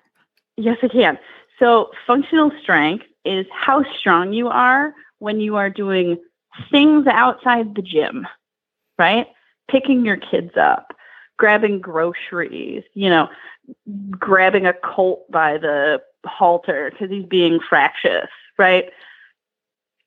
Yes, 0.57 0.77
I 0.83 0.89
can. 0.89 1.19
So 1.59 1.91
functional 2.07 2.51
strength 2.63 3.05
is 3.25 3.47
how 3.53 3.85
strong 3.99 4.33
you 4.33 4.49
are 4.49 4.95
when 5.19 5.41
you 5.41 5.57
are 5.57 5.71
doing 5.71 6.19
things 6.71 7.07
outside 7.07 7.75
the 7.75 7.83
gym, 7.83 8.27
right? 8.99 9.27
Picking 9.71 10.05
your 10.05 10.17
kids 10.17 10.53
up, 10.57 10.93
grabbing 11.39 11.81
groceries, 11.81 12.85
you 12.95 13.09
know, 13.09 13.29
grabbing 14.11 14.67
a 14.67 14.73
colt 14.73 15.31
by 15.31 15.59
the 15.59 16.01
halter 16.25 16.91
because 16.91 17.11
he's 17.11 17.27
being 17.27 17.59
fractious, 17.61 18.29
right? 18.59 18.91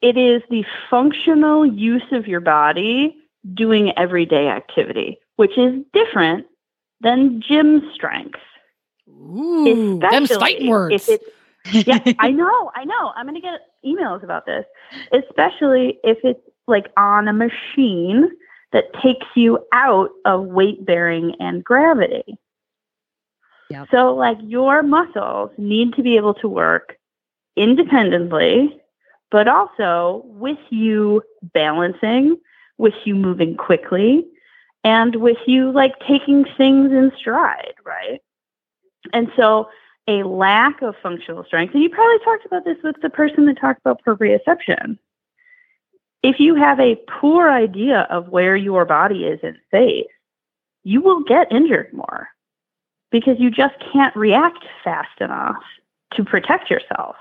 It 0.01 0.17
is 0.17 0.41
the 0.49 0.65
functional 0.89 1.65
use 1.65 2.11
of 2.11 2.27
your 2.27 2.39
body 2.39 3.17
doing 3.53 3.91
everyday 3.97 4.47
activity, 4.47 5.17
which 5.35 5.57
is 5.57 5.83
different 5.93 6.45
than 7.01 7.41
gym 7.41 7.89
strength. 7.93 8.39
Ooh, 9.09 9.99
them 9.99 10.27
fighting 10.27 10.69
words. 10.69 11.09
Yeah, 11.71 11.99
I 12.19 12.31
know, 12.31 12.71
I 12.75 12.85
know. 12.85 13.11
I'm 13.15 13.25
gonna 13.25 13.41
get 13.41 13.61
emails 13.85 14.23
about 14.23 14.45
this, 14.45 14.65
especially 15.11 15.99
if 16.03 16.17
it's 16.23 16.39
like 16.67 16.87
on 16.95 17.27
a 17.27 17.33
machine 17.33 18.29
that 18.71 18.93
takes 19.01 19.25
you 19.35 19.59
out 19.73 20.11
of 20.25 20.45
weight 20.45 20.85
bearing 20.85 21.35
and 21.39 21.63
gravity. 21.63 22.37
Yep. 23.69 23.87
So, 23.91 24.15
like, 24.15 24.37
your 24.41 24.81
muscles 24.81 25.51
need 25.57 25.93
to 25.93 26.03
be 26.03 26.17
able 26.17 26.33
to 26.35 26.47
work 26.47 26.97
independently, 27.55 28.79
but 29.31 29.47
also 29.47 30.23
with 30.25 30.57
you 30.69 31.21
balancing, 31.53 32.37
with 32.77 32.93
you 33.03 33.15
moving 33.15 33.55
quickly, 33.55 34.25
and 34.83 35.15
with 35.17 35.37
you 35.45 35.71
like 35.71 35.99
taking 36.07 36.45
things 36.57 36.91
in 36.91 37.11
stride, 37.17 37.75
right? 37.85 38.21
And 39.13 39.31
so, 39.35 39.69
a 40.07 40.23
lack 40.23 40.81
of 40.81 40.95
functional 41.03 41.43
strength, 41.43 41.73
and 41.73 41.83
you 41.83 41.89
probably 41.89 42.17
talked 42.23 42.45
about 42.45 42.65
this 42.65 42.77
with 42.83 42.95
the 43.01 43.09
person 43.11 43.45
that 43.45 43.59
talked 43.59 43.79
about 43.81 44.01
proprioception. 44.03 44.97
If 46.23 46.39
you 46.39 46.55
have 46.55 46.79
a 46.79 46.95
poor 47.07 47.49
idea 47.49 48.07
of 48.09 48.29
where 48.29 48.55
your 48.55 48.85
body 48.85 49.25
is 49.25 49.39
in 49.43 49.55
space, 49.67 50.07
you 50.83 51.01
will 51.01 51.23
get 51.23 51.51
injured 51.51 51.93
more 51.93 52.29
because 53.11 53.39
you 53.39 53.51
just 53.51 53.75
can't 53.93 54.15
react 54.15 54.65
fast 54.83 55.21
enough 55.21 55.61
to 56.13 56.23
protect 56.23 56.69
yourself. 56.69 57.15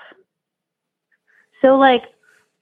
So, 1.63 1.77
like 1.77 2.03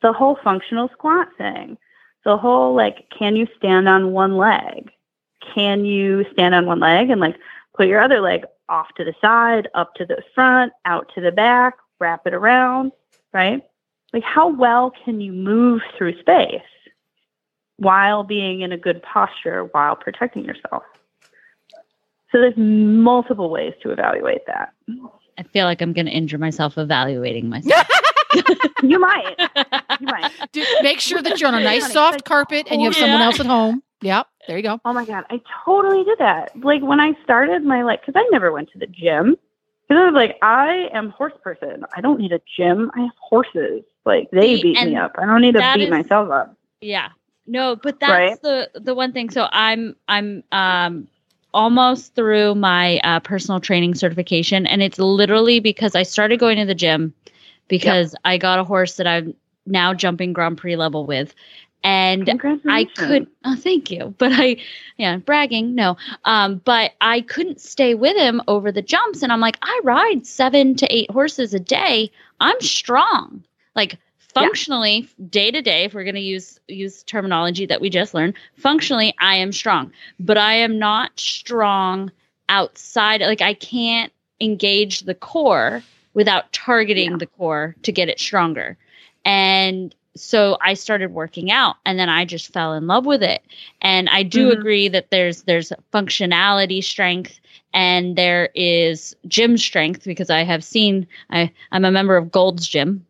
the 0.03 0.13
whole 0.13 0.39
functional 0.43 0.89
squat 0.93 1.29
thing, 1.37 1.79
the 2.25 2.37
whole 2.37 2.75
like, 2.75 3.09
can 3.17 3.37
you 3.37 3.47
stand 3.57 3.89
on 3.89 4.13
one 4.13 4.37
leg? 4.37 4.91
Can 5.55 5.85
you 5.85 6.25
stand 6.33 6.55
on 6.55 6.67
one 6.67 6.81
leg 6.81 7.11
and 7.11 7.21
like 7.21 7.37
put 7.75 7.87
your 7.87 8.03
other 8.03 8.21
leg 8.21 8.45
off 8.69 8.89
to 8.97 9.05
the 9.05 9.15
side, 9.21 9.69
up 9.75 9.95
to 9.95 10.05
the 10.05 10.23
front, 10.35 10.73
out 10.85 11.11
to 11.15 11.21
the 11.21 11.31
back, 11.31 11.75
wrap 12.01 12.27
it 12.27 12.35
around, 12.35 12.93
right? 13.33 13.63
Like, 14.13 14.25
how 14.25 14.49
well 14.49 14.93
can 15.05 15.21
you 15.21 15.33
move 15.33 15.83
through 15.97 16.19
space 16.21 16.61
while 17.77 18.25
being 18.25 18.63
in 18.63 18.73
a 18.73 18.79
good 18.79 19.03
posture 19.03 19.65
while 19.67 19.95
protecting 19.95 20.45
yourself? 20.45 20.83
So, 22.33 22.41
there's 22.41 22.57
multiple 22.57 23.51
ways 23.51 23.75
to 23.83 23.91
evaluate 23.91 24.47
that. 24.47 24.73
I 25.39 25.43
feel 25.43 25.67
like 25.67 25.81
I'm 25.81 25.93
going 25.93 26.07
to 26.07 26.13
injure 26.13 26.39
myself 26.39 26.79
evaluating 26.79 27.49
myself. 27.49 27.87
You 28.83 28.99
might. 28.99 29.35
You 30.01 30.07
might. 30.07 30.31
Do- 30.53 30.65
make 30.83 31.01
sure 31.01 31.23
that 31.23 31.41
you're 31.41 31.49
on 31.49 31.55
a 31.55 31.63
nice 31.65 31.93
soft 31.93 32.17
like, 32.17 32.25
carpet 32.25 32.67
and 32.71 32.81
you 32.81 32.89
have 32.89 32.97
someone 32.97 33.21
else 33.23 33.41
at 33.41 33.47
home. 33.47 33.83
Yep, 34.03 34.27
there 34.47 34.57
you 34.59 34.63
go. 34.63 34.79
Oh 34.85 34.93
my 34.93 35.05
God, 35.05 35.25
I 35.31 35.41
totally 35.65 36.05
did 36.05 36.19
that. 36.19 36.53
Like 36.63 36.83
when 36.83 37.01
I 37.01 37.15
started 37.25 37.65
my 37.65 37.83
like, 37.83 38.05
because 38.05 38.21
I 38.21 38.29
never 38.31 38.53
went 38.53 38.71
to 38.73 38.79
the 38.79 38.87
gym. 38.87 39.37
Because 39.89 40.01
I 40.03 40.05
was 40.07 40.15
like, 40.15 40.37
I 40.43 40.89
am 40.93 41.11
horse 41.11 41.33
person. 41.43 41.85
I 41.97 42.01
don't 42.01 42.19
need 42.21 42.33
a 42.33 42.41
gym. 42.57 42.91
I 42.95 43.01
have 43.03 43.11
horses. 43.21 43.83
Like 44.05 44.31
they 44.33 44.57
See, 44.57 44.63
beat 44.63 44.85
me 44.85 44.97
up. 44.97 45.15
I 45.19 45.25
don't 45.27 45.41
need 45.41 45.55
to 45.55 45.73
beat 45.75 45.85
is- 45.85 45.91
myself 45.91 46.31
up. 46.31 46.55
Yeah. 46.81 47.09
No, 47.47 47.77
but 47.77 48.01
that's 48.01 48.11
Right. 48.11 48.43
the 48.43 48.71
the 48.81 48.95
one 48.95 49.13
thing. 49.13 49.31
So 49.31 49.49
I'm 49.53 49.95
I'm 50.09 50.43
um 50.53 51.07
almost 51.55 52.15
through 52.15 52.55
my 52.57 52.99
uh, 52.99 53.21
personal 53.21 53.61
training 53.61 53.95
certification, 53.95 54.67
and 54.67 54.83
it's 54.83 54.99
literally 54.99 55.61
because 55.61 55.95
I 55.95 56.03
started 56.03 56.39
going 56.41 56.59
to 56.59 56.67
the 56.67 56.75
gym 56.75 57.15
because 57.69 58.15
I 58.25 58.39
got 58.39 58.59
a 58.59 58.65
horse 58.65 58.97
that 58.97 59.07
I'm 59.07 59.35
now 59.67 59.95
jumping 59.95 60.33
Grand 60.33 60.59
Prix 60.59 60.77
level 60.77 61.07
with, 61.07 61.35
and 61.87 62.29
I 62.69 62.85
could 62.85 63.29
oh 63.45 63.57
thank 63.57 63.91
you. 63.91 64.15
But 64.19 64.33
i 64.33 64.57
yeah 64.97 65.17
bragging 65.19 65.75
no. 65.75 65.97
Um 66.25 66.61
but 66.65 66.93
i 67.01 67.21
couldn't 67.21 67.61
stay 67.61 67.95
with 67.95 68.17
him 68.17 68.43
over 68.49 68.73
the 68.73 68.83
jumps. 68.83 69.23
And 69.23 69.33
i'm 69.33 69.41
like 69.41 69.59
i 69.63 69.81
ride 69.85 70.27
seven 70.27 70.75
to 70.77 70.87
eight 70.95 71.11
horses 71.11 71.55
a 71.55 71.61
day. 71.61 72.11
I'm 72.41 72.61
strong. 72.61 73.45
Like 73.75 73.99
functionally 74.19 75.09
day 75.31 75.51
to 75.51 75.63
day 75.63 75.85
if 75.85 75.95
we're 75.95 76.05
going 76.05 76.15
to 76.15 76.21
use 76.21 76.61
use 76.69 77.03
terminology 77.05 77.65
that 77.65 77.81
we 77.81 77.89
just 77.89 78.13
learned 78.13 78.35
functionally 78.57 79.15
i 79.21 79.37
am 79.37 79.53
strong. 79.53 79.93
But 80.19 80.39
i 80.39 80.55
am 80.55 80.79
not 80.79 81.19
strong 81.19 82.11
outside 82.49 83.21
like 83.21 83.43
i 83.43 83.55
can't 83.55 84.13
engage 84.41 85.01
the 85.01 85.15
core 85.15 85.83
without 86.17 86.53
targeting 86.53 87.13
Yeah. 87.13 87.17
the 87.19 87.27
core 87.27 87.77
to 87.85 87.93
get 87.93 88.09
it 88.09 88.19
stronger 88.19 88.77
and 89.25 89.95
so 90.19 90.57
I 90.63 90.73
started 90.73 91.13
working 91.13 91.51
out 91.51 91.77
and 91.85 91.99
then 91.99 92.09
I 92.09 92.25
just 92.25 92.51
fell 92.51 92.73
in 92.73 92.87
love 92.87 93.05
with 93.05 93.23
it. 93.23 93.43
And 93.83 94.09
I 94.09 94.23
do 94.23 94.49
Mhm. 94.49 94.53
agree 94.59 94.89
that 94.89 95.11
there's 95.11 95.43
there's 95.43 95.75
functionality 95.93 96.83
strength 96.83 97.39
and 97.75 98.17
there 98.17 98.49
is 98.55 99.15
gym 99.29 99.59
strength 99.59 100.05
because 100.05 100.31
I 100.31 100.43
have 100.43 100.65
seen 100.65 101.07
I 101.29 101.51
I'm 101.71 101.85
a 101.85 101.91
member 101.91 102.17
of 102.17 102.31
Gold's 102.33 102.67
Gym 102.67 103.05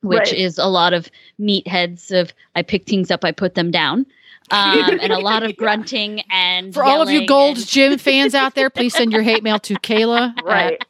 which 0.00 0.18
Right. 0.18 0.32
is 0.34 0.58
a 0.58 0.66
lot 0.66 0.92
of 0.92 1.08
meatheads 1.40 2.10
of 2.10 2.32
I 2.56 2.62
pick 2.62 2.86
things 2.86 3.12
up 3.12 3.24
I 3.24 3.30
put 3.30 3.54
them 3.54 3.70
down. 3.70 4.04
Um, 4.50 4.98
and 5.00 5.12
a 5.12 5.20
lot 5.20 5.44
of 5.44 5.56
grunting 5.62 6.22
and 6.28 6.74
For 6.74 6.82
all 6.82 7.00
of 7.02 7.08
you 7.10 7.24
Gold's 7.24 7.60
and- 7.60 7.68
Gym 7.70 7.98
fans 7.98 8.34
out 8.34 8.56
there, 8.56 8.68
please 8.68 8.94
send 8.94 9.12
your 9.12 9.22
hate 9.22 9.44
mail 9.44 9.60
to 9.60 9.74
Kayla. 9.74 10.34
at- 10.50 10.84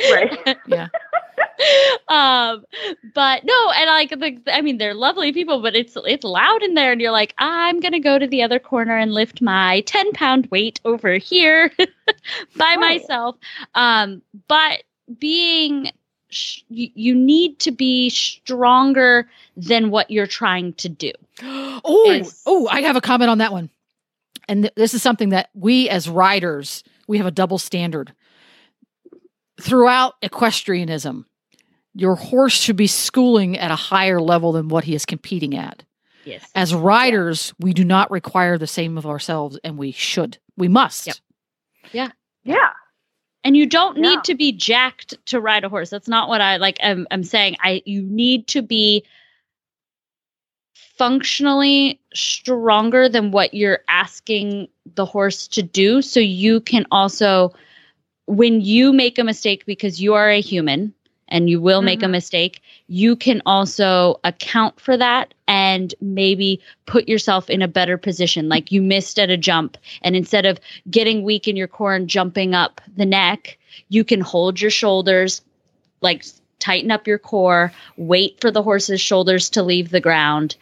Right. 0.00 0.56
yeah. 0.66 0.88
um 2.08 2.64
but 3.14 3.44
no 3.44 3.70
and 3.76 3.86
like 3.86 4.10
the 4.10 4.52
i 4.54 4.60
mean 4.60 4.78
they're 4.78 4.94
lovely 4.94 5.32
people 5.32 5.62
but 5.62 5.74
it's 5.76 5.96
it's 6.04 6.24
loud 6.24 6.62
in 6.62 6.74
there 6.74 6.92
and 6.92 7.00
you're 7.00 7.12
like 7.12 7.34
i'm 7.38 7.80
gonna 7.80 8.00
go 8.00 8.18
to 8.18 8.26
the 8.26 8.42
other 8.42 8.58
corner 8.58 8.96
and 8.96 9.12
lift 9.12 9.40
my 9.40 9.80
10 9.82 10.12
pound 10.12 10.46
weight 10.50 10.80
over 10.84 11.14
here 11.14 11.70
by 11.78 12.74
Right. 12.76 12.78
myself 12.78 13.36
um 13.74 14.20
but 14.48 14.82
being 15.18 15.90
sh- 16.28 16.62
you, 16.68 16.88
you 16.94 17.14
need 17.14 17.58
to 17.60 17.70
be 17.70 18.10
stronger 18.10 19.28
than 19.56 19.90
what 19.90 20.10
you're 20.10 20.26
trying 20.26 20.72
to 20.74 20.88
do 20.88 21.12
Oh, 21.42 22.22
oh, 22.46 22.68
I 22.68 22.80
have 22.82 22.96
a 22.96 23.00
comment 23.00 23.28
on 23.30 23.38
that 23.38 23.52
one. 23.52 23.68
And 24.48 24.64
th- 24.64 24.74
this 24.76 24.94
is 24.94 25.02
something 25.02 25.30
that 25.30 25.50
we 25.54 25.88
as 25.88 26.08
riders, 26.08 26.84
we 27.08 27.18
have 27.18 27.26
a 27.26 27.30
double 27.30 27.58
standard. 27.58 28.12
Throughout 29.64 30.14
equestrianism, 30.22 31.26
your 31.94 32.16
horse 32.16 32.52
should 32.52 32.76
be 32.76 32.86
schooling 32.86 33.56
at 33.58 33.70
a 33.70 33.76
higher 33.76 34.20
level 34.20 34.52
than 34.52 34.68
what 34.68 34.84
he 34.84 34.94
is 34.94 35.06
competing 35.06 35.56
at. 35.56 35.82
Yes. 36.24 36.44
As 36.54 36.74
riders, 36.74 37.54
we 37.58 37.72
do 37.72 37.84
not 37.84 38.10
require 38.10 38.58
the 38.58 38.66
same 38.66 38.98
of 38.98 39.06
ourselves, 39.06 39.58
and 39.64 39.78
we 39.78 39.90
should. 39.92 40.36
We 40.56 40.68
must. 40.68 41.06
Yep. 41.06 41.16
Yeah. 42.44 42.70
and 43.42 43.56
you 43.56 43.64
don't 43.66 43.96
need 43.98 44.14
Yeah. 44.16 44.20
to 44.24 44.34
be 44.34 44.52
jacked 44.52 45.14
to 45.26 45.40
ride 45.40 45.64
a 45.64 45.68
horse 45.70 45.88
that's 45.90 46.08
not 46.08 46.28
what 46.28 46.40
i 46.42 46.56
like 46.58 46.78
i'm, 46.82 47.06
I'm 47.10 47.24
saying 47.24 47.56
i 47.60 47.82
you 47.86 48.02
need 48.02 48.46
to 48.48 48.60
be 48.62 49.04
functionally 50.74 52.00
stronger 52.14 53.08
than 53.08 53.30
what 53.30 53.54
you're 53.54 53.80
asking 53.88 54.68
the 54.94 55.04
horse 55.06 55.48
to 55.48 55.62
do 55.62 56.02
so 56.02 56.20
you 56.20 56.60
can 56.60 56.84
also 56.90 57.52
when 58.26 58.60
you 58.60 58.92
make 58.92 59.18
a 59.18 59.24
mistake 59.24 59.66
because 59.66 60.00
you 60.00 60.14
are 60.14 60.30
a 60.30 60.40
human 60.40 60.94
and 61.28 61.48
you 61.48 61.60
will 61.60 61.82
make 61.82 62.02
a 62.02 62.06
Mhm. 62.06 62.12
mistake 62.12 62.60
you 62.86 63.16
can 63.16 63.40
also 63.46 64.20
account 64.24 64.78
for 64.78 64.96
that 64.96 65.32
and 65.48 65.94
maybe 66.00 66.60
put 66.86 67.08
yourself 67.08 67.48
in 67.48 67.62
a 67.62 67.68
better 67.68 67.96
position 67.96 68.48
like 68.48 68.70
you 68.70 68.82
missed 68.82 69.18
at 69.18 69.30
a 69.30 69.36
jump 69.36 69.78
and 70.02 70.14
instead 70.16 70.44
of 70.44 70.60
getting 70.90 71.22
weak 71.22 71.48
in 71.48 71.56
your 71.56 71.66
core 71.66 71.94
and 71.94 72.08
jumping 72.08 72.54
up 72.54 72.80
the 72.96 73.06
neck 73.06 73.58
you 73.88 74.04
can 74.04 74.20
hold 74.20 74.60
your 74.60 74.70
shoulders 74.70 75.40
like 76.02 76.24
tighten 76.58 76.90
up 76.90 77.06
your 77.06 77.18
core 77.18 77.72
wait 77.96 78.38
for 78.40 78.50
the 78.50 78.62
horse's 78.62 79.00
shoulders 79.00 79.48
to 79.50 79.62
leave 79.62 79.90
the 79.90 80.00
ground 80.00 80.56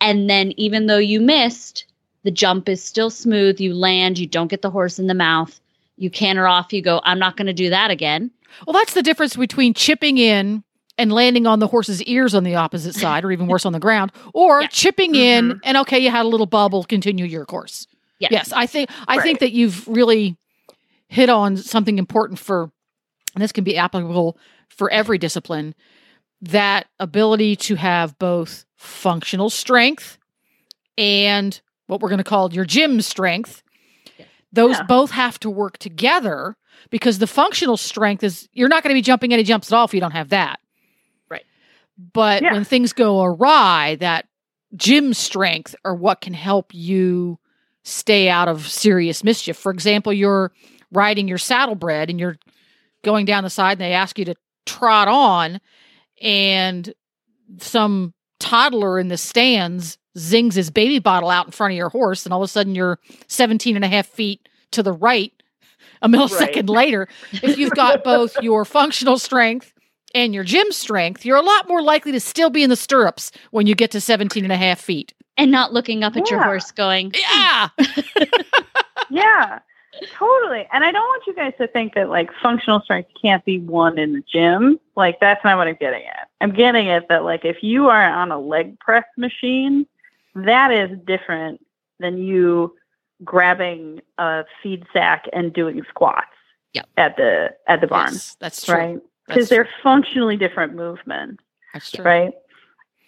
and 0.00 0.28
then 0.28 0.52
even 0.58 0.86
though 0.86 0.98
you 0.98 1.20
missed 1.20 1.86
the 2.24 2.30
jump 2.30 2.68
is 2.68 2.84
still 2.84 3.10
smooth 3.10 3.58
you 3.58 3.74
land 3.74 4.18
you 4.18 4.26
don't 4.26 4.48
get 4.48 4.62
the 4.62 4.70
horse 4.70 4.98
in 4.98 5.06
the 5.06 5.14
mouth 5.14 5.60
you 5.96 6.10
canter 6.10 6.46
off 6.46 6.72
you 6.72 6.82
go 6.82 7.00
i'm 7.04 7.18
not 7.18 7.36
going 7.36 7.46
to 7.46 7.52
do 7.52 7.70
that 7.70 7.90
again 7.90 8.30
Well, 8.66 8.74
that's 8.74 8.94
the 8.94 9.02
difference 9.02 9.36
between 9.36 9.74
chipping 9.74 10.18
in 10.18 10.62
and 10.96 11.12
landing 11.12 11.44
on 11.46 11.58
the 11.58 11.66
horse's 11.66 12.00
ears 12.04 12.34
on 12.36 12.44
the 12.44 12.54
opposite 12.54 12.94
side, 13.04 13.24
or 13.24 13.32
even 13.32 13.48
worse, 13.48 13.66
on 13.66 13.72
the 13.72 13.80
ground, 13.80 14.12
or 14.32 14.62
Yeah. 14.62 14.68
chipping 14.68 15.16
in 15.16 15.48
mm-hmm. 15.48 15.58
and 15.64 15.76
okay, 15.78 15.98
you 15.98 16.08
had 16.10 16.24
a 16.24 16.28
little 16.28 16.46
bubble, 16.46 16.84
continue 16.84 17.24
your 17.24 17.44
course. 17.44 17.88
yes, 18.20 18.30
Yes, 18.30 18.52
I 18.52 18.66
think 18.66 18.90
I 19.08 19.20
think 19.20 19.40
that 19.40 19.50
you've 19.50 19.88
really 19.88 20.36
hit 21.08 21.28
on 21.28 21.56
something 21.56 21.98
important 21.98 22.38
for, 22.38 22.70
and 23.34 23.42
this 23.42 23.50
can 23.50 23.64
be 23.64 23.76
applicable 23.76 24.38
for 24.68 24.88
every 24.90 25.18
discipline. 25.18 25.74
That 26.40 26.86
ability 27.00 27.56
to 27.56 27.74
have 27.74 28.16
both 28.20 28.64
functional 28.76 29.50
strength 29.50 30.16
and 30.96 31.60
what 31.88 32.00
we're 32.00 32.08
going 32.08 32.18
to 32.18 32.24
call 32.24 32.52
your 32.52 32.64
gym 32.64 33.00
strength. 33.00 33.63
Those 34.54 34.76
Yeah. 34.76 34.84
both 34.84 35.10
have 35.10 35.38
to 35.40 35.50
work 35.50 35.78
together 35.78 36.56
because 36.90 37.18
the 37.18 37.26
functional 37.26 37.76
strength 37.76 38.22
is 38.22 38.48
you're 38.52 38.68
not 38.68 38.82
going 38.82 38.90
to 38.90 38.98
be 38.98 39.02
jumping 39.02 39.32
any 39.32 39.42
jumps 39.42 39.72
at 39.72 39.76
all 39.76 39.84
if 39.84 39.92
you 39.94 40.00
don't 40.00 40.12
have 40.12 40.28
that. 40.30 40.60
Right. 41.28 41.44
But 42.12 42.42
Yeah. 42.42 42.52
when 42.52 42.64
things 42.64 42.92
go 42.92 43.22
awry, 43.22 43.96
that 43.96 44.26
gym 44.76 45.12
strength 45.14 45.74
are 45.84 45.94
what 45.94 46.20
can 46.20 46.34
help 46.34 46.72
you 46.72 47.38
stay 47.82 48.28
out 48.28 48.48
of 48.48 48.66
serious 48.68 49.22
mischief. 49.24 49.56
For 49.56 49.70
example, 49.72 50.12
you're 50.12 50.52
riding 50.92 51.28
your 51.28 51.38
saddlebred 51.38 52.08
and 52.10 52.18
you're 52.20 52.36
going 53.02 53.26
down 53.26 53.44
the 53.44 53.50
side 53.50 53.72
and 53.72 53.80
they 53.80 53.92
ask 53.92 54.18
you 54.18 54.24
to 54.24 54.34
trot 54.66 55.08
on 55.08 55.60
and 56.22 56.94
some 57.58 58.14
toddler 58.40 58.98
in 58.98 59.08
the 59.08 59.16
stands 59.18 59.98
zings 60.18 60.54
his 60.54 60.70
baby 60.70 60.98
bottle 60.98 61.30
out 61.30 61.46
in 61.46 61.52
front 61.52 61.72
of 61.72 61.76
your 61.76 61.88
horse 61.88 62.24
and 62.24 62.32
all 62.32 62.42
of 62.42 62.48
a 62.48 62.48
sudden 62.48 62.74
you're 62.74 62.98
17 63.28 63.76
and 63.76 63.84
a 63.84 63.88
half 63.88 64.06
feet 64.06 64.48
to 64.70 64.82
the 64.82 64.92
right 64.92 65.32
a 66.02 66.08
millisecond 66.08 66.68
later 66.68 67.08
if 67.32 67.58
you've 67.58 67.72
got 67.72 68.04
both 68.04 68.36
your 68.42 68.64
functional 68.64 69.18
strength 69.18 69.72
and 70.14 70.34
your 70.34 70.44
gym 70.44 70.70
strength 70.70 71.24
you're 71.24 71.36
a 71.36 71.42
lot 71.42 71.68
more 71.68 71.82
likely 71.82 72.12
to 72.12 72.20
still 72.20 72.50
be 72.50 72.62
in 72.62 72.70
the 72.70 72.76
stirrups 72.76 73.32
when 73.50 73.66
you 73.66 73.74
get 73.74 73.90
to 73.90 74.00
17 74.00 74.44
and 74.44 74.52
a 74.52 74.56
half 74.56 74.80
feet 74.80 75.12
and 75.36 75.50
not 75.50 75.72
looking 75.72 76.04
up 76.04 76.16
at 76.16 76.30
your 76.30 76.42
horse 76.42 76.70
going 76.70 77.12
hmm. 77.14 77.68
yeah 77.78 78.24
Yeah. 79.10 79.60
Totally. 80.12 80.66
And 80.72 80.82
I 80.82 80.90
don't 80.90 81.06
want 81.06 81.22
you 81.26 81.34
guys 81.34 81.52
to 81.58 81.68
think 81.68 81.94
that 81.94 82.08
like 82.08 82.28
functional 82.42 82.80
strength 82.80 83.10
can't 83.20 83.44
be 83.44 83.60
won 83.60 83.98
in 83.98 84.12
the 84.12 84.24
gym. 84.30 84.80
Like 84.96 85.20
that's 85.20 85.44
not 85.44 85.56
what 85.56 85.68
I'm 85.68 85.76
getting 85.76 86.02
at. 86.04 86.28
I'm 86.40 86.52
getting 86.52 86.90
at 86.90 87.08
that 87.08 87.22
like 87.22 87.44
if 87.44 87.62
you 87.62 87.88
are 87.88 88.02
on 88.02 88.32
a 88.32 88.38
leg 88.38 88.78
press 88.80 89.04
machine, 89.16 89.86
that 90.34 90.70
is 90.72 90.98
different 91.06 91.64
than 92.00 92.18
you 92.18 92.74
grabbing 93.24 94.00
a 94.18 94.44
feed 94.62 94.84
sack 94.92 95.26
and 95.32 95.52
doing 95.52 95.82
squats. 95.88 96.26
Yep. 96.74 96.88
At 96.96 97.16
the 97.16 97.54
at 97.68 97.80
the 97.80 97.86
barn, 97.86 98.12
Yes, 98.12 98.36
that's 98.40 98.64
true 98.64 98.74
right? 98.74 99.00
Because 99.28 99.48
they're 99.48 99.68
functionally 99.82 100.36
different 100.36 100.74
movements 100.74 101.42
that's 101.72 101.90
true 101.92 102.04
right? 102.04 102.32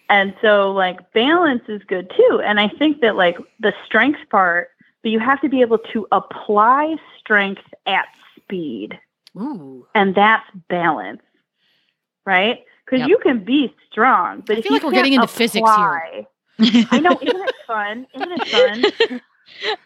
And 0.08 0.34
so 0.40 0.70
like 0.70 1.12
balance 1.12 1.62
is 1.68 1.82
good 1.88 2.10
too. 2.16 2.40
And 2.44 2.60
I 2.60 2.68
think 2.68 3.00
that 3.00 3.16
like 3.16 3.38
the 3.58 3.72
strength 3.84 4.20
part, 4.30 4.68
but 5.02 5.10
you 5.10 5.18
have 5.18 5.40
to 5.40 5.48
be 5.48 5.62
able 5.62 5.78
to 5.92 6.06
apply 6.12 6.96
strength 7.18 7.62
at 7.86 8.06
speed. 8.36 8.98
Ooh. 9.36 9.84
And 9.96 10.14
that's 10.14 10.46
balance. 10.68 11.22
Right? 12.24 12.64
Because 12.84 13.00
Yep. 13.00 13.08
you 13.08 13.18
can 13.18 13.44
be 13.44 13.74
strong, 13.90 14.42
but 14.46 14.56
I 14.56 14.58
if 14.58 14.64
feel 14.64 14.72
you 14.72 14.76
like 14.78 14.84
we're 14.84 14.92
getting 14.92 15.14
into 15.14 15.26
physics 15.26 15.68
here. 15.68 16.26
I 16.58 17.00
know, 17.00 17.18
isn't 17.20 17.48
it 17.48 17.54
fun? 17.66 18.06
Isn't 18.14 18.32
it 18.32 18.48
fun? 18.48 19.20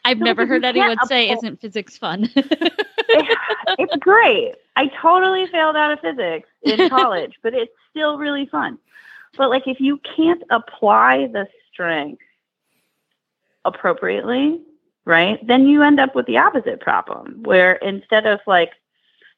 i've 0.07 0.19
never 0.19 0.47
heard 0.47 0.65
anyone 0.65 0.97
say 1.05 1.27
apply- 1.29 1.37
isn't 1.37 1.61
physics 1.61 1.99
fun 1.99 2.27
it's 3.79 3.97
great. 3.97 4.55
I 4.77 4.89
totally 5.01 5.47
failed 5.47 5.77
out 5.77 5.93
of 5.93 6.01
physics 6.01 6.49
in 6.63 6.89
college, 6.89 7.35
but 7.43 7.55
it's 7.55 7.73
still 7.91 8.19
really 8.19 8.47
fun. 8.47 8.79
But 9.37 9.51
like 9.51 9.67
if 9.67 9.81
you 9.81 9.99
can't 10.17 10.43
apply 10.51 11.27
the 11.29 11.47
strength 11.73 12.23
appropriately, 13.65 14.61
right? 15.05 15.45
Then 15.47 15.67
you 15.67 15.83
end 15.83 16.01
up 16.01 16.15
with 16.15 16.27
the 16.27 16.39
opposite 16.39 16.81
problem 16.81 17.43
where 17.43 17.75
instead 17.75 18.27
of 18.27 18.41
like 18.47 18.73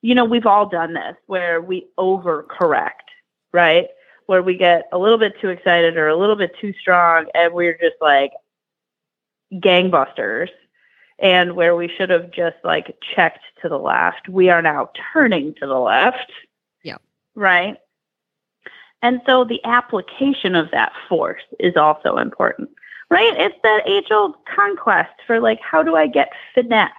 you 0.04 0.16
know, 0.16 0.24
we've 0.24 0.46
all 0.46 0.66
done 0.66 0.94
this 0.94 1.14
where 1.26 1.60
we 1.60 1.86
overcorrect, 1.96 2.90
right? 3.52 3.86
Where 4.32 4.40
we 4.42 4.56
get 4.56 4.88
a 4.92 4.96
little 4.96 5.18
bit 5.18 5.38
too 5.42 5.50
excited 5.50 5.98
or 5.98 6.08
a 6.08 6.16
little 6.16 6.36
bit 6.36 6.56
too 6.58 6.72
strong 6.80 7.26
and 7.34 7.52
we're 7.52 7.76
just 7.76 7.96
like 8.00 8.32
gangbusters 9.52 10.48
and 11.18 11.54
where 11.54 11.76
we 11.76 11.86
should 11.86 12.08
have 12.08 12.30
just 12.30 12.56
like 12.64 12.96
checked 13.14 13.44
to 13.60 13.68
the 13.68 13.76
left, 13.76 14.30
we 14.30 14.48
are 14.48 14.62
now 14.62 14.88
turning 15.12 15.52
to 15.56 15.66
the 15.66 15.78
left. 15.78 16.32
yeah 16.82 16.96
Right. 17.34 17.76
And 19.02 19.20
so 19.26 19.44
the 19.44 19.62
application 19.66 20.54
of 20.54 20.70
that 20.70 20.94
force 21.10 21.42
is 21.60 21.76
also 21.76 22.16
important, 22.16 22.70
right? 23.10 23.34
It's 23.36 23.58
that 23.62 23.86
age 23.86 24.10
old 24.10 24.36
conquest 24.46 25.12
for 25.26 25.40
like, 25.40 25.60
how 25.60 25.82
do 25.82 25.94
I 25.94 26.06
get 26.06 26.32
finesse? 26.54 26.90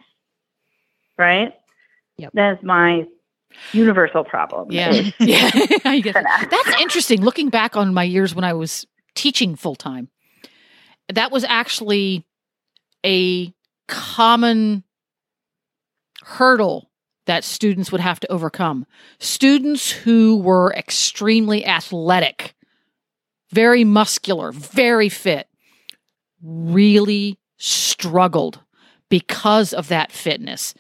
Right. 1.18 1.52
Yep. 2.18 2.34
That's 2.36 2.62
my 2.62 3.08
universal 3.72 4.24
problem. 4.24 4.72
Yeah. 4.72 4.92
yeah. 5.20 5.50
I. 5.86 6.02
That's 6.02 6.82
interesting. 6.82 7.22
Looking 7.22 7.50
back 7.50 7.76
on 7.76 7.94
my 7.94 8.04
years 8.04 8.36
when 8.36 8.44
I 8.44 8.54
was 8.54 8.86
teaching 9.16 9.56
full 9.56 9.76
time, 9.76 10.10
that 11.12 11.32
was 11.32 11.44
actually 11.44 12.26
a 13.06 13.54
common 13.88 14.84
hurdle 16.24 16.90
that 17.26 17.44
students 17.44 17.92
would 17.92 18.02
have 18.02 18.20
to 18.20 18.32
overcome. 18.32 18.86
Students 19.20 19.92
who 19.92 20.38
were 20.38 20.74
extremely 20.74 21.66
athletic, 21.66 22.54
very 23.52 23.84
muscular, 23.84 24.52
very 24.52 25.10
fit, 25.10 25.48
really 26.42 27.40
struggled 27.58 28.60
because 29.10 29.74
of 29.74 29.88
that 29.88 30.12
fitness. 30.12 30.74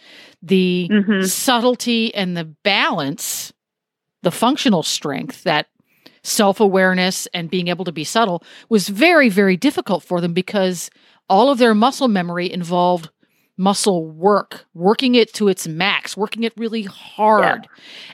The 0.43 0.89
Mhm. 0.91 1.25
subtlety 1.27 2.13
and 2.13 2.35
the 2.35 2.43
balance, 2.43 3.53
the 4.23 4.31
functional 4.31 4.83
strength, 4.83 5.43
that 5.43 5.67
self 6.23 6.59
awareness 6.59 7.27
and 7.33 7.49
being 7.49 7.67
able 7.69 7.85
to 7.85 7.91
be 7.91 8.03
subtle 8.03 8.43
was 8.69 8.89
very, 8.89 9.29
very 9.29 9.57
difficult 9.57 10.03
for 10.03 10.21
them 10.21 10.33
because 10.33 10.89
all 11.29 11.49
of 11.49 11.57
their 11.57 11.73
muscle 11.73 12.07
memory 12.09 12.51
involved 12.51 13.09
muscle 13.57 14.05
work, 14.05 14.65
working 14.73 15.15
it 15.15 15.33
to 15.33 15.47
its 15.47 15.67
max, 15.67 16.17
working 16.17 16.43
it 16.43 16.53
really 16.57 16.83
hard. 16.83 17.67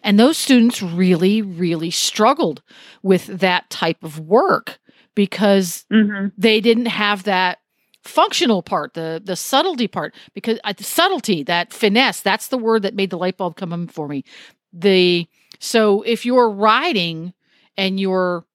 And 0.03 0.19
those 0.19 0.37
students 0.37 0.81
really, 0.81 1.41
really 1.41 1.91
struggled 1.91 2.61
with 3.03 3.25
that 3.27 3.69
type 3.69 4.03
of 4.03 4.19
work 4.19 4.79
because 5.15 5.85
Mhm. 5.91 6.31
they 6.37 6.59
didn't 6.61 6.87
have 6.87 7.23
that 7.23 7.59
functional 8.03 8.63
part 8.63 8.93
the 8.93 9.21
the 9.23 9.35
subtlety 9.35 9.87
part 9.87 10.15
because 10.33 10.57
uh, 10.63 10.73
subtlety 10.79 11.43
that 11.43 11.73
finesse 11.73 12.21
that's 12.21 12.47
the 12.47 12.57
word 12.57 12.81
that 12.81 12.95
made 12.95 13.09
the 13.09 13.17
light 13.17 13.37
bulb 13.37 13.55
come 13.55 13.73
on 13.73 13.87
for 13.87 14.07
me. 14.07 14.23
The 14.71 15.27
so 15.59 16.01
if 16.03 16.25
you're 16.25 16.49
riding 16.49 17.33
and 17.77 17.99
you're 17.99 18.45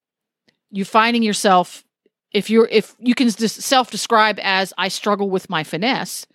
you 0.70 0.84
finding 0.84 1.22
yourself 1.22 1.84
if 2.32 2.50
you're 2.50 2.68
if 2.70 2.94
you 2.98 3.14
can 3.14 3.30
self 3.30 3.90
describe 3.90 4.38
as 4.42 4.72
i 4.76 4.88
struggle 4.88 5.30
with 5.30 5.48
my 5.48 5.62
finesse 5.62 6.26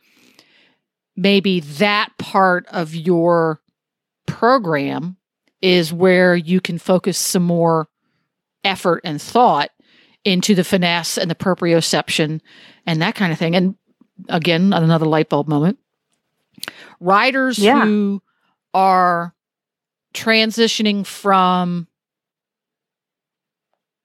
maybe 1.15 1.59
that 1.59 2.09
part 2.17 2.65
of 2.67 2.95
your 2.95 3.59
program 4.25 5.17
is 5.61 5.91
where 5.91 6.35
you 6.35 6.61
can 6.61 6.77
focus 6.77 7.17
some 7.17 7.43
more 7.43 7.87
effort 8.63 9.01
and 9.03 9.21
thought 9.21 9.71
into 10.25 10.53
the 10.55 10.63
finesse 10.63 11.17
and 11.17 11.29
the 11.29 11.35
proprioception 11.35 12.41
and 12.85 13.01
that 13.01 13.15
kind 13.15 13.31
of 13.31 13.39
thing. 13.39 13.55
And 13.55 13.75
again, 14.27 14.73
another 14.73 15.05
light 15.05 15.29
bulb 15.29 15.47
moment. 15.47 15.79
Riders 16.99 17.57
Yeah. 17.57 17.85
who 17.85 18.21
are 18.73 19.33
transitioning 20.13 21.05
from 21.05 21.87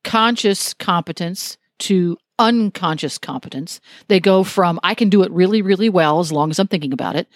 conscious 0.05 0.75
competence 0.75 1.57
to 1.81 2.17
unconscious 2.39 3.19
competence. 3.19 3.81
They 4.09 4.21
go 4.21 4.45
from 4.45 4.79
I 4.83 4.95
can 4.95 5.09
do 5.09 5.23
it 5.23 5.31
really, 5.33 5.63
really 5.63 5.89
well 5.89 6.21
as 6.21 6.31
long 6.33 6.51
as 6.51 6.59
I'm 6.59 6.69
thinking 6.69 6.93
about 6.93 7.17
it. 7.17 7.29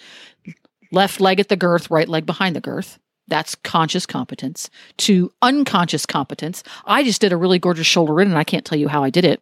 Left 0.91 1.19
leg 1.19 1.39
at 1.39 1.49
the 1.49 1.55
girth, 1.55 1.89
right 1.91 2.07
leg 2.07 2.25
behind 2.25 2.55
the 2.55 2.61
girth. 2.61 2.99
That's 3.29 3.55
conscious 3.55 4.05
competence 4.05 4.69
to 4.97 5.31
unconscious 5.41 6.05
competence. 6.05 6.63
I 6.85 7.03
just 7.03 7.21
did 7.21 7.31
a 7.31 7.37
really 7.37 7.59
gorgeous 7.59 7.87
shoulder 7.87 8.19
in 8.21 8.27
and 8.27 8.37
I 8.37 8.43
can't 8.43 8.65
tell 8.65 8.77
you 8.77 8.87
how 8.87 9.03
I 9.03 9.09
did 9.09 9.25
it. 9.25 9.41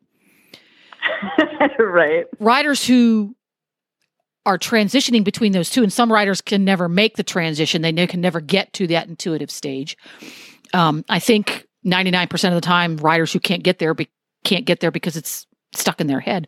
right. 1.79 2.25
Riders 2.39 2.85
who 2.85 3.35
are 4.45 4.57
transitioning 4.57 5.25
between 5.25 5.51
those 5.51 5.69
two, 5.69 5.83
and 5.83 5.91
some 5.91 6.11
riders 6.11 6.39
can 6.39 6.63
never 6.63 6.88
make 6.88 7.17
the 7.17 7.23
transition. 7.23 7.81
They 7.81 8.07
can 8.07 8.21
never 8.21 8.39
get 8.39 8.71
to 8.73 8.88
that 8.88 9.07
intuitive 9.09 9.51
stage. 9.51 9.97
Um, 10.73 11.03
I 11.09 11.19
think 11.19 11.67
99% 11.85 12.47
of 12.47 12.55
the 12.55 12.61
time, 12.61 12.95
riders 12.97 13.33
who 13.33 13.41
can't 13.41 13.61
get 13.61 13.79
there 13.79 13.93
be- 13.93 14.09
can't 14.45 14.65
get 14.65 14.79
there 14.79 14.91
because 14.91 15.17
it's 15.17 15.45
stuck 15.75 15.99
in 15.99 16.07
their 16.07 16.21
head. 16.21 16.47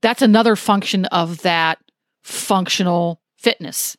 That's 0.00 0.22
another 0.22 0.56
function 0.56 1.04
of 1.06 1.42
that 1.42 1.78
functional 2.24 3.20
fitness. 3.36 3.96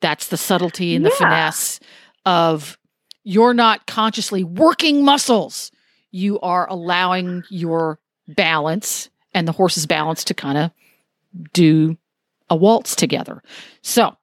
That's 0.00 0.28
the 0.28 0.36
subtlety 0.36 0.94
and 0.94 1.04
the 1.04 1.10
Yeah. 1.10 1.16
finesse 1.16 1.80
of 2.24 2.78
you're 3.24 3.54
not 3.54 3.86
consciously 3.86 4.44
working 4.44 5.04
muscles. 5.04 5.70
You 6.10 6.38
are 6.40 6.68
allowing 6.70 7.44
your 7.50 7.98
balance 8.28 9.10
and 9.34 9.46
the 9.48 9.52
horse's 9.52 9.86
balance 9.86 10.24
to 10.24 10.34
kind 10.34 10.58
of 10.58 10.70
do 11.52 11.96
a 12.48 12.56
waltz 12.56 12.94
together. 12.96 13.42
So, 13.82 14.16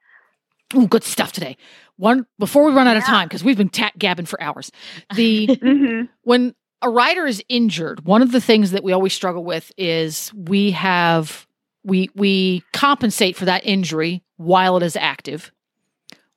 ooh, 0.76 0.88
good 0.88 1.04
stuff 1.04 1.32
today. 1.32 1.58
One 1.98 2.26
before 2.40 2.64
we 2.64 2.72
run 2.72 2.88
out 2.88 2.98
of 2.98 3.04
time 3.04 3.28
because 3.28 3.44
we've 3.44 3.58
been 3.58 3.70
ta- 3.70 3.92
gabbing 3.98 4.26
for 4.26 4.42
hours. 4.42 4.72
The 5.16 5.46
hmm 5.62 6.02
when 6.24 6.56
a 6.82 6.90
rider 6.90 7.26
is 7.26 7.42
injured, 7.48 8.06
one 8.06 8.22
of 8.22 8.32
the 8.32 8.42
things 8.42 8.72
that 8.72 8.84
we 8.84 8.92
always 8.92 9.14
struggle 9.14 9.44
with 9.44 9.72
is 9.78 10.32
we 10.34 10.72
have 10.72 11.46
we 11.84 12.10
we 12.16 12.64
compensate 12.74 13.36
for 13.38 13.46
that 13.46 13.66
injury 13.66 14.24
while 14.38 14.76
it 14.78 14.84
is 14.84 14.96
active. 14.96 15.52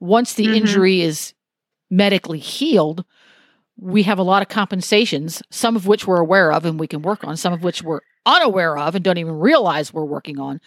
Once 0.01 0.35
the 0.35 0.47
Mhm. 0.47 0.55
injury 0.55 1.01
is 1.01 1.35
medically 1.91 2.39
healed, 2.39 3.05
we 3.79 4.03
have 4.03 4.19
a 4.19 4.23
lot 4.23 4.43
of 4.43 4.49
compensations, 4.49 5.43
some 5.51 5.77
of 5.77 5.87
which 5.87 6.07
we're 6.07 6.21
aware 6.21 6.53
of 6.53 6.65
and 6.65 6.81
we 6.81 6.87
can 6.87 7.03
work 7.03 7.25
on, 7.25 7.37
some 7.37 7.53
of 7.53 7.63
which 7.63 7.83
we're 7.83 8.01
unaware 8.25 8.77
of 8.77 8.95
and 8.95 9.05
don't 9.05 9.19
even 9.19 9.39
realize 9.39 9.93
we're 9.93 10.05
working 10.05 10.39
on. 10.41 10.61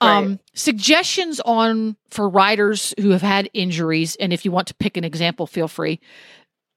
Um, 0.00 0.24
Right. 0.28 0.38
suggestions 0.54 1.40
on 1.40 1.96
for 2.10 2.28
riders 2.28 2.94
who 3.00 3.10
have 3.10 3.22
had 3.22 3.48
injuries, 3.54 4.16
and 4.16 4.32
if 4.32 4.44
you 4.44 4.50
want 4.50 4.66
to 4.68 4.74
pick 4.74 4.96
an 4.96 5.04
example, 5.04 5.46
feel 5.46 5.68
free. 5.68 6.00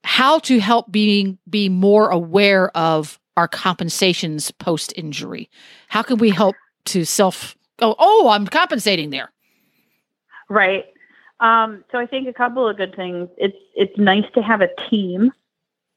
How 0.03 0.39
to 0.39 0.59
help 0.59 0.91
being 0.91 1.37
be 1.49 1.67
more 1.69 2.09
aware 2.09 2.69
of 2.77 3.19
our 3.35 3.47
compensations 3.47 4.51
post 4.51 4.93
injury? 4.95 5.49
How 5.89 6.01
can 6.03 6.17
we 6.17 6.29
help 6.29 6.55
to 6.85 7.05
self? 7.05 7.55
Oh, 7.79 7.95
oh, 7.99 8.29
I'm 8.29 8.47
compensating 8.47 9.09
there. 9.09 9.31
Right. 10.49 10.85
Um, 11.39 11.83
so 11.91 11.99
I 11.99 12.05
think 12.05 12.27
a 12.27 12.33
couple 12.33 12.67
of 12.67 12.77
good 12.77 12.95
things. 12.95 13.29
It's 13.37 13.57
it's 13.75 13.97
nice 13.97 14.25
to 14.33 14.41
have 14.41 14.61
a 14.61 14.69
team, 14.89 15.31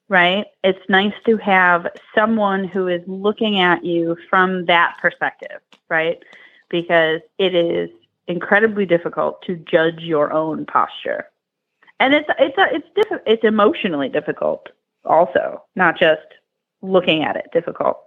right? 0.08 0.46
It's 0.62 0.88
nice 0.88 1.14
to 1.26 1.36
have 1.38 1.86
someone 2.14 2.64
who 2.64 2.88
is 2.88 3.02
looking 3.06 3.60
at 3.60 3.84
you 3.84 4.16
from 4.28 4.66
that 4.66 4.96
perspective, 5.00 5.60
right? 5.88 6.18
Because 6.68 7.20
it 7.38 7.54
is 7.54 7.90
incredibly 8.28 8.84
difficult 8.86 9.42
to 9.42 9.56
judge 9.56 10.00
your 10.00 10.32
own 10.32 10.66
posture, 10.66 11.26
and 11.98 12.14
it's 12.14 12.28
it's 12.38 12.58
a, 12.58 12.74
it's 12.74 12.88
diff- 12.94 13.22
it's 13.26 13.44
emotionally 13.44 14.08
difficult 14.08 14.68
also, 15.04 15.62
not 15.74 15.98
just 15.98 16.20
looking 16.82 17.24
at 17.24 17.36
it 17.36 17.46
difficult. 17.52 17.98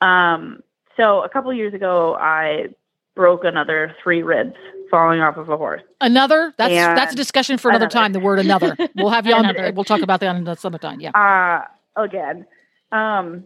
Um, 0.00 0.62
so 0.96 1.22
a 1.22 1.28
couple 1.28 1.52
years 1.52 1.74
ago, 1.74 2.16
I 2.18 2.68
broke 3.14 3.44
another 3.44 3.94
three 4.02 4.22
ribs 4.22 4.56
falling 4.90 5.20
off 5.20 5.36
of 5.36 5.48
a 5.48 5.56
horse. 5.56 5.82
Another 6.00 6.52
that's 6.58 6.72
And 6.72 6.96
that's 6.96 7.12
a 7.12 7.16
discussion 7.16 7.58
for 7.58 7.70
another 7.70 7.84
another. 7.86 7.94
time. 7.94 8.12
The 8.12 8.20
word 8.20 8.38
another. 8.38 8.76
We'll 8.96 9.10
have 9.10 9.26
you 9.26 9.34
on. 9.34 9.54
We'll 9.74 9.84
talk 9.84 10.02
about 10.02 10.20
that 10.20 10.34
another 10.34 10.58
other 10.64 10.78
time. 10.78 11.00
Yeah. 11.00 11.10
uh, 11.10 11.64
again. 12.00 12.46
Um, 12.92 13.44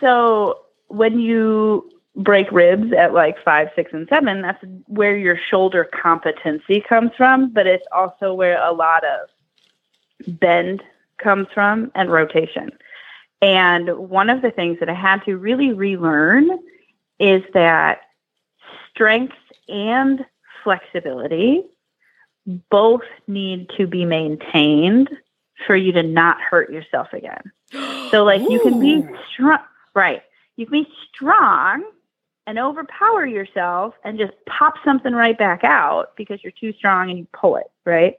so 0.00 0.60
when 0.88 1.18
you 1.18 1.90
break 2.16 2.50
ribs 2.50 2.92
at 2.92 3.12
like 3.14 3.42
five, 3.44 3.68
six, 3.76 3.92
and 3.92 4.08
seven, 4.08 4.42
that's 4.42 4.62
where 4.86 5.16
your 5.16 5.38
shoulder 5.50 5.84
competency 5.84 6.80
comes 6.80 7.10
from, 7.16 7.52
but 7.52 7.66
it's 7.66 7.86
also 7.92 8.34
where 8.34 8.60
a 8.62 8.72
lot 8.72 9.04
of 9.04 10.38
bend 10.40 10.82
comes 11.18 11.46
from 11.54 11.90
and 11.94 12.10
rotation. 12.10 12.70
And 13.40 13.96
one 13.96 14.30
of 14.30 14.42
the 14.42 14.50
things 14.50 14.80
that 14.80 14.88
I 14.88 14.94
had 14.94 15.24
to 15.24 15.36
really 15.36 15.72
relearn 15.72 16.50
is 17.20 17.42
that 17.54 18.00
strength 18.98 19.36
and 19.68 20.24
flexibility 20.64 21.62
both 22.68 23.02
need 23.28 23.70
to 23.76 23.86
be 23.86 24.04
maintained 24.04 25.08
for 25.68 25.76
you 25.76 25.92
to 25.92 26.02
not 26.02 26.40
hurt 26.40 26.70
yourself 26.70 27.12
again. 27.12 27.52
So 28.10 28.24
like 28.24 28.40
you 28.48 28.58
can 28.60 28.80
be 28.80 29.04
strong, 29.30 29.58
right? 29.94 30.22
You 30.56 30.64
can 30.64 30.82
be 30.82 30.88
strong 31.12 31.84
and 32.46 32.58
overpower 32.58 33.26
yourself 33.26 33.92
and 34.02 34.18
just 34.18 34.32
pop 34.46 34.76
something 34.82 35.12
right 35.12 35.36
back 35.36 35.62
out 35.62 36.16
because 36.16 36.42
you're 36.42 36.54
too 36.58 36.72
strong 36.72 37.10
and 37.10 37.18
you 37.18 37.26
pull 37.34 37.56
it, 37.56 37.70
right? 37.84 38.14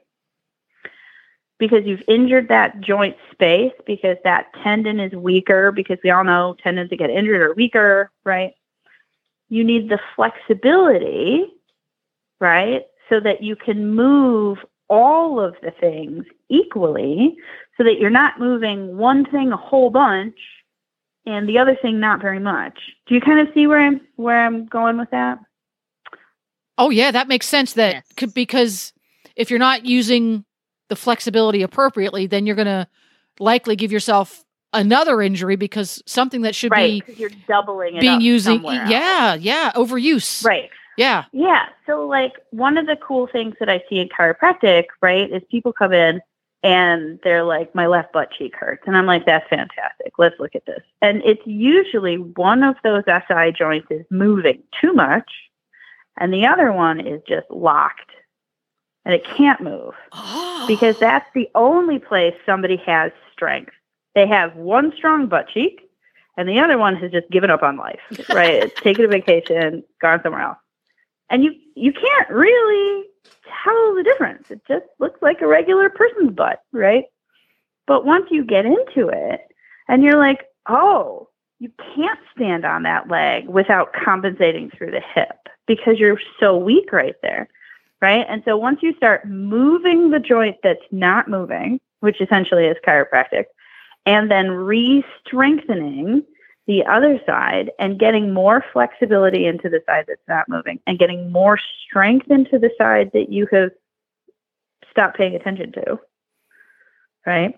Because 1.58 1.84
you've 1.86 2.04
injured 2.06 2.46
that 2.50 2.80
joint 2.80 3.16
space 3.32 3.72
because 3.84 4.16
that 4.22 4.46
tendon 4.62 5.00
is 5.00 5.12
weaker 5.12 5.72
because 5.72 5.98
we 6.04 6.10
all 6.10 6.22
know 6.22 6.54
tendons 6.62 6.90
that 6.90 7.00
get 7.00 7.10
injured 7.10 7.42
are 7.42 7.54
weaker, 7.54 8.12
right? 8.22 8.54
You 9.50 9.62
need 9.64 9.90
the 9.90 10.00
flexibility, 10.16 11.44
right? 12.40 12.86
So 13.10 13.20
that 13.20 13.42
you 13.42 13.56
can 13.56 13.94
move 13.94 14.58
all 14.88 15.38
of 15.40 15.54
the 15.62 15.70
things 15.70 16.24
equally 16.48 17.36
so 17.76 17.84
that 17.84 17.98
you're 18.00 18.10
not 18.10 18.40
moving 18.40 18.96
one 18.96 19.24
thing 19.24 19.52
a 19.52 19.56
whole 19.56 19.90
bunch 19.90 20.36
and 21.26 21.48
the 21.48 21.58
other 21.58 21.76
thing 21.80 22.00
not 22.00 22.20
very 22.20 22.40
much. 22.40 22.78
Do 23.06 23.14
you 23.14 23.20
kind 23.20 23.46
of 23.46 23.52
see 23.54 23.66
where 23.66 23.80
I'm 23.80 24.00
where 24.16 24.44
I'm 24.44 24.66
going 24.66 24.98
with 24.98 25.10
that? 25.10 25.38
Oh 26.78 26.90
yeah, 26.90 27.10
that 27.10 27.28
makes 27.28 27.46
sense. 27.46 27.74
That 27.74 27.94
Yes. 27.94 28.06
could 28.16 28.34
because 28.34 28.92
if 29.36 29.50
you're 29.50 29.58
not 29.58 29.84
using 29.84 30.44
the 30.88 30.96
flexibility 30.96 31.62
appropriately, 31.62 32.26
then 32.26 32.46
you're 32.46 32.56
going 32.56 32.66
to 32.66 32.88
likely 33.38 33.76
give 33.76 33.92
yourself 33.92 34.44
another 34.72 35.20
injury 35.22 35.56
because 35.56 36.02
something 36.06 36.42
that 36.42 36.54
should 36.54 36.70
be 36.70 36.76
Right, 36.76 37.02
because 37.06 37.18
you're 37.20 37.30
doubling 37.48 37.96
it 37.96 38.00
being 38.00 38.20
using. 38.20 38.64
else. 38.64 38.90
Yeah, 38.90 39.34
yeah, 39.34 39.72
overuse. 39.74 40.44
Right. 40.44 40.70
Yeah. 40.96 41.24
Yeah. 41.32 41.66
So, 41.86 42.06
like, 42.06 42.34
one 42.50 42.76
of 42.76 42.86
the 42.86 42.96
cool 42.96 43.26
things 43.26 43.54
that 43.60 43.68
I 43.68 43.82
see 43.88 43.98
in 44.00 44.08
chiropractic, 44.08 44.86
right, 45.00 45.30
is 45.32 45.42
people 45.50 45.72
come 45.72 45.92
in 45.92 46.20
and 46.62 47.18
they're 47.24 47.44
like, 47.44 47.74
my 47.74 47.86
left 47.86 48.12
butt 48.12 48.30
cheek 48.36 48.54
hurts. 48.54 48.82
And 48.86 48.96
I'm 48.96 49.06
like, 49.06 49.24
that's 49.24 49.48
fantastic. 49.48 50.12
Let's 50.18 50.38
look 50.38 50.54
at 50.54 50.66
this. 50.66 50.82
And 51.00 51.22
it's 51.24 51.40
usually 51.46 52.16
one 52.18 52.62
of 52.62 52.76
those 52.84 53.04
SI 53.06 53.52
joints 53.52 53.86
is 53.90 54.04
moving 54.10 54.62
too 54.78 54.92
much, 54.92 55.30
and 56.18 56.34
the 56.34 56.44
other 56.46 56.70
one 56.72 57.00
is 57.00 57.22
just 57.26 57.50
locked 57.50 58.10
and 59.06 59.14
it 59.14 59.24
can't 59.24 59.62
move 59.62 59.94
Oh. 60.12 60.64
because 60.68 60.98
that's 60.98 61.26
the 61.34 61.48
only 61.54 61.98
place 61.98 62.34
somebody 62.44 62.76
has 62.84 63.10
strength. 63.32 63.72
They 64.14 64.26
have 64.26 64.56
one 64.56 64.92
strong 64.96 65.26
butt 65.26 65.48
cheek, 65.48 65.88
and 66.36 66.48
the 66.48 66.58
other 66.58 66.78
one 66.78 66.96
has 66.96 67.10
just 67.10 67.30
given 67.30 67.50
up 67.50 67.62
on 67.62 67.76
life. 67.76 68.00
Right? 68.28 68.64
It's 68.64 68.80
taken 68.80 69.04
a 69.04 69.08
vacation, 69.08 69.82
gone 70.00 70.20
somewhere 70.22 70.42
else, 70.42 70.58
and 71.28 71.44
you 71.44 71.52
you 71.74 71.92
can't 71.92 72.30
really 72.30 73.04
tell 73.64 73.94
the 73.94 74.02
difference. 74.02 74.50
It 74.50 74.60
just 74.66 74.86
looks 74.98 75.20
like 75.22 75.40
a 75.40 75.46
regular 75.46 75.90
person's 75.90 76.32
butt, 76.32 76.62
right? 76.72 77.04
But 77.86 78.04
once 78.04 78.26
you 78.30 78.44
get 78.44 78.66
into 78.66 79.08
it, 79.08 79.40
and 79.88 80.02
you're 80.02 80.18
like, 80.18 80.46
oh, 80.68 81.28
you 81.58 81.70
can't 81.94 82.20
stand 82.34 82.64
on 82.64 82.84
that 82.84 83.08
leg 83.08 83.48
without 83.48 83.92
compensating 83.92 84.70
through 84.70 84.92
the 84.92 85.02
hip 85.14 85.48
because 85.66 85.98
you're 85.98 86.20
so 86.38 86.56
weak 86.56 86.92
right 86.92 87.16
there 87.22 87.48
right? 88.00 88.26
And 88.28 88.42
so 88.44 88.56
once 88.56 88.80
you 88.82 88.94
start 88.94 89.28
moving 89.28 90.10
the 90.10 90.18
joint 90.18 90.56
that's 90.62 90.80
not 90.90 91.28
moving, 91.28 91.80
which 92.00 92.20
essentially 92.20 92.66
is 92.66 92.76
chiropractic, 92.86 93.44
and 94.10 94.30
then 94.30 94.50
re-strengthening 94.50 96.22
the 96.66 96.84
other 96.84 97.20
side 97.24 97.70
and 97.78 97.98
getting 97.98 98.32
more 98.32 98.64
flexibility 98.72 99.46
into 99.46 99.68
the 99.68 99.80
side 99.86 100.04
that's 100.08 100.20
not 100.28 100.48
moving 100.48 100.80
and 100.86 100.98
getting 100.98 101.30
more 101.30 101.58
strength 101.86 102.30
into 102.30 102.58
the 102.58 102.70
side 102.76 103.10
that 103.12 103.30
you 103.30 103.46
have 103.52 103.70
stopped 104.90 105.16
paying 105.16 105.34
attention 105.34 105.72
to, 105.72 105.98
right? 107.26 107.54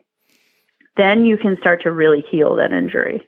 then 0.97 1.25
you 1.25 1.37
can 1.37 1.57
start 1.59 1.83
to 1.83 1.91
really 1.91 2.25
heal 2.31 2.57
that 2.57 2.73
injury. 2.73 3.27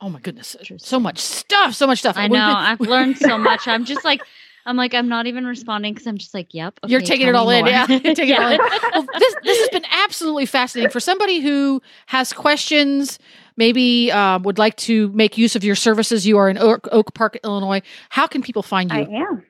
Oh 0.00 0.08
my 0.08 0.20
goodness. 0.20 0.54
So 0.76 1.00
much 1.00 1.18
stuff. 1.18 1.74
So 1.74 1.86
much 1.86 1.98
stuff. 1.98 2.16
I 2.16 2.28
know. 2.28 2.38
I've 2.38 2.80
learned 2.80 3.18
so 3.18 3.36
much. 3.36 3.66
I'm 3.66 3.84
just 3.84 4.04
like, 4.04 4.22
I'm 4.68 4.76
like, 4.76 4.92
I'm 4.92 5.08
not 5.08 5.26
even 5.26 5.46
responding 5.46 5.94
because 5.94 6.06
I'm 6.06 6.18
just 6.18 6.34
like, 6.34 6.52
yep. 6.52 6.78
You're 6.86 7.00
taking 7.00 7.26
it 7.26 7.34
all 7.34 7.48
in. 7.48 7.64
more. 7.64 7.70
Yeah. 7.70 7.86
You're 7.88 8.14
taking 8.14 8.34
it 8.34 8.38
all 8.38 8.52
in. 8.52 8.60
Well, 8.92 9.06
this, 9.18 9.34
this 9.42 9.58
has 9.58 9.68
been 9.70 9.84
absolutely 9.90 10.44
fascinating. 10.44 10.90
For 10.90 11.00
somebody 11.00 11.40
who 11.40 11.80
has 12.06 12.32
questions, 12.32 13.18
maybe 13.56 14.12
uh, 14.12 14.38
would 14.40 14.58
like 14.58 14.76
to 14.76 15.08
make 15.12 15.38
use 15.38 15.56
of 15.56 15.64
your 15.64 15.74
services, 15.74 16.26
you 16.26 16.36
are 16.36 16.50
in 16.50 16.58
Oak, 16.58 16.86
Oak 16.92 17.14
Park, 17.14 17.38
Illinois. 17.44 17.80
How 18.10 18.26
can 18.26 18.42
people 18.42 18.62
find 18.62 18.90
you? 18.90 18.98
I 18.98 19.02
am. 19.02 19.42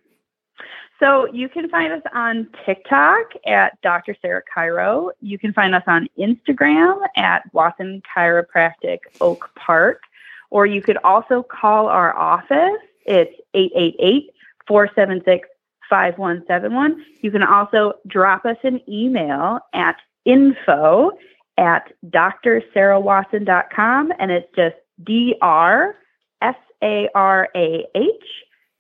So 1.01 1.27
you 1.33 1.49
can 1.49 1.69
find 1.69 1.93
us 1.93 2.03
on 2.14 2.49
TikTok 2.64 3.27
at 3.47 3.81
Dr. 3.83 4.16
Sarah 4.23 4.43
Chiro. 4.57 5.11
You 5.21 5.39
can 5.39 5.53
find 5.53 5.75
us 5.75 5.85
on 5.87 6.09
Instagram 6.16 7.01
at 7.16 7.43
Watson 7.53 8.03
Chiropractic 8.16 8.99
Oak 9.21 9.51
Park. 9.57 10.03
Or 10.51 10.64
you 10.66 10.81
could 10.81 10.99
also 11.05 11.43
call 11.43 11.87
our 11.87 12.16
office. 12.16 12.81
It's 13.05 13.35
888 13.55 14.31
476 14.69 15.49
5171. 15.89 17.03
You 17.23 17.31
can 17.31 17.43
also 17.43 17.95
drop 18.07 18.45
us 18.45 18.59
an 18.62 18.83
email 18.89 19.59
at 19.75 19.97
info 20.25 21.11
at 21.57 21.93
drsarahwatson.com 22.07 24.12
and 24.19 24.31
it's 24.31 24.47
just 24.55 24.77
D 25.05 25.35
R 25.41 25.97
S 26.43 26.55
A 26.83 27.09
R 27.14 27.49
A 27.57 27.87
H 27.95 28.25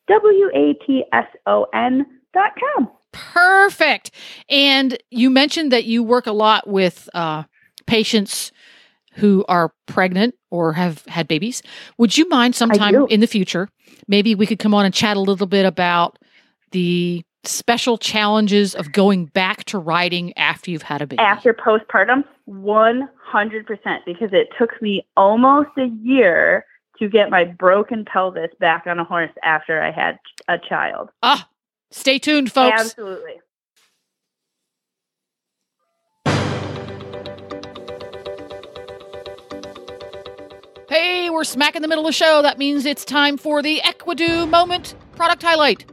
W 0.08 0.50
A 0.54 0.74
T 0.86 1.04
S 1.12 1.26
O 1.46 1.66
N 1.74 2.04
dot 2.34 2.52
com. 2.58 2.90
Perfect. 3.12 4.10
And 4.48 4.98
you 5.10 5.30
mentioned 5.30 5.72
that 5.72 5.84
you 5.86 6.02
work 6.02 6.26
a 6.26 6.32
lot 6.32 6.68
with 6.68 7.08
uh, 7.14 7.44
patients 7.86 8.52
who 9.18 9.44
are 9.48 9.72
pregnant 9.86 10.34
or 10.50 10.72
have 10.72 11.04
had 11.06 11.28
babies. 11.28 11.62
Would 11.98 12.16
you 12.16 12.28
mind 12.28 12.54
sometime 12.54 13.06
in 13.10 13.20
the 13.20 13.26
future, 13.26 13.68
maybe 14.06 14.34
we 14.34 14.46
could 14.46 14.58
come 14.58 14.74
on 14.74 14.84
and 14.84 14.94
chat 14.94 15.16
a 15.16 15.20
little 15.20 15.46
bit 15.46 15.66
about 15.66 16.18
the 16.70 17.22
special 17.44 17.98
challenges 17.98 18.74
of 18.74 18.92
going 18.92 19.26
back 19.26 19.64
to 19.64 19.78
riding 19.78 20.36
after 20.36 20.70
you've 20.70 20.82
had 20.82 21.02
a 21.02 21.06
baby? 21.06 21.20
After 21.20 21.52
postpartum, 21.52 22.24
100% 22.48 24.04
because 24.06 24.30
it 24.32 24.48
took 24.58 24.80
me 24.80 25.06
almost 25.16 25.70
a 25.76 25.86
year 26.02 26.64
to 26.98 27.08
get 27.08 27.30
my 27.30 27.44
broken 27.44 28.04
pelvis 28.04 28.50
back 28.58 28.86
on 28.86 28.98
a 28.98 29.04
horse 29.04 29.30
after 29.42 29.80
I 29.82 29.90
had 29.90 30.18
a 30.48 30.58
child. 30.58 31.10
Ah, 31.22 31.48
stay 31.90 32.18
tuned, 32.18 32.52
folks. 32.52 32.80
Absolutely. 32.80 33.40
Hey, 41.00 41.30
we're 41.30 41.44
smack 41.44 41.76
in 41.76 41.82
the 41.82 41.86
middle 41.86 42.04
of 42.04 42.08
the 42.08 42.12
show. 42.12 42.42
That 42.42 42.58
means 42.58 42.84
it's 42.84 43.04
time 43.04 43.36
for 43.36 43.62
the 43.62 43.80
Equidu 43.84 44.50
moment 44.50 44.96
product 45.14 45.44
highlight. 45.44 45.84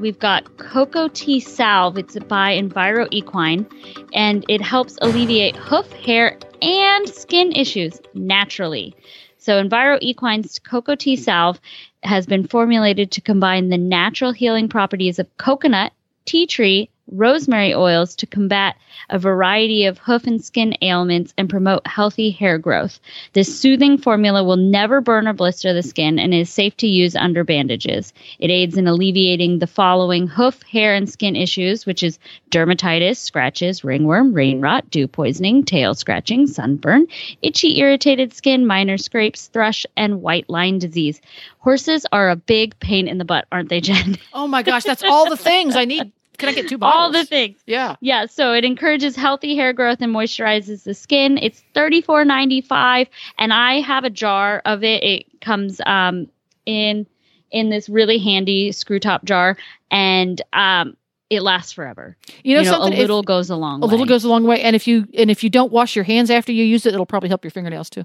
We've 0.00 0.18
got 0.18 0.56
Cocoa 0.56 1.08
Tea 1.08 1.38
Salve. 1.38 1.98
It's 1.98 2.18
by 2.20 2.56
Enviro 2.56 3.08
Equine, 3.10 3.66
and 4.14 4.42
it 4.48 4.62
helps 4.62 4.96
alleviate 5.02 5.54
hoof, 5.54 5.92
hair, 5.92 6.38
and 6.62 7.06
skin 7.10 7.52
issues 7.52 8.00
naturally. 8.14 8.96
So, 9.36 9.62
Enviro 9.62 9.98
Equine's 10.00 10.58
Cocoa 10.58 10.96
Tea 10.96 11.16
Salve 11.16 11.60
has 12.04 12.24
been 12.24 12.46
formulated 12.46 13.10
to 13.10 13.20
combine 13.20 13.68
the 13.68 13.76
natural 13.76 14.32
healing 14.32 14.70
properties 14.70 15.18
of 15.18 15.36
coconut, 15.36 15.92
tea 16.24 16.46
tree, 16.46 16.88
rosemary 17.12 17.74
oils 17.74 18.14
to 18.16 18.26
combat 18.26 18.76
a 19.10 19.18
variety 19.18 19.84
of 19.86 19.98
hoof 19.98 20.26
and 20.26 20.44
skin 20.44 20.74
ailments 20.82 21.32
and 21.38 21.48
promote 21.48 21.86
healthy 21.86 22.30
hair 22.30 22.58
growth. 22.58 23.00
This 23.32 23.58
soothing 23.58 23.98
formula 23.98 24.44
will 24.44 24.56
never 24.56 25.00
burn 25.00 25.26
or 25.26 25.32
blister 25.32 25.72
the 25.72 25.82
skin 25.82 26.18
and 26.18 26.34
is 26.34 26.50
safe 26.50 26.76
to 26.78 26.86
use 26.86 27.16
under 27.16 27.44
bandages. 27.44 28.12
It 28.38 28.50
aids 28.50 28.76
in 28.76 28.86
alleviating 28.86 29.58
the 29.58 29.66
following 29.66 30.26
hoof, 30.26 30.62
hair, 30.62 30.94
and 30.94 31.08
skin 31.08 31.36
issues, 31.36 31.86
which 31.86 32.02
is 32.02 32.18
dermatitis, 32.50 33.16
scratches, 33.16 33.84
ringworm, 33.84 34.32
rain 34.32 34.60
rot, 34.60 34.90
dew 34.90 35.06
poisoning, 35.08 35.64
tail 35.64 35.94
scratching, 35.94 36.46
sunburn, 36.46 37.06
itchy, 37.42 37.78
irritated 37.78 38.34
skin, 38.34 38.66
minor 38.66 38.98
scrapes, 38.98 39.46
thrush, 39.48 39.86
and 39.96 40.22
white 40.22 40.48
line 40.50 40.78
disease. 40.78 41.20
Horses 41.60 42.06
are 42.12 42.30
a 42.30 42.36
big 42.36 42.78
pain 42.80 43.08
in 43.08 43.18
the 43.18 43.24
butt, 43.24 43.46
aren't 43.52 43.68
they, 43.68 43.80
Jen? 43.80 44.16
Oh 44.32 44.46
my 44.46 44.62
gosh, 44.62 44.84
that's 44.84 45.02
all 45.02 45.28
the 45.28 45.36
things 45.36 45.74
I 45.76 45.84
need. 45.84 46.12
Can 46.38 46.48
I 46.48 46.52
get 46.52 46.68
two 46.68 46.78
bottles? 46.78 47.02
All 47.02 47.12
the 47.12 47.24
things. 47.24 47.60
Yeah. 47.66 47.96
Yeah, 48.00 48.26
so 48.26 48.52
it 48.52 48.64
encourages 48.64 49.16
healthy 49.16 49.56
hair 49.56 49.72
growth 49.72 49.98
and 50.00 50.14
moisturizes 50.14 50.84
the 50.84 50.94
skin. 50.94 51.38
It's 51.38 51.62
thirty 51.74 52.00
four 52.00 52.24
ninety 52.24 52.60
five, 52.60 53.08
and 53.38 53.52
I 53.52 53.80
have 53.80 54.04
a 54.04 54.10
jar 54.10 54.62
of 54.64 54.82
it. 54.84 55.02
It 55.02 55.40
comes 55.40 55.80
um, 55.84 56.28
in 56.64 57.06
in 57.50 57.70
this 57.70 57.88
really 57.88 58.18
handy 58.18 58.72
screw 58.72 59.00
top 59.00 59.24
jar, 59.24 59.56
and 59.90 60.40
um, 60.52 60.96
it 61.30 61.42
lasts 61.42 61.72
forever. 61.72 62.16
You 62.42 62.54
know, 62.56 62.62
a 62.62 62.64
something 62.64 62.92
if- 62.92 62.98
little 62.98 63.22
goes 63.22 63.50
a 63.50 63.56
long. 63.56 63.80
Way. 63.80 63.86
A 63.86 63.90
little 63.90 64.06
goes 64.06 64.24
a 64.24 64.28
long 64.28 64.44
way 64.44 64.60
and 64.62 64.74
if 64.76 64.86
you 64.86 65.06
and 65.14 65.30
if 65.30 65.42
you 65.44 65.50
don't 65.50 65.72
wash 65.72 65.96
your 65.96 66.04
hands 66.04 66.30
after 66.30 66.52
you 66.52 66.64
use 66.64 66.86
it 66.86 66.94
it'll 66.94 67.06
probably 67.06 67.28
help 67.28 67.44
your 67.44 67.50
fingernails 67.50 67.90
too 67.90 68.04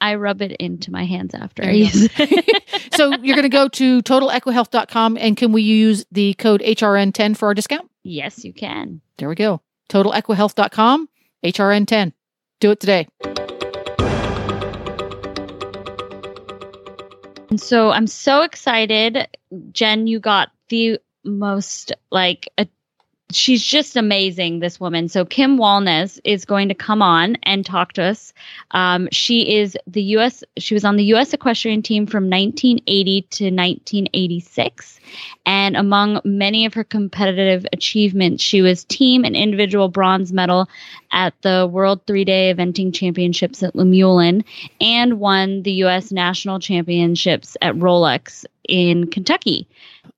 I 0.00 0.14
rub 0.14 0.42
it 0.42 0.52
into 0.52 0.90
my 0.90 1.04
hands 1.04 1.34
after 1.34 1.64
I 1.64 1.70
use 1.70 2.08
it. 2.16 2.92
so 2.94 3.10
you're 3.10 3.36
going 3.36 3.42
to 3.42 3.48
go 3.48 3.68
to 3.68 4.02
totalequihealth.com 4.02 5.18
and 5.18 5.36
can 5.36 5.52
we 5.52 5.62
use 5.62 6.04
the 6.12 6.34
code 6.34 6.60
hrn10 6.62 7.36
for 7.36 7.46
our 7.48 7.54
discount 7.54 7.90
yes, 8.02 8.44
you 8.44 8.52
can. 8.52 9.00
there 9.18 9.28
we 9.28 9.34
go 9.34 9.60
totalequihealth.com 9.90 11.08
hrn10 11.44 12.12
do 12.60 12.70
it 12.70 12.80
today 12.80 13.08
And 17.50 17.60
so 17.60 17.90
I'm 17.90 18.06
so 18.06 18.42
excited. 18.42 19.26
Jen, 19.72 20.06
you 20.06 20.20
got 20.20 20.50
the 20.68 20.98
most 21.24 21.92
like 22.10 22.48
a, 22.58 22.68
she's 23.30 23.62
just 23.62 23.96
amazing, 23.96 24.60
this 24.60 24.80
woman. 24.80 25.08
So 25.08 25.24
Kim 25.24 25.58
Walnes 25.58 26.18
is 26.24 26.44
going 26.44 26.68
to 26.68 26.74
come 26.74 27.02
on 27.02 27.36
and 27.42 27.64
talk 27.64 27.92
to 27.94 28.02
us. 28.02 28.32
Um, 28.70 29.08
she 29.12 29.56
is 29.56 29.76
the 29.86 30.02
U.S. 30.02 30.42
She 30.56 30.74
was 30.74 30.84
on 30.84 30.96
the 30.96 31.04
U.S. 31.04 31.34
equestrian 31.34 31.82
team 31.82 32.06
from 32.06 32.24
1980 32.24 33.22
to 33.22 33.44
1986, 33.44 35.00
and 35.44 35.76
among 35.76 36.20
many 36.24 36.64
of 36.64 36.74
her 36.74 36.84
competitive 36.84 37.66
achievements, 37.72 38.42
she 38.42 38.62
was 38.62 38.84
team 38.84 39.24
and 39.24 39.36
individual 39.36 39.88
bronze 39.88 40.32
medal 40.32 40.68
at 41.12 41.34
the 41.42 41.68
World 41.70 42.00
Three 42.06 42.24
Day 42.24 42.52
Eventing 42.54 42.94
Championships 42.94 43.62
at 43.62 43.74
Luhmühlen, 43.74 44.44
and 44.80 45.20
won 45.20 45.62
the 45.62 45.72
U.S. 45.72 46.10
National 46.12 46.58
Championships 46.58 47.56
at 47.60 47.74
Rolex 47.74 48.46
in 48.68 49.06
Kentucky. 49.08 49.68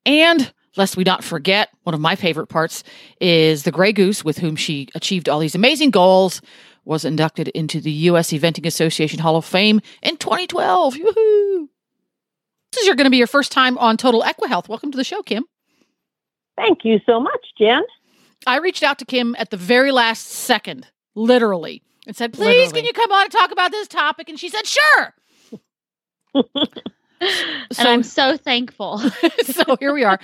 and 0.06 0.52
lest 0.76 0.96
we 0.96 1.04
not 1.04 1.24
forget 1.24 1.70
one 1.82 1.94
of 1.94 2.00
my 2.00 2.14
favorite 2.14 2.46
parts 2.48 2.84
is 3.20 3.62
the 3.64 3.72
gray 3.72 3.92
goose 3.92 4.24
with 4.24 4.38
whom 4.38 4.56
she 4.56 4.88
achieved 4.94 5.28
all 5.28 5.38
these 5.40 5.54
amazing 5.54 5.90
goals 5.90 6.40
was 6.84 7.04
inducted 7.04 7.48
into 7.48 7.80
the 7.80 7.92
us 7.92 8.30
eventing 8.30 8.66
association 8.66 9.18
hall 9.20 9.36
of 9.36 9.44
fame 9.44 9.80
in 10.02 10.16
2012 10.16 10.94
Woohoo! 10.94 11.68
this 12.72 12.82
is 12.82 12.86
your 12.86 12.96
going 12.96 13.04
to 13.04 13.10
be 13.10 13.16
your 13.16 13.26
first 13.26 13.52
time 13.52 13.76
on 13.78 13.96
total 13.96 14.22
equihealth 14.22 14.68
welcome 14.68 14.90
to 14.90 14.96
the 14.96 15.04
show 15.04 15.22
kim 15.22 15.44
Thank 16.56 16.84
you 16.84 17.00
so 17.06 17.18
much, 17.20 17.40
Jen. 17.58 17.82
I 18.46 18.58
reached 18.58 18.82
out 18.82 18.98
to 18.98 19.06
Kim 19.06 19.34
at 19.38 19.48
the 19.48 19.56
very 19.56 19.92
last 19.92 20.26
second, 20.28 20.86
literally, 21.14 21.82
and 22.06 22.14
said, 22.14 22.34
"Please, 22.34 22.44
Literally. 22.46 22.72
can 22.72 22.84
you 22.84 22.92
come 22.92 23.10
on 23.12 23.22
and 23.22 23.32
talk 23.32 23.50
about 23.50 23.70
this 23.70 23.88
topic?" 23.88 24.28
And 24.28 24.38
she 24.38 24.50
said, 24.50 24.66
"Sure." 24.66 25.14
and 27.68 27.76
So- 27.76 27.90
I'm 27.90 28.02
so 28.02 28.36
thankful. 28.36 28.98
so 29.44 29.76
here 29.78 29.92
we 29.92 30.04
are. 30.04 30.18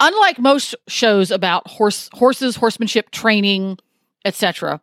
Unlike 0.00 0.38
most 0.38 0.74
shows 0.88 1.30
about 1.30 1.68
horse 1.68 2.08
horses, 2.14 2.56
horsemanship 2.56 3.10
training, 3.10 3.78
etc., 4.24 4.80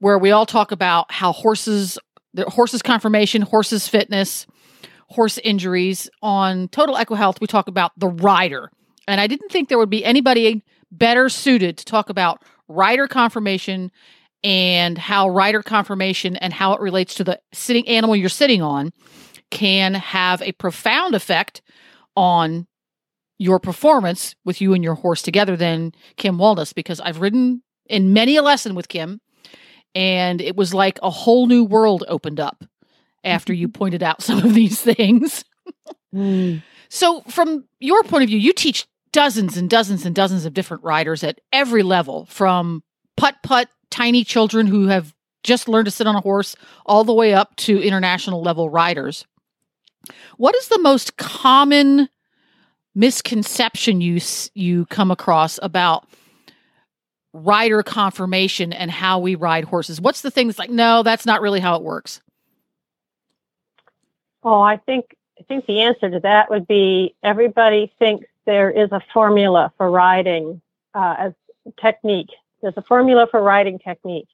where 0.00 0.18
we 0.18 0.30
all 0.30 0.46
talk 0.46 0.72
about 0.72 1.10
how 1.12 1.32
horses, 1.32 1.98
the 2.34 2.44
horses 2.44 2.82
confirmation, 2.82 3.42
horses 3.42 3.86
fitness, 3.86 4.46
horse 5.08 5.38
injuries, 5.38 6.10
on 6.22 6.68
Total 6.68 6.96
Equi 6.96 7.16
Health, 7.16 7.40
we 7.40 7.46
talk 7.46 7.68
about 7.68 7.92
the 7.96 8.08
rider. 8.08 8.70
And 9.06 9.20
I 9.20 9.26
didn't 9.26 9.50
think 9.50 9.68
there 9.68 9.78
would 9.78 9.90
be 9.90 10.04
anybody 10.04 10.62
better 10.90 11.28
suited 11.28 11.78
to 11.78 11.84
talk 11.84 12.10
about 12.10 12.42
rider 12.68 13.06
confirmation 13.06 13.90
and 14.44 14.98
how 14.98 15.28
rider 15.28 15.62
confirmation 15.62 16.36
and 16.36 16.52
how 16.52 16.72
it 16.74 16.80
relates 16.80 17.14
to 17.14 17.24
the 17.24 17.40
sitting 17.52 17.86
animal 17.88 18.14
you're 18.14 18.28
sitting 18.28 18.62
on 18.62 18.92
can 19.50 19.94
have 19.94 20.42
a 20.42 20.52
profound 20.52 21.14
effect 21.14 21.62
on 22.16 22.66
your 23.38 23.60
performance 23.60 24.34
with 24.44 24.60
you 24.60 24.74
and 24.74 24.82
your 24.82 24.94
horse 24.94 25.22
together 25.22 25.56
than 25.56 25.92
Kim 26.16 26.38
Walnes 26.38 26.72
because 26.72 27.00
I've 27.00 27.20
ridden 27.20 27.62
in 27.86 28.12
many 28.12 28.36
a 28.36 28.42
lesson 28.42 28.74
with 28.74 28.88
Kim 28.88 29.20
and 29.94 30.40
it 30.40 30.56
was 30.56 30.74
like 30.74 30.98
a 31.02 31.10
whole 31.10 31.46
new 31.46 31.64
world 31.64 32.04
opened 32.08 32.40
up 32.40 32.64
after 33.24 33.52
you 33.52 33.68
pointed 33.68 34.02
out 34.02 34.22
some 34.22 34.38
of 34.38 34.54
these 34.54 34.80
things. 34.80 35.44
Mm. 36.14 36.62
So 36.88 37.20
from 37.28 37.66
your 37.80 38.02
point 38.02 38.22
of 38.22 38.30
view, 38.30 38.38
you 38.38 38.54
teach 38.54 38.86
dozens 39.12 39.58
and 39.58 39.68
dozens 39.68 40.06
and 40.06 40.14
dozens 40.14 40.46
of 40.46 40.54
different 40.54 40.82
riders 40.82 41.22
at 41.22 41.38
every 41.52 41.82
level 41.82 42.24
from 42.30 42.82
putt 43.18 43.36
putt 43.42 43.68
tiny 43.90 44.24
children 44.24 44.66
who 44.66 44.86
have 44.86 45.14
just 45.42 45.68
learned 45.68 45.84
to 45.84 45.90
sit 45.90 46.06
on 46.06 46.16
a 46.16 46.20
horse 46.20 46.56
all 46.86 47.04
the 47.04 47.12
way 47.12 47.34
up 47.34 47.54
to 47.56 47.80
international 47.80 48.42
level 48.42 48.70
riders. 48.70 49.26
What 50.36 50.54
is 50.56 50.68
the 50.68 50.78
most 50.78 51.16
common 51.16 52.08
misconception 52.94 54.00
you 54.00 54.20
you 54.54 54.86
come 54.86 55.10
across 55.10 55.58
about 55.62 56.06
rider 57.32 57.82
confirmation 57.82 58.72
and 58.72 58.90
how 58.90 59.18
we 59.18 59.34
ride 59.34 59.64
horses? 59.64 60.00
What's 60.00 60.22
the 60.22 60.30
thing 60.30 60.46
that's 60.46 60.58
like, 60.58 60.70
no, 60.70 61.02
that's 61.02 61.26
not 61.26 61.40
really 61.40 61.60
how 61.60 61.76
it 61.76 61.82
works? 61.82 62.20
Oh, 64.42 64.60
I 64.60 64.76
think 64.76 65.16
I 65.38 65.44
think 65.44 65.66
the 65.66 65.82
answer 65.82 66.10
to 66.10 66.20
that 66.20 66.50
would 66.50 66.66
be 66.66 67.14
everybody 67.22 67.92
thinks 67.98 68.26
there 68.44 68.70
is 68.70 68.90
a 68.92 69.02
formula 69.12 69.72
for 69.76 69.90
riding 69.90 70.60
uh, 70.94 71.14
as 71.18 71.32
technique. 71.80 72.30
There's 72.62 72.76
a 72.76 72.82
formula 72.82 73.28
for 73.30 73.42
riding 73.42 73.78
technique. 73.78 74.28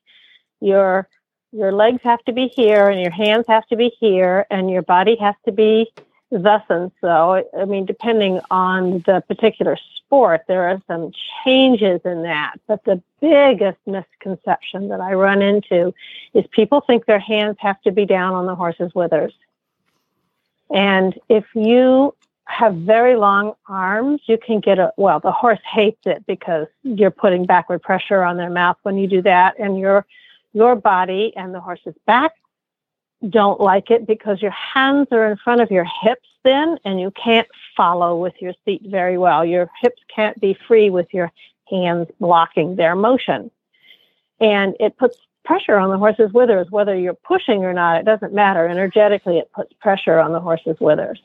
Your 0.60 1.08
your 1.54 1.72
legs 1.72 2.00
have 2.02 2.22
to 2.24 2.32
be 2.32 2.48
here, 2.48 2.88
and 2.88 3.00
your 3.00 3.12
hands 3.12 3.46
have 3.48 3.66
to 3.68 3.76
be 3.76 3.92
here, 4.00 4.46
and 4.50 4.68
your 4.68 4.82
body 4.82 5.16
has 5.16 5.36
to 5.44 5.52
be 5.52 5.90
thus 6.30 6.62
and 6.68 6.90
so. 7.00 7.44
I 7.56 7.64
mean, 7.64 7.86
depending 7.86 8.40
on 8.50 9.04
the 9.06 9.22
particular 9.28 9.78
sport, 9.96 10.42
there 10.48 10.68
are 10.68 10.82
some 10.88 11.12
changes 11.44 12.00
in 12.04 12.22
that. 12.22 12.54
But 12.66 12.84
the 12.84 13.00
biggest 13.20 13.78
misconception 13.86 14.88
that 14.88 15.00
I 15.00 15.14
run 15.14 15.42
into 15.42 15.94
is 16.32 16.44
people 16.50 16.80
think 16.80 17.06
their 17.06 17.20
hands 17.20 17.56
have 17.60 17.80
to 17.82 17.92
be 17.92 18.04
down 18.04 18.34
on 18.34 18.46
the 18.46 18.54
horse's 18.56 18.92
withers. 18.94 19.32
And 20.70 21.18
if 21.28 21.44
you 21.54 22.16
have 22.46 22.74
very 22.74 23.16
long 23.16 23.54
arms, 23.68 24.22
you 24.26 24.38
can 24.38 24.58
get 24.60 24.78
a, 24.78 24.92
well, 24.96 25.20
the 25.20 25.32
horse 25.32 25.60
hates 25.72 26.04
it 26.04 26.26
because 26.26 26.66
you're 26.82 27.10
putting 27.12 27.46
backward 27.46 27.80
pressure 27.82 28.22
on 28.22 28.36
their 28.36 28.50
mouth 28.50 28.76
when 28.82 28.98
you 28.98 29.06
do 29.06 29.22
that. 29.22 29.58
And 29.58 29.78
your, 29.78 30.04
your 30.54 30.74
body 30.76 31.32
and 31.36 31.54
the 31.54 31.60
horse's 31.60 31.94
back 32.06 32.32
don't 33.28 33.60
like 33.60 33.90
it 33.90 34.06
because 34.06 34.40
your 34.40 34.52
hands 34.52 35.08
are 35.10 35.30
in 35.30 35.36
front 35.36 35.60
of 35.60 35.70
your 35.70 35.86
hips 36.02 36.28
then 36.44 36.78
and 36.84 37.00
you 37.00 37.10
can't 37.10 37.48
follow 37.76 38.16
with 38.16 38.34
your 38.40 38.52
seat 38.64 38.82
very 38.86 39.18
well. 39.18 39.44
Your 39.44 39.70
hips 39.82 40.00
can't 40.14 40.38
be 40.40 40.56
free 40.66 40.90
with 40.90 41.12
your 41.12 41.32
hands 41.70 42.08
blocking 42.20 42.76
their 42.76 42.94
motion. 42.94 43.50
And 44.40 44.76
it 44.78 44.96
puts 44.96 45.16
pressure 45.44 45.76
on 45.76 45.90
the 45.90 45.98
horse's 45.98 46.32
withers, 46.32 46.70
whether 46.70 46.96
you're 46.96 47.14
pushing 47.14 47.64
or 47.64 47.72
not, 47.72 48.00
it 48.00 48.04
doesn't 48.04 48.32
matter. 48.32 48.66
Energetically, 48.66 49.38
it 49.38 49.50
puts 49.52 49.72
pressure 49.74 50.18
on 50.18 50.32
the 50.32 50.40
horse's 50.40 50.78
withers. 50.80 51.20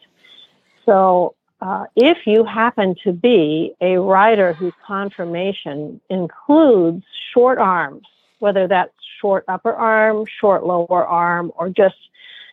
So, 0.85 1.35
uh, 1.61 1.85
if 1.95 2.25
you 2.25 2.45
happen 2.45 2.95
to 3.03 3.11
be 3.11 3.73
a 3.81 3.97
rider 3.97 4.53
whose 4.53 4.73
conformation 4.85 5.99
includes 6.09 7.03
short 7.33 7.57
arms, 7.57 8.07
whether 8.39 8.67
that's 8.67 8.93
short 9.21 9.45
upper 9.47 9.73
arm, 9.73 10.25
short 10.39 10.65
lower 10.65 11.05
arm, 11.05 11.51
or 11.55 11.69
just 11.69 11.95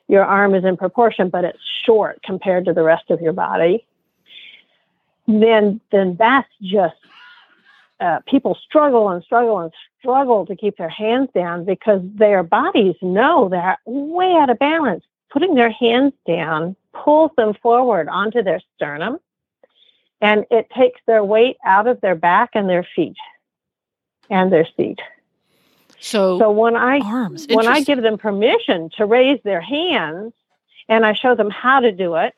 your 0.09 0.25
arm 0.25 0.55
is 0.55 0.65
in 0.65 0.77
proportion, 0.77 1.29
but 1.29 1.45
it's 1.45 1.59
short 1.85 2.21
compared 2.23 2.65
to 2.67 2.73
the 2.73 2.83
rest 2.83 3.11
of 3.11 3.21
your 3.21 3.33
body, 3.33 3.87
then 5.27 5.81
then 5.91 6.17
that's 6.17 6.49
just 6.63 6.95
uh, 7.99 8.21
people 8.29 8.57
struggle 8.65 9.09
and 9.09 9.23
struggle 9.25 9.59
and 9.59 9.73
struggle 9.99 10.47
to 10.47 10.55
keep 10.55 10.77
their 10.77 10.89
hands 10.89 11.29
down 11.35 11.65
because 11.65 12.01
their 12.15 12.43
bodies 12.43 12.95
know 13.03 13.49
they're 13.49 13.79
way 13.87 14.33
out 14.39 14.51
of 14.51 14.59
balance. 14.59 15.05
Putting 15.31 15.55
their 15.55 15.71
hands 15.71 16.13
down 16.27 16.77
pulls 16.93 17.31
them 17.37 17.55
forward 17.55 18.09
onto 18.09 18.43
their 18.43 18.61
sternum 18.75 19.19
and 20.21 20.45
it 20.51 20.69
takes 20.71 21.01
their 21.07 21.25
weight 21.25 21.57
out 21.65 21.87
of 21.87 22.01
their 22.01 22.15
back 22.15 22.51
and 22.55 22.69
their 22.69 22.87
feet 22.95 23.17
and 24.31 24.53
their 24.53 24.67
seat. 24.77 24.99
So, 26.01 26.39
so 26.39 26.51
when 26.51 26.77
I 26.77 26.99
arms, 26.99 27.47
when 27.51 27.67
I 27.67 27.83
give 27.83 28.03
them 28.03 28.19
permission 28.19 28.91
to 28.97 29.07
raise 29.07 29.41
their 29.43 29.61
hands 29.61 30.33
and 30.89 31.05
I 31.05 31.15
show 31.15 31.35
them 31.35 31.51
how 31.51 31.81
to 31.81 31.93
do 31.93 32.17
it, 32.17 32.35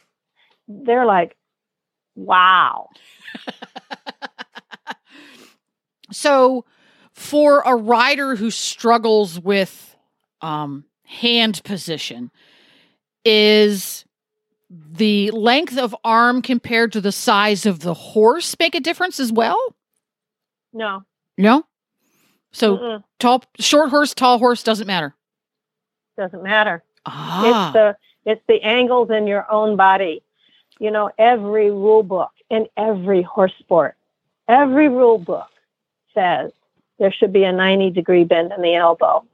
they're 0.68 1.06
like, 1.06 1.36
"Wow." 2.14 2.88
so, 6.12 6.64
for 7.12 7.62
a 7.66 7.74
rider 7.74 8.36
who 8.36 8.50
struggles 8.50 9.40
with 9.40 9.96
um, 10.40 10.84
hand 11.04 11.62
position, 11.64 12.30
is 13.24 14.04
the 14.70 15.30
length 15.30 15.78
of 15.78 15.96
arm 16.04 16.42
compared 16.42 16.92
to 16.92 17.00
the 17.00 17.12
size 17.12 17.66
of 17.66 17.80
the 17.80 17.94
horse 17.94 18.54
make 18.58 18.74
a 18.74 18.80
difference 18.80 19.18
as 19.18 19.32
well? 19.32 19.74
No. 20.72 21.04
No. 21.36 21.64
So 22.52 22.76
Mm-mm. 22.78 23.04
tall, 23.18 23.42
short 23.58 23.90
horse, 23.90 24.14
tall 24.14 24.38
horse 24.38 24.62
doesn't 24.62 24.86
matter. 24.86 25.14
Doesn't 26.16 26.42
matter. 26.42 26.82
Ah, 27.06 27.44
It's 27.68 27.72
the 27.74 27.96
it's 28.30 28.42
the 28.48 28.60
angles 28.62 29.10
in 29.10 29.26
your 29.26 29.50
own 29.50 29.76
body. 29.76 30.22
You 30.80 30.90
know, 30.90 31.10
every 31.18 31.70
rule 31.70 32.02
book 32.02 32.30
in 32.50 32.66
every 32.76 33.22
horse 33.22 33.52
sport, 33.58 33.96
every 34.48 34.88
rule 34.88 35.18
book 35.18 35.48
says 36.14 36.50
there 36.98 37.12
should 37.12 37.32
be 37.32 37.44
a 37.44 37.52
90 37.52 37.90
degree 37.90 38.24
bend 38.24 38.52
in 38.52 38.62
the 38.62 38.74
elbow, 38.74 39.24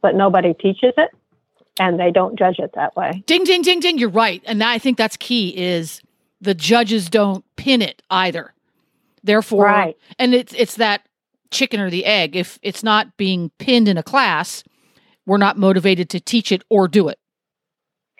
but 0.00 0.14
nobody 0.14 0.54
teaches 0.54 0.92
it 0.96 1.10
and 1.80 1.98
they 1.98 2.10
don't 2.10 2.38
judge 2.38 2.58
it 2.58 2.72
that 2.74 2.94
way. 2.96 3.22
ding, 3.26 3.44
ding, 3.44 3.62
ding, 3.62 3.80
ding. 3.80 3.98
You're 3.98 4.08
right, 4.10 4.42
and 4.46 4.62
I 4.62 4.78
think 4.78 4.98
that's 4.98 5.16
key. 5.16 5.48
Is 5.56 6.00
the 6.40 6.54
judges 6.54 7.08
don't 7.08 7.44
pin 7.56 7.82
it 7.82 8.02
either. 8.10 8.52
Therefore, 9.24 9.64
Right. 9.64 9.96
and 10.18 10.34
it's 10.34 10.52
it's 10.54 10.76
that 10.76 11.06
chicken 11.52 11.80
or 11.80 11.90
the 11.90 12.04
egg. 12.04 12.34
If 12.34 12.58
it's 12.62 12.82
not 12.82 13.16
being 13.16 13.50
pinned 13.58 13.88
in 13.88 13.96
a 13.96 14.02
class, 14.02 14.64
we're 15.26 15.38
not 15.38 15.58
motivated 15.58 16.08
to 16.10 16.20
teach 16.20 16.50
it 16.50 16.62
or 16.68 16.88
do 16.88 17.08
it. 17.08 17.18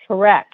Correct. 0.07 0.53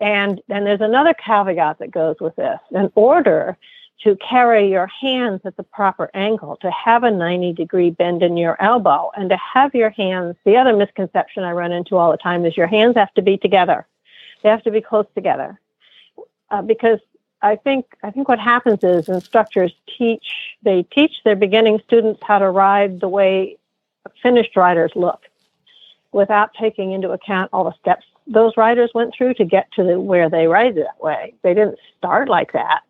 And 0.00 0.40
then 0.48 0.64
there's 0.64 0.80
another 0.80 1.14
caveat 1.14 1.78
that 1.78 1.90
goes 1.90 2.16
with 2.20 2.34
this. 2.36 2.58
In 2.70 2.90
order 2.94 3.56
to 4.04 4.16
carry 4.16 4.70
your 4.70 4.86
hands 4.86 5.42
at 5.44 5.56
the 5.58 5.62
proper 5.62 6.10
angle, 6.14 6.56
to 6.62 6.70
have 6.70 7.04
a 7.04 7.10
90 7.10 7.52
degree 7.52 7.90
bend 7.90 8.22
in 8.22 8.36
your 8.38 8.60
elbow, 8.62 9.10
and 9.14 9.28
to 9.28 9.36
have 9.36 9.74
your 9.74 9.90
hands, 9.90 10.36
the 10.44 10.56
other 10.56 10.74
misconception 10.74 11.44
I 11.44 11.52
run 11.52 11.72
into 11.72 11.96
all 11.96 12.10
the 12.10 12.16
time 12.16 12.46
is 12.46 12.56
your 12.56 12.66
hands 12.66 12.96
have 12.96 13.12
to 13.14 13.22
be 13.22 13.36
together. 13.36 13.86
They 14.42 14.48
have 14.48 14.62
to 14.62 14.70
be 14.70 14.80
close 14.80 15.06
together. 15.14 15.60
Uh, 16.50 16.62
because 16.62 16.98
I 17.42 17.56
think 17.56 17.86
I 18.02 18.10
think 18.10 18.28
what 18.28 18.38
happens 18.38 18.84
is 18.84 19.08
instructors 19.08 19.72
teach 19.98 20.56
they 20.62 20.82
teach 20.82 21.22
their 21.24 21.36
beginning 21.36 21.80
students 21.84 22.20
how 22.22 22.38
to 22.38 22.50
ride 22.50 23.00
the 23.00 23.08
way 23.08 23.56
finished 24.22 24.56
riders 24.56 24.92
look 24.94 25.22
without 26.12 26.52
taking 26.54 26.92
into 26.92 27.10
account 27.10 27.50
all 27.52 27.64
the 27.64 27.72
steps 27.80 28.04
those 28.30 28.56
riders 28.56 28.90
went 28.94 29.12
through 29.14 29.34
to 29.34 29.44
get 29.44 29.70
to 29.72 29.82
the, 29.82 30.00
where 30.00 30.30
they 30.30 30.46
ride 30.46 30.76
that 30.76 31.02
way. 31.02 31.34
They 31.42 31.52
didn't 31.52 31.78
start 31.98 32.28
like 32.28 32.52
that. 32.52 32.82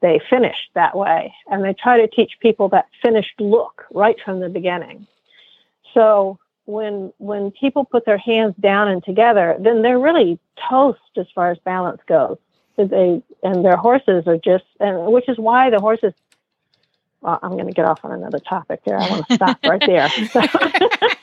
They 0.00 0.20
finished 0.30 0.70
that 0.74 0.96
way. 0.96 1.34
And 1.50 1.64
they 1.64 1.74
try 1.74 2.00
to 2.00 2.06
teach 2.06 2.38
people 2.40 2.68
that 2.68 2.86
finished 3.02 3.40
look 3.40 3.84
right 3.92 4.16
from 4.24 4.40
the 4.40 4.48
beginning. 4.48 5.06
So 5.94 6.38
when 6.66 7.12
when 7.18 7.50
people 7.50 7.84
put 7.84 8.04
their 8.04 8.18
hands 8.18 8.54
down 8.60 8.88
and 8.88 9.02
together, 9.02 9.56
then 9.58 9.82
they're 9.82 9.98
really 9.98 10.38
toast 10.68 11.00
as 11.16 11.26
far 11.34 11.50
as 11.50 11.58
balance 11.58 12.00
goes. 12.06 12.36
They 12.86 13.22
and 13.42 13.64
their 13.64 13.76
horses 13.76 14.26
are 14.26 14.38
just, 14.38 14.64
and 14.80 15.12
which 15.12 15.28
is 15.28 15.38
why 15.38 15.70
the 15.70 15.80
horses. 15.80 16.14
Well, 17.20 17.38
I'm 17.42 17.52
going 17.52 17.66
to 17.66 17.72
get 17.72 17.84
off 17.84 18.04
on 18.04 18.12
another 18.12 18.38
topic 18.38 18.84
there. 18.84 18.96
I 18.96 19.10
want 19.10 19.26
to 19.26 19.34
stop 19.34 19.58
right 19.64 19.82
there. 19.84 20.08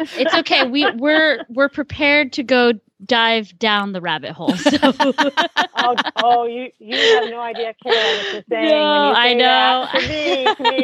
It's 0.16 0.34
okay. 0.34 0.66
We 0.66 0.90
we're 0.92 1.44
we're 1.50 1.68
prepared 1.68 2.32
to 2.34 2.42
go 2.42 2.72
dive 3.04 3.58
down 3.58 3.92
the 3.92 4.00
rabbit 4.00 4.32
hole. 4.32 4.56
So 4.56 4.78
oh, 4.82 5.94
oh, 6.16 6.46
you 6.46 6.70
you 6.78 6.96
have 6.96 7.28
no 7.30 7.40
idea, 7.40 7.74
Kara, 7.82 7.96
what 7.96 8.32
you're 8.32 8.42
saying. 8.48 8.70
No, 8.70 9.02
when 9.06 9.10
you 9.10 9.16
I 9.16 9.34
know. 9.34 9.88
That. 9.92 10.00
To 10.00 10.08
me, 10.08 10.54
to 10.54 10.62
me, 10.62 10.82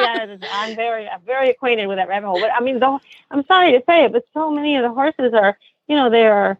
I'm 0.53 0.77
very, 0.77 1.09
I'm 1.09 1.23
very 1.23 1.49
acquainted 1.51 1.87
with 1.87 1.97
that 1.99 2.09
rabbit 2.09 2.27
hole. 2.27 2.41
But 2.41 2.51
I 2.53 2.61
mean, 2.61 2.79
the, 2.79 2.99
I'm 3.31 3.45
sorry 3.47 3.73
to 3.73 3.83
say 3.87 4.05
it, 4.05 4.13
but 4.13 4.25
so 4.35 4.51
many 4.51 4.77
of 4.77 4.83
the 4.83 4.91
horses 4.91 5.33
are, 5.35 5.57
you 5.89 5.97
know, 5.97 6.11
they're, 6.11 6.59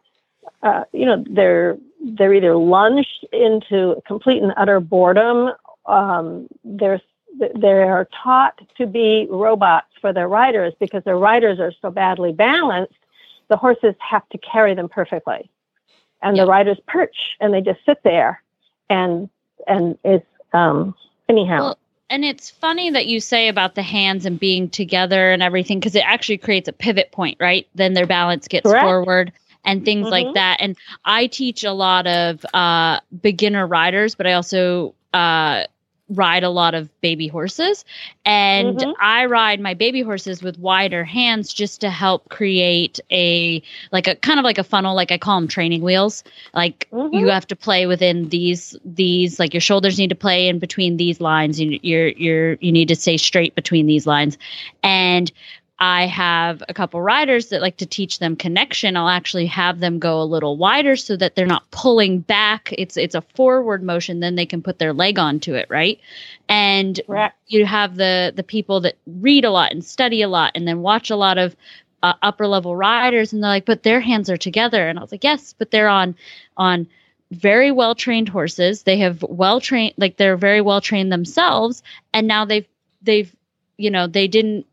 uh, 0.63 0.85
you 0.93 1.07
know, 1.07 1.25
they're 1.31 1.77
they're 2.03 2.35
either 2.35 2.57
lunged 2.57 3.27
into 3.33 4.01
complete 4.07 4.43
and 4.43 4.53
utter 4.57 4.81
boredom. 4.81 5.51
Um, 5.87 6.49
they're 6.65 7.01
they 7.55 7.83
are 7.83 8.09
taught 8.23 8.61
to 8.79 8.87
be 8.87 9.27
robots 9.31 9.89
for 10.01 10.13
their 10.13 10.29
riders 10.29 10.73
because 10.81 11.05
their 11.05 11.19
riders 11.19 11.61
are 11.61 11.73
so 11.83 11.91
badly 11.91 12.33
balanced. 12.33 12.95
The 13.49 13.57
horses 13.57 13.95
have 13.99 14.29
to 14.31 14.39
carry 14.39 14.75
them 14.75 14.89
perfectly 14.89 15.51
and 16.23 16.37
Yeah. 16.37 16.45
the 16.45 16.51
riders 16.51 16.79
perch 16.87 17.37
and 17.41 17.53
they 17.53 17.61
just 17.61 17.81
sit 17.85 18.03
there 18.03 18.43
and 18.89 19.29
and 19.67 19.99
it's 20.05 20.27
um 20.53 20.95
anyhow 21.29 21.61
Well, 21.61 21.79
and 22.09 22.25
it's 22.25 22.51
funny 22.51 22.91
that 22.91 23.07
you 23.07 23.21
say 23.21 23.49
about 23.49 23.75
the 23.75 23.83
hands 23.83 24.27
and 24.27 24.39
being 24.39 24.69
together 24.69 25.31
and 25.31 25.43
everything 25.43 25.79
because 25.79 25.95
it 25.95 26.05
actually 26.07 26.39
creates 26.39 26.69
a 26.69 26.73
pivot 26.73 27.11
point, 27.11 27.37
right? 27.41 27.67
Then 27.75 27.95
their 27.95 28.07
balance 28.07 28.47
gets 28.49 28.65
Correct. 28.67 28.85
forward 28.85 29.33
and 29.67 29.85
things 29.85 30.11
like 30.11 30.27
Mhm. 30.27 30.35
that. 30.35 30.59
And 30.61 30.77
I 31.05 31.27
teach 31.27 31.65
a 31.65 31.73
lot 31.73 32.07
of 32.07 32.47
uh, 32.55 33.01
beginner 33.21 33.67
riders, 33.67 34.15
but 34.15 34.27
I 34.27 34.33
also 34.35 34.95
uh, 35.13 35.65
ride 36.09 36.45
a 36.45 36.51
lot 36.51 36.75
of 36.75 36.89
baby 37.01 37.27
horses 37.27 37.85
and 38.25 38.79
Mhm. 38.79 38.95
I 39.01 39.27
ride 39.27 39.59
my 39.61 39.75
baby 39.75 40.03
horses 40.03 40.41
with 40.41 40.57
wider 40.57 41.03
hands 41.03 41.53
just 41.53 41.81
to 41.81 41.91
help 41.91 42.29
create 42.29 43.01
a 43.11 43.61
like 43.91 44.07
a 44.07 44.15
kind 44.15 44.39
of 44.39 44.45
like 44.45 44.59
a 44.59 44.63
funnel 44.65 44.95
like 44.95 45.11
I 45.11 45.19
call 45.19 45.41
them 45.41 45.49
training 45.49 45.83
wheels 45.83 46.23
like 46.55 46.89
Mhm. 46.93 47.19
you 47.19 47.27
have 47.27 47.49
to 47.49 47.57
play 47.57 47.87
within 47.87 48.29
these 48.29 48.77
these 48.85 49.41
like 49.41 49.53
your 49.53 49.61
shoulders 49.61 49.99
need 49.99 50.11
to 50.11 50.15
play 50.15 50.47
in 50.47 50.61
between 50.61 50.97
these 50.97 51.21
lines 51.21 51.61
you 51.61 51.81
you're 51.83 52.09
you're 52.09 52.55
you 52.61 52.71
need 52.71 52.87
to 52.89 52.95
stay 52.95 53.17
straight 53.17 53.57
between 53.57 53.87
these 53.87 54.07
lines 54.07 54.39
and 54.85 55.33
I 55.79 56.07
have 56.07 56.63
a 56.69 56.75
couple 56.75 57.03
riders 57.03 57.49
that 57.49 57.61
like 57.61 57.77
to 57.79 57.87
teach 57.87 58.19
them 58.19 58.35
connection. 58.35 58.97
I'll 58.97 59.09
actually 59.09 59.47
have 59.47 59.79
them 59.79 59.99
go 59.99 60.23
a 60.23 60.25
little 60.25 60.57
wider 60.57 60.97
so 60.97 61.17
that 61.17 61.35
they're 61.35 61.47
not 61.47 61.71
pulling 61.71 62.21
back. 62.21 62.73
It's 62.79 62.97
it's 62.97 63.15
a 63.15 63.21
forward 63.21 63.83
motion. 63.83 64.21
Then 64.21 64.37
they 64.37 64.47
can 64.47 64.63
put 64.63 64.79
their 64.79 64.95
leg 64.95 65.19
onto 65.19 65.55
it, 65.55 65.67
right? 65.69 66.01
And 66.49 66.99
you 67.49 67.67
have 67.67 67.97
the 67.97 68.33
the 68.35 68.43
people 68.43 68.81
that 68.81 68.97
read 69.07 69.45
a 69.45 69.51
lot 69.51 69.73
and 69.73 69.85
study 69.85 70.23
a 70.23 70.29
lot, 70.29 70.53
and 70.55 70.67
then 70.67 70.81
watch 70.81 71.11
a 71.11 71.17
lot 71.17 71.37
of 71.37 71.55
uh, 72.03 72.15
upper 72.23 72.47
level 72.47 72.75
riders, 72.75 73.33
and 73.33 73.43
they're 73.43 73.51
like, 73.51 73.67
but 73.67 73.83
their 73.83 74.01
hands 74.01 74.31
are 74.31 74.37
together. 74.39 74.89
And 74.89 74.99
I 74.99 75.03
was 75.03 75.13
like, 75.13 75.25
yes, 75.25 75.55
but 75.59 75.71
they're 75.71 75.89
on 75.89 76.15
on 76.57 76.87
very 77.31 77.71
well 77.71 77.95
trained 77.95 78.31
horses. 78.31 78.85
They 78.85 78.99
have 78.99 79.23
well 79.23 79.61
trained, 79.61 79.95
like 79.99 80.17
they're 80.17 80.39
very 80.39 80.63
well 80.63 80.81
trained 80.81 81.13
themselves, 81.13 81.83
and 82.15 82.27
now 82.27 82.47
they've 82.47 82.67
they've 83.03 83.35
you 83.77 83.91
know 83.91 84.07
they 84.07 84.27
didn't 84.27 84.67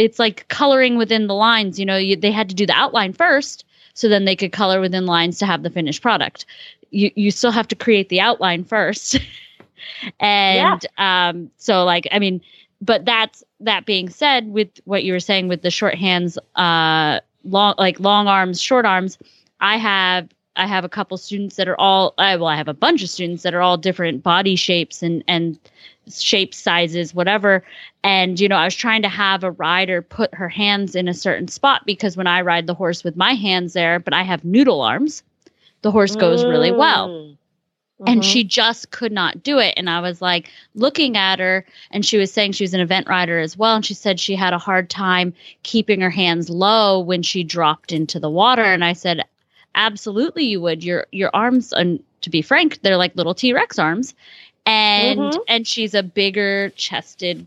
it's 0.00 0.18
like 0.18 0.48
coloring 0.48 0.96
within 0.96 1.26
the 1.26 1.34
lines. 1.34 1.78
You 1.78 1.84
know, 1.84 1.96
you, 1.96 2.16
they 2.16 2.32
had 2.32 2.48
to 2.48 2.54
do 2.54 2.66
the 2.66 2.72
outline 2.72 3.12
first, 3.12 3.64
so 3.94 4.08
then 4.08 4.24
they 4.24 4.34
could 4.34 4.52
color 4.52 4.80
within 4.80 5.06
lines 5.06 5.38
to 5.38 5.46
have 5.46 5.62
the 5.62 5.70
finished 5.70 6.02
product. 6.02 6.46
You 6.90 7.10
you 7.14 7.30
still 7.30 7.50
have 7.50 7.68
to 7.68 7.76
create 7.76 8.08
the 8.08 8.20
outline 8.20 8.64
first, 8.64 9.18
and 10.20 10.86
um, 10.98 11.50
so 11.58 11.84
like 11.84 12.08
I 12.10 12.18
mean, 12.18 12.40
but 12.80 13.04
that's 13.04 13.44
that 13.60 13.84
being 13.84 14.08
said, 14.08 14.48
with 14.48 14.68
what 14.84 15.04
you 15.04 15.12
were 15.12 15.20
saying 15.20 15.48
with 15.48 15.62
the 15.62 15.70
short 15.70 15.96
hands, 15.96 16.38
uh, 16.56 17.20
long 17.44 17.74
like 17.76 18.00
long 18.00 18.26
arms, 18.26 18.60
short 18.60 18.86
arms, 18.86 19.18
I 19.60 19.76
have. 19.76 20.28
I 20.56 20.66
have 20.66 20.84
a 20.84 20.90
couple 20.90 21.16
students 21.16 21.56
that 21.56 21.68
are 21.68 21.78
all 21.80 22.12
I 22.18 22.36
well 22.36 22.48
I 22.48 22.56
have 22.56 22.68
a 22.68 22.74
bunch 22.74 23.02
of 23.04 23.08
students 23.08 23.44
that 23.44 23.54
are 23.54 23.62
all 23.62 23.78
different 23.78 24.22
body 24.22 24.56
shapes 24.56 25.00
and 25.00 25.22
and 25.28 25.58
shapes 26.10 26.56
sizes 26.58 27.14
whatever. 27.14 27.62
And 28.02 28.40
you 28.40 28.48
know 28.48 28.56
i 28.56 28.64
was 28.64 28.74
trying 28.74 29.02
to 29.02 29.08
have 29.08 29.44
a 29.44 29.50
rider 29.50 30.00
put 30.02 30.34
her 30.34 30.48
hands 30.48 30.94
in 30.94 31.06
a 31.08 31.14
certain 31.14 31.48
spot 31.48 31.82
because 31.84 32.16
when 32.16 32.26
i 32.26 32.40
ride 32.40 32.66
the 32.66 32.74
horse 32.74 33.04
with 33.04 33.14
my 33.16 33.34
hands 33.34 33.74
there 33.74 33.98
but 34.00 34.14
i 34.14 34.22
have 34.22 34.42
noodle 34.44 34.80
arms 34.80 35.22
the 35.82 35.90
horse 35.90 36.16
goes 36.16 36.44
really 36.44 36.72
well. 36.72 37.08
Mm. 37.08 37.36
and 38.06 38.22
Mhm. 38.22 38.24
she 38.24 38.44
just 38.44 38.90
could 38.90 39.12
not 39.12 39.42
do 39.42 39.58
it. 39.58 39.74
And 39.76 39.90
i 39.90 40.00
was 40.00 40.22
like 40.22 40.50
looking 40.74 41.16
at 41.18 41.38
her 41.38 41.66
and 41.90 42.04
she 42.06 42.16
was 42.16 42.32
saying 42.32 42.52
she 42.52 42.64
was 42.64 42.72
an 42.72 42.80
event 42.80 43.06
rider 43.08 43.38
as 43.38 43.58
well. 43.58 43.76
And 43.76 43.84
she 43.84 43.92
said 43.94 44.18
she 44.18 44.34
had 44.34 44.54
a 44.54 44.58
hard 44.58 44.88
time 44.88 45.34
keeping 45.62 46.00
her 46.00 46.08
hands 46.10 46.48
low 46.48 46.98
when 47.00 47.22
she 47.22 47.44
dropped 47.44 47.92
into 47.92 48.18
the 48.18 48.30
water. 48.30 48.64
And 48.64 48.82
i 48.84 48.94
said 48.94 49.22
absolutely 49.74 50.44
you 50.44 50.60
would. 50.62 50.82
Your 50.82 51.06
your 51.12 51.30
arms 51.34 51.72
and 51.74 52.02
to 52.22 52.30
be 52.30 52.42
frank 52.42 52.80
they're 52.82 52.96
like 52.96 53.14
little 53.16 53.34
t-rex 53.34 53.78
arms 53.78 54.14
and 54.66 55.20
Mhm. 55.20 55.38
and 55.48 55.66
she's 55.66 55.94
a 55.94 56.02
bigger 56.02 56.70
chested 56.76 57.46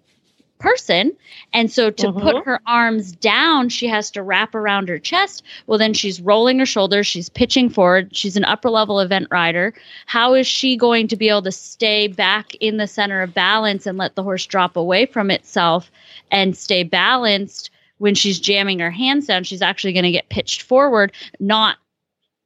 person. 0.59 1.11
And 1.51 1.69
so 1.69 1.89
to 1.91 2.07
Mhm. 2.07 2.21
put 2.21 2.45
her 2.45 2.61
arms 2.65 3.11
down 3.11 3.67
she 3.67 3.85
has 3.87 4.09
to 4.11 4.23
wrap 4.23 4.55
around 4.55 4.87
her 4.87 4.97
chest. 4.97 5.43
Well 5.67 5.77
then 5.77 5.93
she's 5.93 6.21
rolling 6.21 6.57
her 6.59 6.65
shoulders. 6.65 7.05
She's 7.05 7.27
pitching 7.27 7.69
forward. 7.69 8.15
She's 8.15 8.37
an 8.37 8.45
upper 8.45 8.69
level 8.69 9.01
event 9.01 9.27
rider. 9.29 9.73
How 10.05 10.33
is 10.33 10.47
she 10.47 10.77
going 10.77 11.09
to 11.09 11.17
be 11.17 11.27
able 11.27 11.41
to 11.41 11.51
stay 11.51 12.07
back 12.07 12.55
in 12.55 12.77
the 12.77 12.87
center 12.87 13.21
of 13.21 13.33
balance 13.33 13.85
and 13.85 13.97
let 13.97 14.15
the 14.15 14.23
horse 14.23 14.45
drop 14.45 14.77
away 14.77 15.05
from 15.05 15.29
itself 15.29 15.91
and 16.31 16.55
stay 16.55 16.83
balanced 16.83 17.69
when 17.97 18.15
she's 18.15 18.39
jamming 18.39 18.79
her 18.79 18.91
hands 18.91 19.27
down? 19.27 19.43
She's 19.43 19.61
actually 19.61 19.91
going 19.93 20.05
to 20.05 20.11
get 20.11 20.29
pitched 20.29 20.61
forward 20.61 21.11
not 21.41 21.77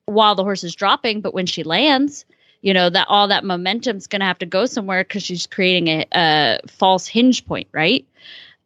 while 0.06 0.34
the 0.36 0.44
horse 0.44 0.64
is 0.64 0.74
dropping 0.74 1.22
but 1.22 1.34
when 1.36 1.46
she 1.46 1.64
lands 1.64 2.26
you 2.62 2.74
know 2.74 2.90
that 2.90 3.08
all 3.10 3.28
that 3.30 3.44
momentum's 3.44 4.08
going 4.08 4.20
to 4.22 4.26
have 4.26 4.40
to 4.40 4.46
go 4.46 4.66
somewhere 4.66 5.04
because 5.04 5.24
she's 5.24 5.48
creating 5.48 5.88
a, 5.88 6.06
a 6.14 6.60
false 6.68 7.08
hinge 7.08 7.46
point 7.46 7.68
right? 7.72 8.06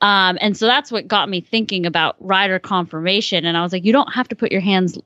Um, 0.01 0.39
and 0.41 0.57
so 0.57 0.65
that's 0.65 0.91
what 0.91 1.07
got 1.07 1.29
me 1.29 1.41
thinking 1.41 1.85
about 1.85 2.15
rider 2.19 2.57
confirmation. 2.59 3.45
And 3.45 3.55
i 3.57 3.61
was 3.61 3.71
like 3.71 3.85
you 3.85 3.93
don't 3.93 4.13
have 4.13 4.27
to 4.29 4.35
put 4.35 4.51
your 4.51 4.61
hands 4.61 4.97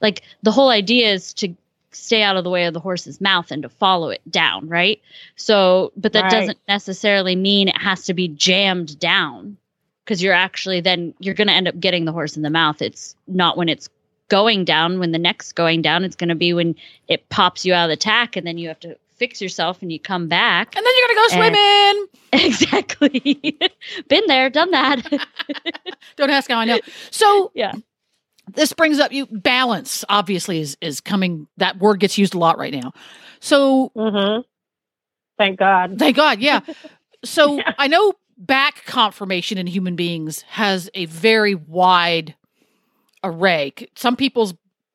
like 0.00 0.22
the 0.42 0.52
whole 0.52 0.68
idea 0.68 1.12
is 1.12 1.32
to 1.34 1.54
stay 1.92 2.22
out 2.22 2.36
of 2.36 2.44
the 2.44 2.50
way 2.50 2.64
of 2.66 2.74
the 2.74 2.80
horse's 2.80 3.20
mouth 3.20 3.50
and 3.52 3.62
to 3.62 3.68
follow 3.68 4.10
it 4.10 4.20
down 4.30 4.68
right? 4.68 5.00
So 5.36 5.92
but 5.96 6.12
that 6.12 6.24
Right. 6.24 6.30
doesn't 6.30 6.58
necessarily 6.68 7.36
mean 7.36 7.68
it 7.68 7.80
has 7.80 8.04
to 8.06 8.14
be 8.14 8.28
jammed 8.28 8.98
down 8.98 9.56
because 10.04 10.22
you're 10.22 10.34
actually 10.34 10.80
then 10.80 11.14
you're 11.18 11.34
going 11.34 11.48
to 11.48 11.54
end 11.54 11.68
up 11.68 11.78
getting 11.78 12.04
the 12.04 12.12
horse 12.12 12.36
in 12.36 12.42
the 12.42 12.50
mouth. 12.50 12.82
It's 12.82 13.16
not 13.26 13.56
when 13.56 13.68
it's 13.68 13.88
going 14.28 14.64
down 14.64 14.98
when 14.98 15.12
the 15.12 15.18
neck's 15.18 15.52
going 15.52 15.82
down 15.82 16.02
it's 16.04 16.16
going 16.16 16.28
to 16.28 16.34
be 16.34 16.52
when 16.54 16.74
it 17.08 17.28
pops 17.28 17.64
you 17.64 17.74
out 17.74 17.84
of 17.84 17.90
the 17.90 17.96
tack 17.96 18.36
and 18.36 18.46
then 18.46 18.56
you 18.58 18.68
have 18.68 18.80
to 18.80 18.96
fix 19.16 19.40
yourself 19.40 19.80
and 19.82 19.92
you 19.92 20.00
come 20.00 20.26
back 20.28 20.74
And 20.76 20.84
then 20.84 20.92
you're 20.96 21.08
going 21.08 21.28
to 21.28 21.34
go 21.36 21.36
swimming. 22.40 22.50
exactly 23.12 23.58
been 24.08 24.26
there 24.26 24.50
done 24.50 24.70
that 24.72 25.02
Don't 26.16 26.30
ask 26.30 26.50
how 26.50 26.58
I 26.58 26.64
know. 26.64 26.78
So 27.10 27.50
yeah 27.54 27.72
this 28.54 28.72
brings 28.72 28.98
up 28.98 29.12
you 29.12 29.26
balance 29.26 30.04
obviously 30.08 30.60
is 30.60 30.76
is 30.80 31.00
coming 31.00 31.46
that 31.56 31.78
word 31.78 32.00
gets 32.00 32.18
used 32.18 32.34
a 32.34 32.38
lot 32.38 32.58
right 32.58 32.74
now. 32.74 32.92
So 33.40 33.90
Mhm. 33.96 34.44
Thank 35.38 35.58
God. 35.58 35.98
thank 35.98 36.16
God, 36.16 36.40
yeah. 36.40 36.60
So 37.24 37.56
Yeah. 37.56 37.72
I 37.78 37.88
know 37.88 38.12
back 38.36 38.84
conformation 38.84 39.58
in 39.58 39.66
human 39.66 39.96
beings 39.96 40.42
has 40.48 40.90
a 40.94 41.06
very 41.06 41.54
wide 41.54 42.34
array. 43.24 43.72
Some 43.96 44.16
people's 44.16 44.54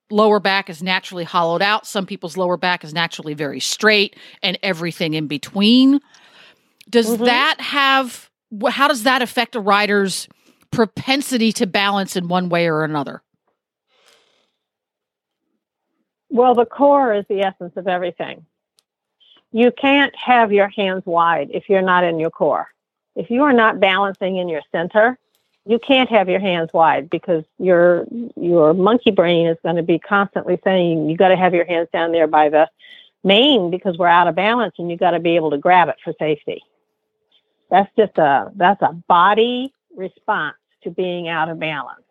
lower 0.09 0.39
back 0.39 0.69
is 0.69 0.81
naturally 0.81 1.23
hollowed 1.23 1.61
out, 1.61 1.85
some 1.85 2.05
people's 2.05 2.37
lower 2.37 2.57
back 2.57 2.83
is 2.83 2.93
naturally 2.93 3.33
very 3.33 3.59
straight 3.59 4.15
and 4.41 4.57
everything 4.63 5.13
in 5.13 5.27
between. 5.27 5.99
Does 6.89 7.17
Mhm. 7.17 7.25
that 7.25 7.59
have 7.59 8.29
how 8.69 8.87
does 8.87 9.03
that 9.03 9.21
affect 9.21 9.55
a 9.55 9.59
rider's 9.59 10.27
propensity 10.71 11.51
to 11.51 11.67
balance 11.67 12.15
in 12.15 12.27
one 12.27 12.49
way 12.49 12.67
or 12.67 12.83
another? 12.83 13.21
Well, 16.29 16.55
the 16.55 16.65
core 16.65 17.13
is 17.13 17.25
the 17.27 17.41
essence 17.41 17.75
of 17.75 17.87
everything. 17.87 18.45
You 19.51 19.71
can't 19.71 20.15
have 20.15 20.51
your 20.51 20.67
hands 20.69 21.03
wide 21.05 21.49
if 21.51 21.69
you're 21.69 21.81
not 21.81 22.03
in 22.03 22.19
your 22.19 22.29
core. 22.29 22.67
If 23.15 23.31
you 23.31 23.43
are 23.43 23.53
not 23.53 23.79
balancing 23.79 24.37
in 24.37 24.47
your 24.47 24.61
center, 24.71 25.17
you 25.69 25.77
can't 25.77 26.09
have 26.09 26.27
your 26.27 26.39
hands 26.39 26.73
wide 26.73 27.11
because 27.11 27.43
your 27.59 28.07
your 28.35 28.73
monkey 28.73 29.11
brain 29.11 29.45
is 29.45 29.57
going 29.61 29.75
to 29.75 29.83
be 29.83 29.99
constantly 29.99 30.59
saying 30.63 31.07
you 31.07 31.15
got 31.15 31.27
to 31.27 31.35
have 31.35 31.53
your 31.53 31.65
hands 31.65 31.87
down 31.93 32.11
there 32.11 32.25
by 32.25 32.49
the 32.49 32.67
mane 33.23 33.69
because 33.69 33.95
we're 33.95 34.07
out 34.07 34.27
of 34.27 34.33
balance 34.33 34.73
and 34.79 34.89
you 34.89 34.97
got 34.97 35.11
to 35.11 35.19
be 35.19 35.35
able 35.35 35.51
to 35.51 35.59
grab 35.59 35.87
it 35.87 35.97
for 36.03 36.11
safety. 36.17 36.63
That's 37.69 37.89
just 37.95 38.17
a 38.17 38.51
that's 38.55 38.81
a 38.81 38.93
body 39.07 39.71
response 39.95 40.57
to 40.81 40.89
being 40.89 41.27
out 41.27 41.49
of 41.49 41.59
balance. 41.59 42.01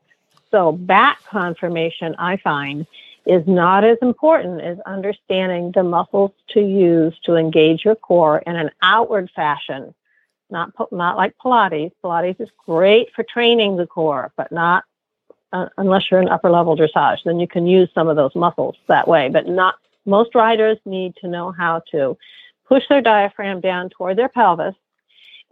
So 0.53 0.71
back 0.71 1.25
confirmation 1.25 2.15
I 2.17 2.37
find 2.37 2.87
is 3.27 3.43
not 3.49 3.83
as 3.83 3.99
important 4.01 4.61
as 4.61 4.79
understanding 4.87 5.73
the 5.73 5.83
muscles 5.83 6.31
to 6.51 6.61
use 6.61 7.13
to 7.25 7.35
engage 7.35 7.85
your 7.85 7.97
core 7.97 8.39
in 8.47 8.55
an 8.55 8.71
outward 8.83 9.31
fashion. 9.35 9.93
Not 10.51 10.73
not 10.93 11.17
like 11.17 11.35
Pilates. 11.45 11.93
Pilates 12.03 12.41
is 12.41 12.49
great 12.67 13.09
for 13.15 13.23
training 13.23 13.77
the 13.77 13.87
core, 13.87 14.33
but 14.37 14.51
not 14.51 14.85
uh, 15.53 15.69
unless 15.77 16.11
you're 16.11 16.21
in 16.21 16.29
upper 16.29 16.51
level 16.51 16.77
dressage. 16.77 17.19
Then 17.25 17.41
you 17.41 17.49
can 17.49 17.67
use 17.67 17.89
some 17.95 18.09
of 18.09 18.17
those 18.17 18.35
muscles 18.35 18.77
that 18.87 19.09
way. 19.09 19.29
But 19.29 19.47
not 19.47 19.77
most 20.07 20.35
riders 20.35 20.79
need 20.85 21.15
to 21.17 21.29
know 21.29 21.53
how 21.53 21.83
to 21.91 22.17
push 22.67 22.83
their 22.89 23.03
diaphragm 23.03 23.61
down 23.61 23.91
toward 23.91 24.17
their 24.17 24.29
pelvis 24.29 24.75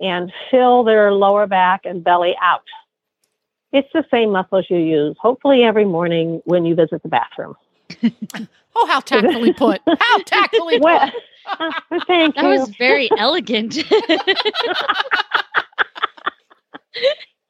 and 0.01 0.33
fill 0.51 0.85
their 0.85 1.13
lower 1.13 1.47
back 1.47 1.83
and 1.85 2.05
belly 2.05 2.37
out. 2.41 2.65
It's 3.73 3.89
the 3.93 4.05
same 4.11 4.31
muscles 4.31 4.67
you 4.69 4.79
use, 4.79 5.17
hopefully 5.21 5.65
every 5.65 5.85
morning 5.85 6.41
when 6.45 6.65
you 6.65 6.75
visit 6.75 7.03
the 7.03 7.09
bathroom. 7.09 7.55
Oh, 8.79 8.87
how 8.87 9.01
tactfully 9.01 9.53
put. 9.55 9.81
How 9.87 10.19
tactfully 10.23 10.79
Well, 10.83 11.11
put. 11.11 11.73
thank 12.07 12.35
that 12.35 12.43
you. 12.43 12.49
was 12.51 12.69
very 12.77 13.09
elegant 13.17 13.79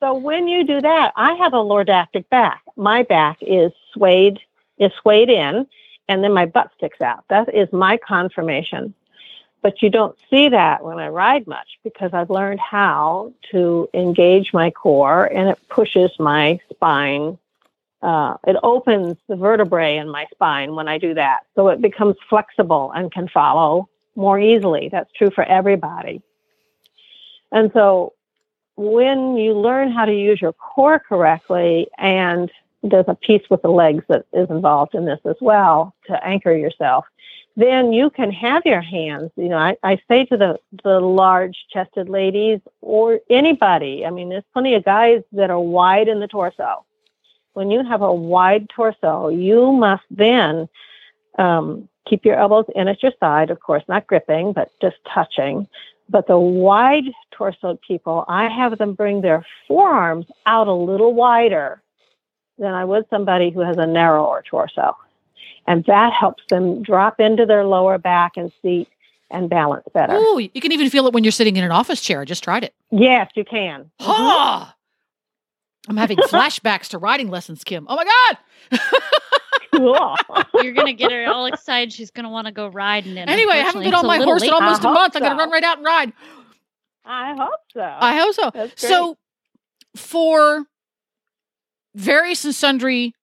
So 0.01 0.15
when 0.15 0.47
you 0.47 0.63
do 0.65 0.81
that, 0.83 1.13
I 1.17 1.33
have 1.35 1.55
a 1.55 1.57
lordotic 1.57 2.29
back. 2.29 2.63
My 2.77 3.03
back 3.03 3.39
is 3.41 3.73
swayed, 3.93 4.39
is 4.79 4.93
swayed 5.01 5.31
in, 5.31 5.67
and 6.09 6.23
then 6.23 6.33
my 6.35 6.45
butt 6.47 6.71
sticks 6.77 7.01
out. 7.01 7.25
That 7.29 7.53
is 7.55 7.73
my 7.73 7.97
conformation. 7.97 8.95
But 9.63 9.83
you 9.83 9.91
don't 9.91 10.17
see 10.31 10.51
that 10.51 10.85
when 10.85 10.99
I 10.99 11.09
ride 11.09 11.47
much 11.47 11.79
because 11.83 12.13
I've 12.13 12.31
learned 12.31 12.61
how 12.61 13.33
to 13.51 13.89
engage 13.95 14.53
my 14.53 14.71
core 14.71 15.25
and 15.25 15.49
it 15.49 15.59
pushes 15.69 16.11
my 16.21 16.61
spine. 16.71 17.39
Uh, 18.07 18.37
it 18.47 18.57
opens 18.63 19.17
the 19.29 19.35
vertebrae 19.35 19.97
in 19.97 20.09
my 20.09 20.27
spine 20.31 20.77
when 20.77 20.87
I 20.87 20.97
do 20.97 21.13
that. 21.15 21.41
So 21.57 21.67
it 21.71 21.81
becomes 21.83 22.15
flexible 22.31 22.93
and 22.95 23.11
can 23.11 23.27
follow 23.27 23.89
more 24.15 24.39
easily. 24.39 24.89
That's 24.93 25.11
true 25.13 25.31
for 25.31 25.43
everybody. 25.43 26.23
And 27.51 27.73
so 27.75 28.13
when 28.77 29.37
you 29.37 29.55
learn 29.55 29.91
how 29.91 30.05
to 30.05 30.15
use 30.15 30.41
your 30.41 30.53
core 30.53 31.01
correctly, 31.01 31.89
and 31.99 32.49
there's 32.85 33.09
a 33.09 33.17
piece 33.17 33.43
with 33.51 33.63
the 33.63 33.71
legs 33.71 34.05
that 34.09 34.25
is 34.33 34.49
involved 34.51 34.95
in 34.95 35.05
this 35.05 35.21
as 35.25 35.37
well 35.41 35.93
to 36.07 36.25
anchor 36.25 36.55
yourself, 36.55 37.07
then 37.57 37.93
you 37.93 38.09
can 38.11 38.31
have 38.31 38.65
your 38.65 38.83
hands. 38.83 39.33
You 39.35 39.49
know, 39.49 39.59
I, 39.59 39.77
I 39.83 39.99
say 40.07 40.27
to 40.27 40.37
the, 40.37 40.61
the 40.85 41.01
large 41.01 41.67
chested 41.73 42.09
ladies 42.09 42.61
or 42.83 43.19
anybody, 43.29 44.07
I 44.07 44.11
mean, 44.11 44.29
there's 44.29 44.45
plenty 44.53 44.75
of 44.75 44.85
guys 44.85 45.25
that 45.33 45.51
are 45.51 45.59
wide 45.59 46.07
in 46.07 46.21
the 46.21 46.29
torso. 46.29 46.86
When 47.57 47.71
you 47.71 47.83
have 47.83 48.03
a 48.03 48.13
wide 48.13 48.69
torso, 48.69 49.31
you 49.31 49.73
must 49.73 50.05
then 50.11 50.69
um, 51.39 51.89
keep 52.07 52.23
your 52.23 52.35
elbows 52.35 52.67
in 52.75 52.87
at 52.87 53.03
your 53.03 53.13
side, 53.19 53.49
of 53.49 53.61
course, 53.61 53.83
not 53.89 54.07
gripping, 54.07 54.53
but 54.53 54.71
just 54.83 54.97
touching. 55.11 55.67
But 56.11 56.27
the 56.27 56.39
wide 56.39 57.05
torso 57.31 57.79
people, 57.89 58.27
I 58.29 58.51
have 58.51 58.77
them 58.77 58.93
bring 58.93 59.23
their 59.23 59.47
forearms 59.67 60.27
out 60.45 60.69
a 60.69 60.75
little 60.75 61.15
wider 61.15 61.81
than 62.59 62.75
I 62.75 62.85
would 62.85 63.07
somebody 63.09 63.49
who 63.49 63.61
has 63.61 63.79
a 63.79 63.87
narrower 63.87 64.45
torso. 64.47 64.95
And 65.67 65.83
that 65.87 66.13
helps 66.13 66.43
them 66.51 66.83
drop 66.83 67.21
into 67.21 67.47
their 67.47 67.65
lower 67.65 67.97
back 67.97 68.33
and 68.37 68.53
seat 68.61 68.89
and 69.31 69.49
balance 69.49 69.87
better. 69.95 70.13
Oh, 70.15 70.37
you 70.37 70.61
can 70.61 70.73
even 70.73 70.91
feel 70.91 71.07
it 71.07 71.15
when 71.15 71.25
you're 71.25 71.31
sitting 71.31 71.57
in 71.57 71.65
an 71.65 71.73
office 71.73 72.03
chair. 72.03 72.21
I 72.21 72.27
just 72.27 72.45
tried 72.45 72.65
it. 72.65 72.75
Yes, 72.91 73.31
you 73.35 73.47
can. 73.47 73.91
Ha! 74.01 74.76
I'm 75.89 75.97
having 75.97 76.17
flashbacks 76.31 76.89
to 76.89 76.99
riding 76.99 77.29
lessons, 77.29 77.65
Kim. 77.65 77.87
Oh 77.89 77.97
my 77.97 78.05
God. 78.05 78.81
Cool. 79.75 80.17
You're 80.63 80.73
gonna 80.73 80.93
get 80.95 81.13
her 81.13 81.27
all 81.27 81.47
excited. 81.47 81.93
She's 81.93 82.11
gonna 82.11 82.31
want 82.31 82.47
to 82.47 82.53
go 82.53 82.69
riding. 82.69 83.19
And 83.19 83.29
Anyway, 83.29 83.53
I 83.55 83.57
haven't 83.59 83.83
unfortunately, 83.83 83.91
been 83.91 83.95
on 83.95 84.07
my 84.07 84.19
little 84.19 84.33
horse 84.35 84.43
in 84.43 84.51
almost 84.51 84.83
a 84.85 84.89
I 84.89 84.91
hope 84.91 84.95
month. 84.95 85.17
I'm 85.17 85.23
going 85.23 85.37
to 85.37 85.39
run 85.39 85.51
right 85.51 85.63
out 85.65 85.77
and 85.79 85.87
ride. 85.87 86.13
I 87.05 87.35
hope 87.35 87.61
so. 87.73 87.81
I 88.01 88.17
hope 88.17 88.35
so. 88.35 88.71
So, 88.75 89.19
for 89.95 90.65
various 91.95 92.45
and 92.45 92.55
sundry 92.55 93.15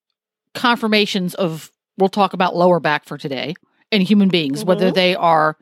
confirmations 0.54 1.34
of, 1.36 1.72
we'll 1.98 2.10
talk 2.10 2.34
about 2.34 2.56
lower 2.56 2.80
back 2.80 3.06
for 3.06 3.18
today 3.18 3.56
and 3.92 4.02
human 4.04 4.30
beings, 4.30 4.64
whether 4.64 4.92
Mhm. 4.92 4.96
they 4.96 5.16
are 5.16 5.58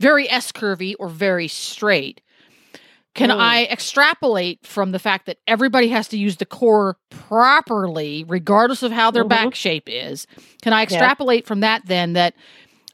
very 0.00 0.28
S 0.28 0.50
curvy 0.52 0.94
or 0.98 1.08
very 1.08 1.48
straight. 1.48 2.20
Can 3.14 3.28
Mm. 3.28 3.38
I 3.40 3.64
extrapolate 3.66 4.66
from 4.66 4.92
the 4.92 4.98
fact 4.98 5.26
that 5.26 5.38
everybody 5.46 5.88
has 5.88 6.08
to 6.08 6.18
use 6.18 6.36
the 6.38 6.46
core 6.46 6.96
properly, 7.10 8.24
regardless 8.26 8.82
of 8.82 8.90
how 8.92 9.10
their 9.10 9.24
Mhm. 9.24 9.28
back 9.28 9.54
shape 9.54 9.86
is? 9.86 10.26
Can 10.62 10.72
I 10.72 10.82
extrapolate 10.82 11.46
from 11.46 11.60
that 11.60 11.82
then 11.86 12.14
that 12.14 12.34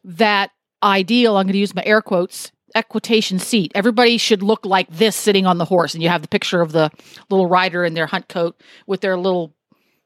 that 0.05 0.51
ideal, 0.83 1.37
I'm 1.37 1.47
going 1.47 1.53
to 1.53 1.59
use 1.59 1.75
my 1.75 1.85
air 1.85 2.01
quotes, 2.03 2.51
equitation 2.75 3.39
seat. 3.39 3.73
Everybody 3.75 4.19
should 4.19 4.43
look 4.43 4.64
like 4.66 4.89
this 4.91 5.16
sitting 5.16 5.47
on 5.47 5.59
the 5.59 5.64
horse. 5.64 5.95
And 5.95 6.03
you 6.03 6.09
have 6.09 6.23
the 6.23 6.29
picture 6.29 6.61
of 6.61 6.73
the 6.73 6.91
little 7.31 7.47
rider 7.47 7.85
in 7.85 7.95
their 7.95 8.07
hunt 8.07 8.29
coat 8.29 8.61
with 8.87 9.01
their 9.01 9.16
little 9.16 9.55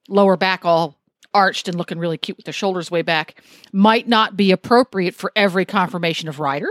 lower 0.08 0.36
back 0.36 0.64
all 0.64 0.98
arched 1.34 1.68
and 1.68 1.76
looking 1.78 1.98
really 1.98 2.18
cute 2.18 2.36
with 2.36 2.44
their 2.46 2.52
shoulders 2.52 2.90
way 2.90 3.02
back. 3.02 3.42
Might 3.72 4.06
not 4.08 4.36
be 4.36 4.50
appropriate 4.50 5.14
for 5.14 5.32
every 5.34 5.64
conformation 5.64 6.28
of 6.28 6.38
rider. 6.40 6.68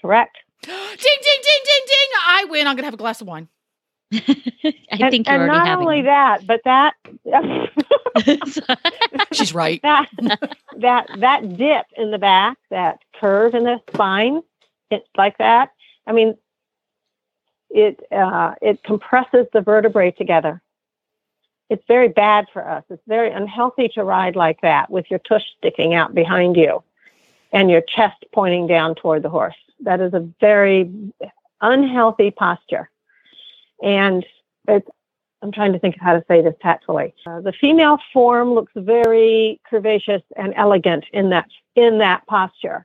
Correct. 0.00 0.36
Ding, 0.62 0.72
ding, 0.72 0.96
ding, 0.96 1.60
ding, 1.64 1.84
ding. 1.86 2.08
I 2.26 2.46
win. 2.48 2.66
I'm 2.66 2.76
going 2.76 2.82
to 2.82 2.86
have 2.86 2.94
a 2.94 2.98
glass 2.98 3.20
of 3.20 3.26
wine. 3.26 3.48
I 4.12 4.18
and, 4.90 5.10
think 5.10 5.28
you're 5.28 5.36
and 5.36 5.42
already 5.42 5.58
not 5.58 5.66
having. 5.66 5.86
only 5.86 6.02
that, 6.02 6.46
but 6.46 6.60
that 6.64 6.94
She's 9.32 9.54
right. 9.54 9.80
that 9.82 10.08
that 10.78 11.06
that 11.18 11.56
dip 11.56 11.86
in 11.96 12.10
the 12.10 12.18
back, 12.18 12.58
that 12.70 12.98
curve 13.20 13.54
in 13.54 13.64
the 13.64 13.80
spine, 13.92 14.42
it's 14.90 15.06
like 15.16 15.38
that. 15.38 15.70
I 16.06 16.12
mean, 16.12 16.36
it 17.70 18.00
uh, 18.10 18.54
it 18.60 18.82
compresses 18.82 19.46
the 19.52 19.60
vertebrae 19.60 20.10
together. 20.10 20.60
It's 21.68 21.84
very 21.86 22.08
bad 22.08 22.46
for 22.52 22.68
us. 22.68 22.82
It's 22.90 23.02
very 23.06 23.30
unhealthy 23.30 23.88
to 23.94 24.02
ride 24.02 24.34
like 24.34 24.60
that 24.62 24.90
with 24.90 25.08
your 25.08 25.20
tush 25.20 25.44
sticking 25.58 25.94
out 25.94 26.14
behind 26.14 26.56
you 26.56 26.82
and 27.52 27.70
your 27.70 27.80
chest 27.80 28.24
pointing 28.32 28.66
down 28.66 28.96
toward 28.96 29.22
the 29.22 29.30
horse. 29.30 29.54
That 29.82 30.00
is 30.00 30.14
a 30.14 30.28
very 30.40 30.90
unhealthy 31.60 32.30
posture. 32.30 32.90
And 33.82 34.24
it's, 34.68 34.88
I'm 35.42 35.52
trying 35.52 35.72
to 35.72 35.78
think 35.78 35.96
of 35.96 36.02
how 36.02 36.12
to 36.14 36.24
say 36.28 36.42
this 36.42 36.54
tactfully. 36.60 37.14
Uh, 37.26 37.40
the 37.40 37.52
female 37.52 37.98
form 38.12 38.52
looks 38.52 38.72
very 38.76 39.60
curvaceous 39.70 40.22
and 40.36 40.52
elegant 40.56 41.04
in 41.12 41.30
that 41.30 41.48
in 41.76 41.98
that 41.98 42.26
posture, 42.26 42.84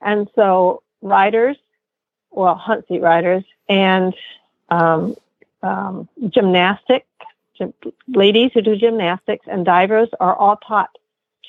and 0.00 0.28
so 0.34 0.82
riders, 1.00 1.56
well, 2.30 2.56
hunt 2.56 2.86
seat 2.88 3.02
riders 3.02 3.44
and 3.68 4.14
um, 4.68 5.14
um, 5.62 6.08
gymnastic 6.28 7.06
gym, 7.56 7.72
ladies 8.08 8.50
who 8.54 8.62
do 8.62 8.76
gymnastics 8.76 9.46
and 9.48 9.64
divers 9.64 10.08
are 10.18 10.34
all 10.34 10.56
taught 10.56 10.90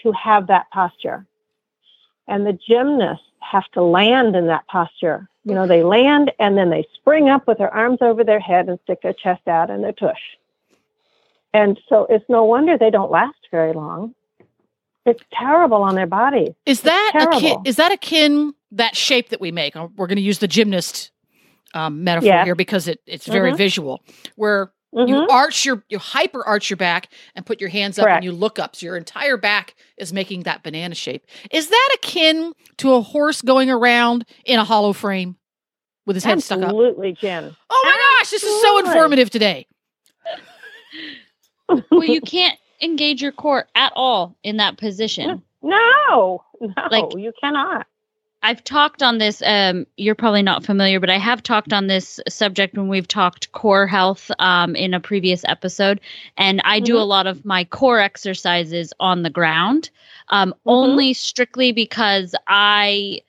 to 0.04 0.12
have 0.12 0.48
that 0.48 0.70
posture, 0.72 1.26
and 2.28 2.46
the 2.46 2.54
gymnasts 2.68 3.24
have 3.40 3.70
to 3.74 3.82
land 3.84 4.36
in 4.36 4.48
that 4.48 4.68
posture. 4.68 5.30
You 5.46 5.54
know, 5.54 5.66
they 5.68 5.84
land 5.84 6.32
and 6.40 6.58
then 6.58 6.70
they 6.70 6.86
spring 6.96 7.30
up 7.30 7.48
with 7.48 7.58
their 7.60 7.74
arms 7.74 8.00
over 8.02 8.24
their 8.24 8.40
head 8.40 8.68
and 8.68 8.80
stick 8.84 9.02
their 9.02 9.14
chest 9.14 9.48
out 9.48 9.70
and 9.70 9.84
their 9.84 9.94
tush. 9.94 10.20
And 11.54 11.80
so 11.88 12.06
it's 12.10 12.26
no 12.28 12.44
wonder 12.44 12.78
they 12.78 12.90
don't 12.92 13.10
last 13.12 13.38
very 13.52 13.74
long. 13.74 14.14
It's 15.06 15.24
terrible 15.32 15.82
on 15.84 15.96
their 15.96 16.06
body. 16.08 16.54
Is 16.66 16.82
that 16.82 17.12
akin, 17.16 17.62
is 17.66 17.78
that 17.78 17.94
akin 17.94 18.54
that 18.72 18.98
shape 18.98 19.30
that 19.30 19.40
we 19.40 19.52
make? 19.52 19.74
We're 19.76 20.08
going 20.08 20.18
to 20.18 20.22
use 20.22 20.40
the 20.40 20.50
gymnast 20.50 21.12
um, 21.74 22.04
metaphor 22.04 22.28
Yeah. 22.28 22.44
here 22.44 22.56
because 22.56 22.88
it, 22.90 23.00
it's 23.06 23.26
very 23.26 23.54
Mhm. 23.54 23.58
visual. 23.58 24.04
Where 24.36 24.72
Mhm. 24.98 25.08
you 25.10 25.28
arch 25.30 25.66
your 25.66 25.84
you 25.90 26.00
hyper 26.00 26.46
arch 26.48 26.70
your 26.70 26.78
back 26.78 27.10
and 27.36 27.46
put 27.46 27.60
your 27.62 27.70
hands 27.70 27.98
up 28.00 28.04
Correct. 28.06 28.18
and 28.18 28.26
you 28.26 28.32
look 28.32 28.58
up 28.60 28.76
so 28.76 28.86
your 28.86 28.98
entire 28.98 29.38
back 29.38 29.76
is 29.98 30.12
making 30.12 30.44
that 30.44 30.64
banana 30.64 30.96
shape 30.96 31.26
is 31.52 31.70
that 31.70 31.90
akin 31.96 32.54
to 32.78 32.94
a 32.94 33.02
horse 33.02 33.42
going 33.42 33.70
around 33.70 34.26
in 34.46 34.60
a 34.60 34.64
hollow 34.64 34.94
frame 34.94 35.36
with 36.06 36.16
his 36.16 36.24
head 36.24 36.42
stuck 36.42 36.60
up 36.60 36.64
Absolutely, 36.66 37.14
Jen. 37.14 37.56
oh 37.70 37.82
my 37.86 38.18
gosh 38.20 38.30
this 38.32 38.44
is 38.44 38.62
so 38.62 38.80
informative 38.80 39.30
today 39.30 39.68
well, 41.92 42.04
you 42.04 42.22
can't 42.22 42.58
engage 42.82 43.22
your 43.22 43.32
core 43.32 43.68
at 43.76 43.92
all 43.96 44.38
in 44.44 44.58
that 44.58 44.78
position. 44.78 45.42
No, 45.62 46.44
no, 46.62 46.74
Like- 46.92 47.16
you 47.18 47.34
cannot. 47.42 47.88
I've 48.48 48.64
talked 48.64 49.04
on 49.04 49.18
this. 49.18 49.44
Um, 49.46 49.86
you're 49.98 50.16
probably 50.16 50.42
not 50.42 50.64
familiar, 50.64 51.02
but 51.02 51.10
I 51.10 51.18
have 51.18 51.44
talked 51.44 51.74
on 51.74 51.88
this 51.88 52.18
subject 52.30 52.78
when 52.78 52.88
we've 52.88 53.08
talked 53.08 53.52
core 53.52 53.88
health 53.88 54.32
um, 54.40 54.74
in 54.74 54.94
a 54.94 55.02
previous 55.02 55.44
episode. 55.50 56.00
And 56.38 56.62
I 56.64 56.80
do 56.80 56.94
Mhm. 56.94 57.02
a 57.02 57.04
lot 57.04 57.28
of 57.28 57.44
my 57.44 57.66
core 57.66 58.00
exercises 58.00 58.94
on 59.02 59.24
the 59.24 59.30
ground, 59.30 59.90
um, 60.30 60.56
only 60.66 61.14
strictly 61.14 61.74
because 61.74 62.36
I, 62.48 63.20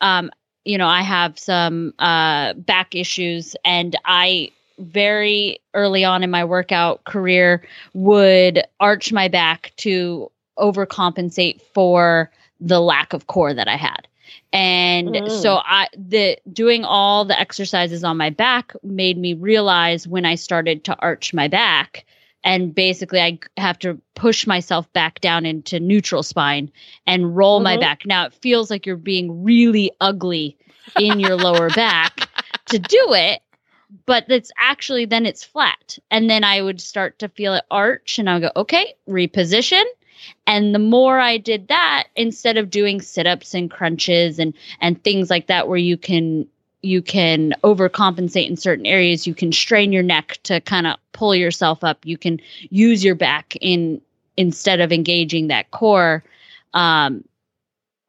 um, 0.00 0.30
you 0.64 0.78
know, 0.78 0.88
I 0.88 1.02
have 1.02 1.38
some 1.38 1.92
uh, 1.98 2.54
back 2.54 2.94
issues, 2.94 3.56
and 3.62 3.94
I 4.06 4.52
very 4.78 5.60
early 5.74 6.02
on 6.02 6.24
in 6.24 6.30
my 6.30 6.46
workout 6.46 7.04
career 7.04 7.62
would 7.92 8.64
arch 8.80 9.12
my 9.12 9.28
back 9.28 9.72
to 9.76 10.30
overcompensate 10.58 11.60
for 11.74 12.30
the 12.58 12.80
lack 12.80 13.12
of 13.12 13.26
core 13.26 13.52
that 13.52 13.68
I 13.68 13.76
had. 13.76 14.08
And 14.52 15.20
Mm. 15.26 15.28
so 15.28 15.60
I 15.64 15.88
the 15.96 16.38
doing 16.52 16.84
all 16.84 17.24
the 17.24 17.38
exercises 17.38 18.04
on 18.04 18.16
my 18.16 18.30
back 18.30 18.72
made 18.82 19.18
me 19.18 19.34
realize 19.34 20.06
when 20.06 20.24
I 20.24 20.34
started 20.34 20.84
to 20.84 20.96
arch 21.00 21.32
my 21.34 21.48
back 21.48 22.04
and 22.44 22.74
basically 22.74 23.20
I 23.20 23.38
have 23.56 23.78
to 23.80 24.00
push 24.14 24.46
myself 24.46 24.90
back 24.92 25.20
down 25.20 25.44
into 25.46 25.80
neutral 25.80 26.22
spine 26.22 26.70
and 27.06 27.36
roll 27.36 27.60
my 27.60 27.76
Mhm. 27.76 27.80
back. 27.80 28.06
Now 28.06 28.24
it 28.26 28.34
feels 28.34 28.70
like 28.70 28.86
you're 28.86 28.96
being 28.96 29.42
really 29.44 29.90
ugly 30.00 30.56
in 30.96 31.18
your 31.20 31.36
lower 31.36 31.70
back 31.70 32.30
to 32.66 32.78
do 32.78 33.14
it, 33.14 33.40
but 34.06 34.24
it's 34.28 34.50
actually 34.58 35.04
then 35.06 35.26
it's 35.26 35.44
flat. 35.44 35.98
And 36.10 36.28
then 36.30 36.44
I 36.44 36.62
would 36.62 36.80
start 36.80 37.18
to 37.20 37.28
feel 37.28 37.54
it 37.54 37.64
arch 37.70 38.18
and 38.18 38.28
I 38.30 38.34
would 38.34 38.42
go, 38.42 38.50
okay, 38.60 38.94
reposition. 39.08 39.84
And 40.46 40.74
the 40.74 40.78
more 40.78 41.18
I 41.18 41.38
did 41.38 41.68
that, 41.68 42.08
instead 42.16 42.56
of 42.56 42.70
doing 42.70 43.00
sit-ups 43.00 43.54
and 43.54 43.70
crunches 43.70 44.38
and 44.38 44.54
and 44.80 45.02
things 45.02 45.30
like 45.30 45.46
that 45.46 45.68
where 45.68 45.78
you 45.78 45.96
can 45.96 46.46
you 46.82 47.02
can 47.02 47.52
overcompensate 47.64 48.48
in 48.48 48.56
certain 48.56 48.86
areas, 48.86 49.26
you 49.26 49.34
can 49.34 49.52
strain 49.52 49.92
your 49.92 50.02
neck 50.02 50.38
to 50.44 50.60
kind 50.60 50.86
of 50.86 50.96
pull 51.12 51.34
yourself 51.34 51.82
up. 51.82 52.04
You 52.04 52.16
can 52.16 52.40
use 52.70 53.04
your 53.04 53.14
back 53.14 53.56
in 53.60 54.00
instead 54.36 54.80
of 54.80 54.92
engaging 54.92 55.48
that 55.48 55.70
core. 55.70 56.22
Um, 56.74 57.24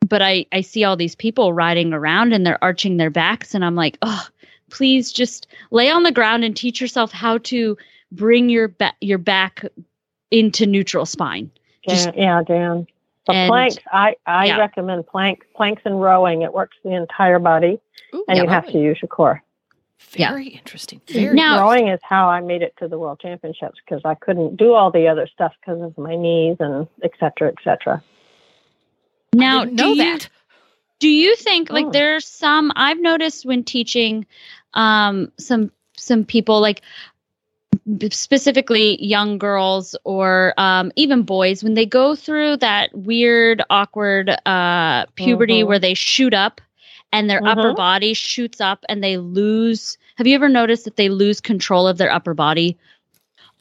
but 0.07 0.21
I, 0.21 0.45
I 0.51 0.61
see 0.61 0.83
all 0.83 0.95
these 0.95 1.15
people 1.15 1.53
riding 1.53 1.93
around 1.93 2.33
and 2.33 2.45
they're 2.45 2.63
arching 2.63 2.97
their 2.97 3.09
backs 3.09 3.55
and 3.55 3.65
I'm 3.65 3.75
like, 3.75 3.97
oh, 4.01 4.27
please 4.69 5.11
just 5.11 5.47
lay 5.71 5.89
on 5.89 6.03
the 6.03 6.11
ground 6.11 6.43
and 6.43 6.55
teach 6.55 6.79
yourself 6.79 7.11
how 7.11 7.39
to 7.39 7.77
bring 8.11 8.49
your 8.49 8.67
ba- 8.67 8.93
your 9.01 9.17
back 9.17 9.65
into 10.31 10.65
neutral 10.65 11.05
spine. 11.05 11.49
Just- 11.87 12.15
yeah, 12.15 12.41
Dan. 12.43 12.87
The 13.27 13.33
And- 13.33 13.49
planks, 13.49 13.77
I, 13.91 14.15
I 14.25 14.45
yeah. 14.45 14.57
recommend 14.57 15.05
planks, 15.07 15.45
planks 15.55 15.81
and 15.85 15.99
rowing. 16.01 16.43
It 16.43 16.53
works 16.53 16.77
the 16.83 16.93
entire 16.93 17.39
body, 17.39 17.77
Ooh, 18.15 18.23
and 18.27 18.37
yeah, 18.37 18.43
you 18.43 18.49
have 18.49 18.63
right. 18.63 18.71
to 18.73 18.79
use 18.79 18.99
your 19.01 19.09
core. 19.09 19.43
Yeah. 20.13 20.29
Very 20.29 20.47
interesting. 20.47 21.01
Very 21.07 21.35
Now- 21.35 21.59
Rowing 21.59 21.89
is 21.89 21.99
how 22.03 22.29
I 22.29 22.39
made 22.39 22.61
it 22.61 22.73
to 22.79 22.87
the 22.87 22.97
World 22.97 23.19
Championships 23.19 23.79
because 23.83 24.01
I 24.05 24.15
couldn't 24.15 24.55
do 24.55 24.73
all 24.73 24.91
the 24.91 25.07
other 25.09 25.27
stuff 25.27 25.53
because 25.59 25.81
of 25.81 25.97
my 25.97 26.15
knees 26.15 26.55
and 26.61 26.87
et 27.03 27.11
cetera, 27.19 27.49
et 27.49 27.55
cetera. 27.63 28.01
Now, 29.33 29.65
do 29.65 29.71
know 29.71 29.91
you, 29.93 30.03
that. 30.03 30.29
do 30.99 31.09
you 31.09 31.35
think 31.35 31.69
like 31.69 31.87
Oh. 31.87 31.91
there's 31.91 32.25
some 32.25 32.71
I've 32.75 32.99
noticed 33.01 33.45
when 33.45 33.63
teaching 33.63 34.25
um 34.73 35.31
some 35.37 35.71
some 35.97 36.23
people 36.25 36.61
like 36.61 36.81
b- 36.81 36.85
specifically 38.11 39.01
young 39.03 39.37
girls 39.37 39.95
or 40.03 40.53
um, 40.57 40.91
even 40.95 41.23
boys 41.23 41.63
when 41.63 41.73
they 41.73 41.85
go 41.85 42.15
through 42.15 42.57
that 42.57 42.89
weird 42.93 43.61
awkward 43.69 44.29
uh, 44.45 45.05
puberty 45.15 45.61
Mhm. 45.63 45.67
where 45.67 45.79
they 45.79 45.93
shoot 45.93 46.33
up 46.33 46.59
and 47.13 47.29
their 47.29 47.41
upper 47.45 47.71
Mhm. 47.71 47.77
body 47.77 48.13
shoots 48.13 48.59
up 48.59 48.83
and 48.89 49.03
they 49.03 49.17
lose 49.17 49.97
have 50.17 50.27
you 50.27 50.35
ever 50.35 50.49
noticed 50.49 50.83
that 50.85 50.97
they 50.97 51.07
lose 51.09 51.39
control 51.39 51.87
of 51.87 51.97
their 51.97 52.11
upper 52.11 52.33
body 52.33 52.77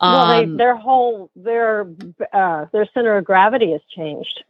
well, 0.00 0.28
they, 0.28 0.44
Um, 0.44 0.56
their 0.58 0.76
whole 0.76 1.30
their 1.36 1.86
uh, 2.32 2.66
their 2.72 2.86
center 2.92 3.16
of 3.16 3.24
gravity 3.24 3.72
has 3.72 3.80
changed. 3.94 4.42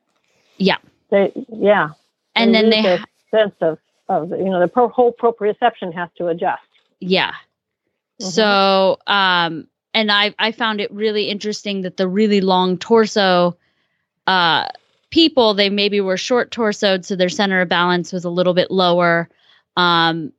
Yeah. 0.57 0.79
They 1.11 1.33
yeah. 1.53 1.91
and 2.35 2.53
then 2.55 2.64
lose 2.64 2.74
they 2.74 2.83
their 2.83 3.05
sense 3.31 3.55
of 3.61 3.79
of 4.09 4.31
you 4.31 4.47
know 4.51 4.59
the 4.59 4.68
pro- 4.68 4.89
whole 4.89 5.12
proprioception 5.12 5.93
has 5.95 6.09
to 6.18 6.29
adjust. 6.29 6.62
Yeah. 7.01 7.33
Mhm. 8.21 8.27
So, 8.33 8.99
um, 9.07 9.67
and 9.95 10.11
I 10.11 10.35
I 10.39 10.53
found 10.53 10.81
it 10.81 10.93
really 10.93 11.29
interesting 11.29 11.83
that 11.83 11.97
the 11.97 12.09
really 12.09 12.41
long 12.41 12.79
torso, 12.79 13.57
uh, 14.27 14.67
people 15.11 15.55
they 15.55 15.71
maybe 15.71 16.01
were 16.01 16.17
short 16.17 16.51
torsoed, 16.53 17.05
so 17.05 17.17
their 17.17 17.29
center 17.29 17.61
of 17.62 17.69
balance 17.69 18.12
was 18.12 18.25
a 18.25 18.31
little 18.31 18.55
bit 18.55 18.71
lower. 18.71 19.29
Um, 19.77 20.33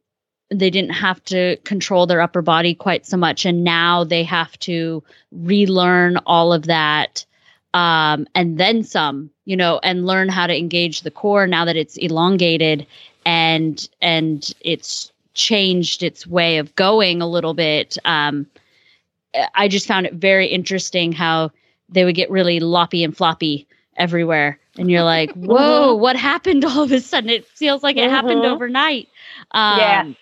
they 0.51 0.69
didn't 0.69 0.91
have 0.91 1.23
to 1.25 1.57
control 1.65 2.07
their 2.07 2.21
upper 2.21 2.41
body 2.41 2.75
quite 2.75 3.05
so 3.05 3.17
much, 3.17 3.45
and 3.45 3.63
now 3.63 4.03
they 4.05 4.23
have 4.23 4.57
to 4.59 5.03
relearn 5.31 6.17
all 6.27 6.53
of 6.53 6.63
that. 6.63 7.25
Um, 7.73 8.27
and 8.35 8.57
then 8.59 8.83
some, 8.83 9.31
you 9.45 9.57
know, 9.57 9.79
and 9.83 10.05
learn 10.07 10.29
how 10.29 10.47
to 10.47 10.57
engage 10.57 11.01
the 11.01 11.11
core 11.11 11.47
now 11.47 11.65
that 11.65 11.75
it's 11.77 11.97
elongated 11.97 12.87
and 13.25 13.87
and 14.01 14.53
it's 14.61 15.11
changed 15.37 16.03
its 16.03 16.27
way 16.27 16.57
of 16.57 16.75
going 16.75 17.21
a 17.21 17.27
little 17.29 17.53
bit. 17.55 17.97
Um, 18.05 18.47
I 19.55 19.67
just 19.69 19.87
found 19.87 20.07
it 20.07 20.13
very 20.15 20.47
interesting 20.47 21.13
how 21.13 21.51
they 21.89 22.05
would 22.05 22.15
get 22.15 22.31
really 22.31 22.59
loppy 22.59 23.03
and 23.03 23.15
floppy 23.15 23.67
everywhere, 23.97 24.59
and 24.77 24.91
you're 24.91 25.03
like, 25.03 25.31
"Whoa, 25.35 25.95
what 25.95 26.17
happened 26.17 26.65
all 26.65 26.83
of 26.83 26.91
a 26.91 26.99
sudden?" 26.99 27.29
It 27.29 27.45
feels 27.45 27.83
like 27.83 27.97
it 27.97 28.09
happened 28.09 28.45
Mhm. 28.45 28.45
overnight. 28.45 29.09
Um, 29.51 30.15
Yes. 30.15 30.17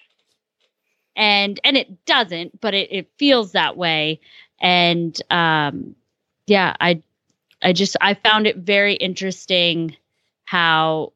and 1.15 1.59
and 1.63 1.77
it 1.77 2.05
doesn't, 2.05 2.59
but 2.61 2.73
it, 2.73 2.91
it 2.91 3.11
feels 3.17 3.53
that 3.53 3.77
way. 3.77 4.19
And 4.59 5.19
um, 5.31 5.95
yeah, 6.47 6.75
I 6.79 7.01
I 7.61 7.73
just 7.73 7.97
I 8.01 8.13
found 8.15 8.47
it 8.47 8.57
very 8.57 8.95
interesting 8.95 9.95
how 10.45 11.13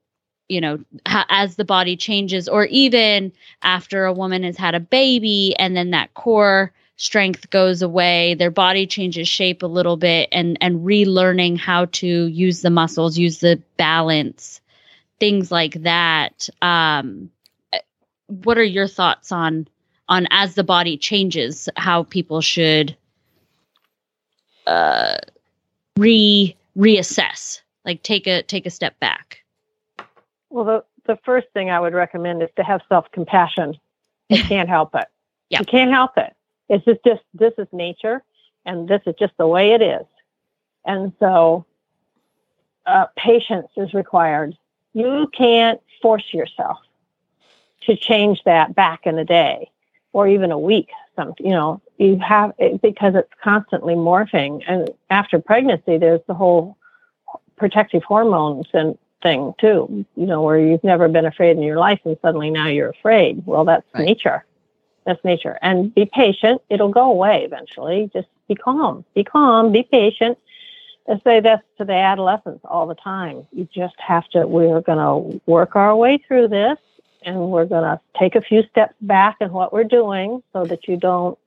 you 0.50 0.60
know 0.60 0.80
how, 1.06 1.24
as 1.30 1.56
the 1.56 1.66
body 1.66 1.95
changes 1.95 2.50
or 2.50 2.66
even 2.66 3.32
after 3.62 4.06
a 4.06 4.14
woman 4.14 4.43
has 4.43 4.58
had 4.58 4.76
a 4.76 4.80
baby 4.80 5.56
and 5.58 5.76
then 5.76 5.91
that 5.91 6.14
core 6.16 6.74
strength 6.97 7.50
goes 7.50 7.82
away 7.82 8.34
their 8.34 8.52
body 8.52 8.86
changes 8.86 9.28
shape 9.28 9.64
a 9.64 9.68
little 9.68 9.95
bit 9.95 10.28
and 10.32 10.58
and 10.60 10.86
relearning 10.86 11.58
how 11.58 11.86
to 11.86 12.26
use 12.28 12.62
the 12.62 12.70
muscles 12.70 13.18
use 13.18 13.39
the 13.39 13.62
balance 13.78 14.60
things 15.20 15.52
like 15.52 15.74
that. 15.84 16.50
Um 16.62 17.30
what 18.28 18.58
are 18.58 18.64
your 18.64 18.88
thoughts 18.88 19.32
on 19.32 19.68
on 20.08 20.28
as 20.32 20.56
the 20.56 20.64
body 20.64 20.97
changes 20.97 21.70
how 21.76 22.04
people 22.04 22.41
should 22.41 22.95
uh 24.68 25.18
re 25.97 26.56
reassess 26.78 27.62
like 27.86 28.04
take 28.04 28.28
a 28.28 28.43
take 28.43 28.66
a 28.66 28.70
step 28.70 29.00
back 29.00 29.43
Well, 30.50 30.66
the 30.66 30.84
the 31.06 31.18
first 31.24 31.47
thing 31.54 31.70
I 31.70 31.80
would 31.80 31.93
recommend 31.93 32.43
is 32.43 32.50
to 32.56 32.64
have 32.64 32.82
self 32.89 33.12
compassion. 33.12 33.78
You 34.30 34.43
can't 34.47 34.70
help 34.70 34.95
it. 34.95 35.08
Yeah. 35.50 35.60
You 35.60 35.66
can't 35.66 35.91
help 35.91 36.18
it. 36.18 36.36
It's 36.70 36.86
just 36.86 37.04
just 37.04 37.22
this 37.34 37.54
is 37.58 37.68
nature, 37.72 38.24
and 38.66 38.88
this 38.88 39.02
is 39.06 39.16
just 39.20 39.34
the 39.38 39.47
way 39.47 39.72
it 39.72 39.82
is. 39.82 40.06
And 40.86 41.14
so, 41.20 41.66
uh, 42.86 43.08
patience 43.16 43.68
is 43.78 43.93
required. 43.93 44.58
You 44.93 45.30
can't 45.34 45.82
force 46.02 46.34
yourself 46.34 46.78
to 47.82 47.95
change 47.95 48.43
that 48.45 48.76
back 48.76 49.06
in 49.06 49.18
a 49.18 49.26
day 49.26 49.70
or 50.14 50.28
even 50.28 50.52
a 50.52 50.60
week. 50.60 50.89
Some 51.16 51.34
you 51.39 51.52
know 51.52 51.82
you 51.97 52.18
have 52.20 52.54
it 52.58 52.82
because 52.82 53.16
it's 53.16 53.32
constantly 53.43 53.95
morphing, 53.95 54.64
and 54.68 54.89
after 55.10 55.39
pregnancy, 55.39 55.97
there's 55.97 56.22
the 56.28 56.34
whole 56.34 56.78
protective 57.58 58.04
hormones 58.04 58.68
and 58.74 58.97
thing 59.22 59.54
too, 59.60 60.06
you 60.16 60.26
know, 60.26 60.42
where 60.42 60.60
you've 60.60 60.84
never 60.84 61.08
been 61.08 61.26
afraid 61.26 61.58
in 61.58 61.64
your 61.64 61.78
life 61.78 62.00
and 62.06 62.18
suddenly 62.22 62.50
now 62.50 62.68
you're 62.68 62.90
afraid. 62.90 63.46
Well, 63.46 63.66
that's 63.66 63.86
Right. 63.94 64.06
nature. 64.06 64.46
That's 65.06 65.24
nature. 65.24 65.58
And 65.62 65.94
be 65.94 66.06
patient. 66.06 66.62
It'll 66.70 66.90
go 66.90 67.10
away 67.12 67.44
eventually. 67.44 68.10
Just 68.14 68.28
be 68.48 68.56
calm. 68.56 69.06
Be 69.14 69.24
calm. 69.24 69.72
Be 69.72 69.84
patient. 69.84 70.38
I 71.10 71.20
say 71.24 71.40
this 71.40 71.60
to 71.80 71.86
the 71.86 71.94
adolescents 71.94 72.64
all 72.66 72.86
the 72.86 72.96
time. 72.96 73.48
You 73.52 73.68
just 73.74 73.96
have 74.00 74.28
to, 74.30 74.46
we're 74.46 74.82
going 74.82 75.00
to 75.00 75.42
work 75.48 75.76
our 75.76 75.96
way 75.96 76.20
through 76.20 76.50
this 76.50 76.78
and 77.24 77.50
we're 77.50 77.66
going 77.66 77.84
to 77.84 78.00
take 78.18 78.36
a 78.36 78.42
few 78.42 78.64
steps 78.70 78.94
back 79.02 79.38
in 79.42 79.52
what 79.52 79.74
we're 79.74 79.84
doing 79.84 80.44
so 80.54 80.66
that 80.66 80.88
you 80.88 80.98
don't 80.98 81.38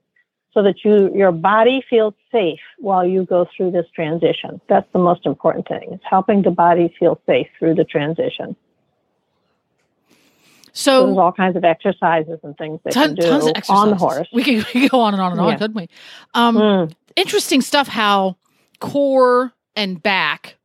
so 0.54 0.62
that 0.62 0.84
you 0.84 1.10
your 1.14 1.32
body 1.32 1.82
feels 1.88 2.14
safe 2.30 2.60
while 2.78 3.06
you 3.06 3.24
go 3.24 3.46
through 3.56 3.70
this 3.70 3.86
transition. 3.94 4.60
That's 4.68 4.86
the 4.92 4.98
most 4.98 5.26
important 5.26 5.66
thing. 5.68 5.88
It's 5.92 6.04
helping 6.08 6.42
the 6.42 6.50
body 6.50 6.94
feel 6.98 7.20
safe 7.26 7.48
through 7.58 7.74
the 7.76 7.84
transition. 7.84 8.56
So 10.74 11.06
there's 11.06 11.18
all 11.18 11.32
kinds 11.32 11.56
of 11.56 11.64
exercises 11.64 12.38
and 12.42 12.56
things 12.56 12.80
they 12.82 12.92
ton, 12.92 13.14
can 13.14 13.26
do 13.26 13.52
on 13.68 13.90
the 13.90 13.96
horse. 13.96 14.28
We 14.32 14.42
could, 14.42 14.66
we 14.74 14.80
could 14.82 14.90
go 14.90 15.00
on 15.00 15.12
and 15.12 15.22
on 15.22 15.32
and 15.32 15.40
on, 15.40 15.48
Yeah. 15.48 15.58
couldn't 15.58 15.76
we? 15.76 15.88
Um, 16.34 16.56
Mm. 16.56 16.94
interesting 17.14 17.60
stuff 17.60 17.88
how 17.88 18.36
core 18.80 19.52
and 19.76 20.02
back 20.02 20.56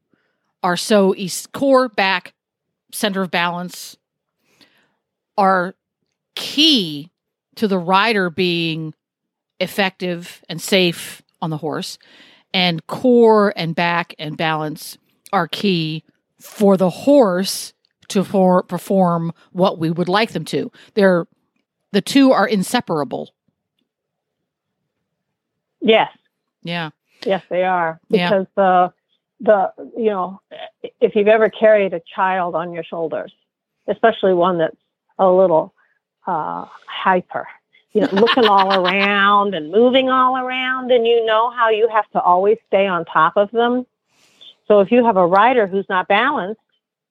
are 0.64 0.78
so 0.78 1.14
east 1.16 1.52
core 1.52 1.90
back 1.90 2.34
center 2.94 3.22
of 3.22 3.32
balance 3.32 3.98
are 5.38 5.76
key 6.36 7.12
to 7.56 7.68
the 7.68 7.78
rider 7.78 8.30
being 8.30 8.94
effective 9.60 10.44
and 10.50 10.62
safe 10.62 11.22
on 11.42 11.50
the 11.50 11.58
horse. 11.58 11.98
And 12.54 12.86
core 12.88 13.54
and 13.56 13.76
back 13.76 14.16
and 14.18 14.38
balance 14.38 14.98
are 15.34 15.48
key 15.48 16.04
for 16.40 16.78
the 16.78 16.90
horse 16.90 17.74
to 18.10 18.24
for, 18.24 18.64
perform 18.64 19.34
what 19.52 19.80
we 19.80 19.92
would 19.92 20.10
like 20.10 20.32
them 20.32 20.46
to. 20.46 20.72
They're 20.94 21.28
the 21.92 22.02
two 22.02 22.32
are 22.32 22.48
inseparable. 22.48 23.34
Yes, 25.82 26.12
yeah. 26.64 26.90
Yes, 27.26 27.44
they 27.50 27.64
are. 27.64 28.00
Yeah. 28.10 28.30
Because 28.30 28.48
the 28.56 28.94
the 29.40 29.74
you 29.98 30.10
know, 30.10 30.42
if 31.02 31.16
you've 31.16 31.28
ever 31.28 31.50
carried 31.50 31.94
a 31.94 32.02
child 32.16 32.56
on 32.56 32.74
your 32.74 32.84
shoulders, 32.84 33.34
especially 33.88 34.34
one 34.34 34.58
that's 34.60 34.78
a 35.20 35.30
little 35.30 35.74
uh, 36.26 36.66
hyper, 36.86 37.48
you 37.98 38.04
know, 38.04 38.10
looking 38.22 38.46
all 38.46 38.86
around 38.86 39.56
and 39.56 39.72
moving 39.72 40.10
all 40.10 40.38
around, 40.38 40.92
and 40.92 41.08
you 41.08 41.26
know 41.26 41.50
how 41.50 41.70
you 41.70 41.88
have 41.88 42.08
to 42.12 42.22
always 42.22 42.60
stay 42.68 42.86
on 42.86 43.06
top 43.06 43.36
of 43.38 43.50
them. 43.50 43.88
So 44.68 44.82
if 44.82 44.92
you 44.92 45.04
have 45.04 45.18
a 45.18 45.26
rider 45.26 45.66
who's 45.66 45.88
not 45.90 46.08
balanced, 46.08 46.62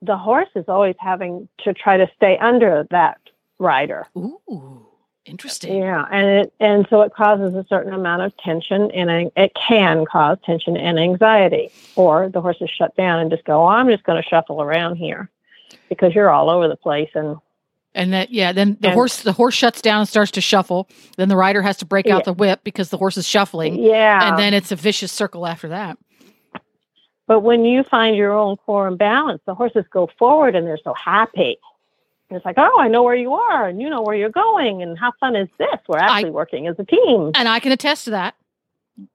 the 0.01 0.17
horse 0.17 0.49
is 0.55 0.67
always 0.69 0.95
having 1.01 1.49
to 1.65 1.75
try 1.75 1.97
to 1.97 2.09
stay 2.15 2.39
under 2.39 2.87
that 2.91 3.19
rider. 3.59 4.07
ooh 4.17 4.87
interesting 5.25 5.79
Yeah, 5.79 6.07
and 6.13 6.29
it 6.29 6.53
and 6.61 6.87
so 6.89 7.03
it 7.03 7.13
causes 7.13 7.53
a 7.57 7.67
certain 7.69 7.93
amount 7.93 8.23
of 8.23 8.37
tension, 8.37 8.93
and 8.93 9.33
it 9.37 9.53
can 9.55 10.05
cause 10.05 10.39
tension 10.45 10.77
and 10.77 11.01
anxiety. 11.01 11.73
Or 11.97 12.29
the 12.29 12.41
horse 12.41 12.59
is 12.61 12.71
shut 12.71 12.95
down 12.95 13.19
and 13.19 13.29
just 13.29 13.45
go, 13.45 13.65
oh, 13.65 13.67
"I'm 13.67 13.89
just 13.89 14.05
going 14.05 14.23
to 14.23 14.29
shuffle 14.29 14.63
around 14.63 14.97
here," 14.97 15.29
because 15.89 16.15
you're 16.15 16.31
all 16.31 16.49
over 16.49 16.69
the 16.69 16.77
place. 16.77 17.11
And 17.17 17.39
And 17.97 18.13
that 18.13 18.31
yeah, 18.31 18.53
then 18.53 18.77
the 18.81 18.89
And- 18.89 18.95
horse 18.95 19.23
the 19.23 19.33
horse 19.33 19.55
shuts 19.55 19.81
down 19.83 20.01
and 20.01 20.09
starts 20.09 20.31
to 20.33 20.41
shuffle. 20.41 20.89
Then 21.17 21.29
the 21.29 21.37
rider 21.37 21.63
has 21.63 21.77
to 21.79 21.85
break 21.87 22.07
out 22.07 22.19
Yeah. 22.19 22.25
the 22.27 22.33
whip 22.35 22.61
because 22.63 22.91
the 22.91 22.99
horse 22.99 23.17
is 23.17 23.27
shuffling. 23.27 23.77
yeah, 23.83 24.29
And 24.29 24.39
then 24.39 24.55
it's 24.55 24.71
a 24.71 24.77
vicious 24.77 25.11
circle 25.11 25.47
after 25.47 25.69
that. 25.71 25.97
but 27.27 27.41
when 27.41 27.65
you 27.65 27.83
find 27.83 28.15
your 28.17 28.33
own 28.33 28.57
core 28.59 28.87
and 28.87 28.97
balance, 28.99 29.41
the 29.47 29.55
horses 29.55 29.85
go 29.91 30.09
forward 30.19 30.55
and 30.55 30.67
they're 30.67 30.79
so 30.85 30.95
happy. 30.95 31.57
And 32.31 32.37
it's 32.37 32.45
like, 32.45 32.57
oh, 32.59 32.77
I 32.81 32.89
know 32.89 33.03
where 33.05 33.15
you 33.15 33.35
are, 33.35 33.69
and 33.69 33.81
you 33.81 33.89
know 33.89 34.03
where 34.03 34.17
you're 34.17 34.31
going, 34.31 34.83
and 34.83 34.99
how 34.99 35.13
fun 35.21 35.37
is 35.37 35.49
this? 35.59 35.79
We're 35.89 35.99
actually 35.99 36.31
working 36.33 36.67
as 36.67 36.75
a 36.79 36.85
team. 36.85 37.31
And 37.37 37.49
I 37.49 37.61
can 37.61 37.71
attest 37.73 38.05
to 38.07 38.11
that. 38.11 38.35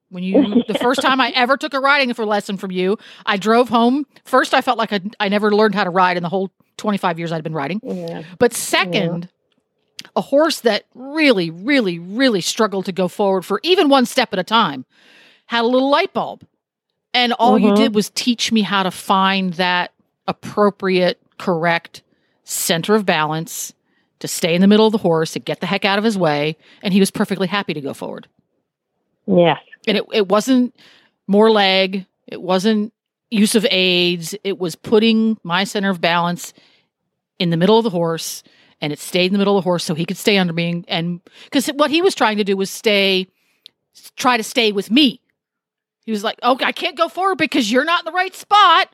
When 0.10 0.24
you 0.24 0.64
the 0.68 0.76
first 0.76 1.02
time 1.02 1.20
I 1.22 1.30
ever 1.36 1.58
took 1.58 1.74
a 1.74 1.80
riding 1.80 2.14
for 2.14 2.26
lesson 2.26 2.56
from 2.58 2.72
you, 2.72 2.98
I 3.26 3.36
drove 3.38 3.68
home. 3.70 4.06
First 4.26 4.54
I 4.54 4.62
felt 4.62 4.78
like 4.78 4.92
I, 4.94 5.02
I 5.20 5.28
never 5.30 5.54
learned 5.54 5.76
how 5.76 5.84
to 5.84 5.90
ride 5.90 6.16
in 6.18 6.24
the 6.24 6.30
whole 6.30 6.52
25 6.82 7.20
years 7.20 7.32
I'd 7.32 7.44
been 7.44 7.54
riding. 7.54 7.80
Yeah. 7.84 8.24
But 8.40 8.54
second, 8.54 9.30
a 10.16 10.22
horse 10.22 10.62
that 10.62 10.86
really, 10.96 11.52
really, 11.52 12.00
really 12.00 12.42
struggled 12.42 12.86
to 12.86 12.92
go 12.92 13.08
forward 13.08 13.46
for 13.46 13.60
even 13.64 13.88
one 13.88 14.08
step 14.08 14.34
at 14.34 14.40
a 14.40 14.44
time 14.44 14.86
had 15.46 15.64
a 15.64 15.68
little 15.68 15.92
light 15.92 16.12
bulb. 16.12 16.44
And 17.14 17.34
all 17.34 17.60
you 17.60 17.72
Mhm. 17.72 17.76
did 17.76 17.96
was 17.96 18.10
teach 18.10 18.52
me 18.52 18.62
how 18.64 18.82
to 18.82 18.90
find 18.90 19.54
that 19.54 19.92
appropriate, 20.28 21.20
correct 21.38 22.02
center 22.46 22.96
of 22.96 23.06
balance 23.06 23.74
to 24.20 24.28
stay 24.28 24.56
in 24.56 24.62
the 24.62 24.68
middle 24.68 24.88
of 24.88 24.92
the 24.92 24.98
horse, 24.98 25.34
to 25.34 25.40
get 25.40 25.60
the 25.60 25.68
heck 25.68 25.86
out 25.86 26.00
of 26.00 26.04
his 26.04 26.18
way. 26.18 26.58
And 26.82 26.94
he 26.94 27.00
was 27.00 27.12
perfectly 27.12 27.48
happy 27.48 27.74
to 27.76 27.82
go 27.82 27.94
forward. 27.94 28.28
Yes. 29.28 29.60
And 29.88 29.98
it, 29.98 30.06
it 30.14 30.28
wasn't 30.30 30.76
more 31.28 31.52
leg, 31.52 32.06
it 32.28 32.42
wasn't 32.42 32.92
use 33.30 33.54
of 33.56 33.66
aids, 33.70 34.34
it 34.44 34.58
was 34.60 34.76
putting 34.76 35.38
my 35.44 35.64
center 35.64 35.90
of 35.90 36.02
balance 36.02 36.54
in 37.42 37.50
the 37.50 37.58
middle 37.58 37.78
of 37.78 37.84
the 37.84 37.90
horse 37.90 38.44
and 38.82 38.92
it 38.92 39.00
stayed 39.00 39.28
in 39.28 39.34
the 39.34 39.38
middle 39.40 39.58
of 39.58 39.64
the 39.64 39.68
horse 39.68 39.84
so 39.84 39.94
he 39.94 40.06
could 40.06 40.18
stay 40.18 40.38
under 40.38 40.54
me 40.54 40.84
and 40.88 41.22
because 41.46 41.68
what 41.68 41.90
he 41.92 42.02
was 42.02 42.16
trying 42.16 42.38
to 42.38 42.44
do 42.44 42.56
was 42.56 42.70
stay 42.70 43.28
try 44.16 44.38
to 44.38 44.44
stay 44.44 44.72
with 44.72 44.90
me 44.92 45.20
he 46.06 46.12
was 46.12 46.24
like 46.24 46.42
okay 46.44 46.66
i 46.66 46.72
can't 46.72 46.98
go 46.98 47.08
forward 47.08 47.38
because 47.38 47.72
you're 47.72 47.86
not 47.86 48.02
in 48.02 48.06
the 48.06 48.12
right 48.12 48.36
spot 48.36 48.94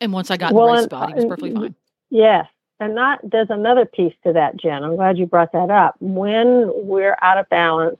and 0.00 0.12
once 0.12 0.30
i 0.30 0.36
got 0.36 0.50
in 0.50 0.56
the 0.56 0.62
right 0.62 0.78
and- 0.78 0.84
spot 0.84 1.08
he 1.08 1.14
was 1.14 1.24
uh, 1.24 1.28
perfectly 1.28 1.52
fine 1.52 1.74
Yes. 2.14 2.46
And 2.78 2.96
that 2.96 3.18
there's 3.24 3.50
another 3.50 3.84
piece 3.84 4.14
to 4.24 4.32
that, 4.32 4.56
Jen. 4.56 4.84
I'm 4.84 4.94
glad 4.94 5.18
you 5.18 5.26
brought 5.26 5.50
that 5.50 5.68
up. 5.70 5.96
When 5.98 6.70
we're 6.74 7.16
out 7.22 7.38
of 7.38 7.48
balance, 7.48 7.96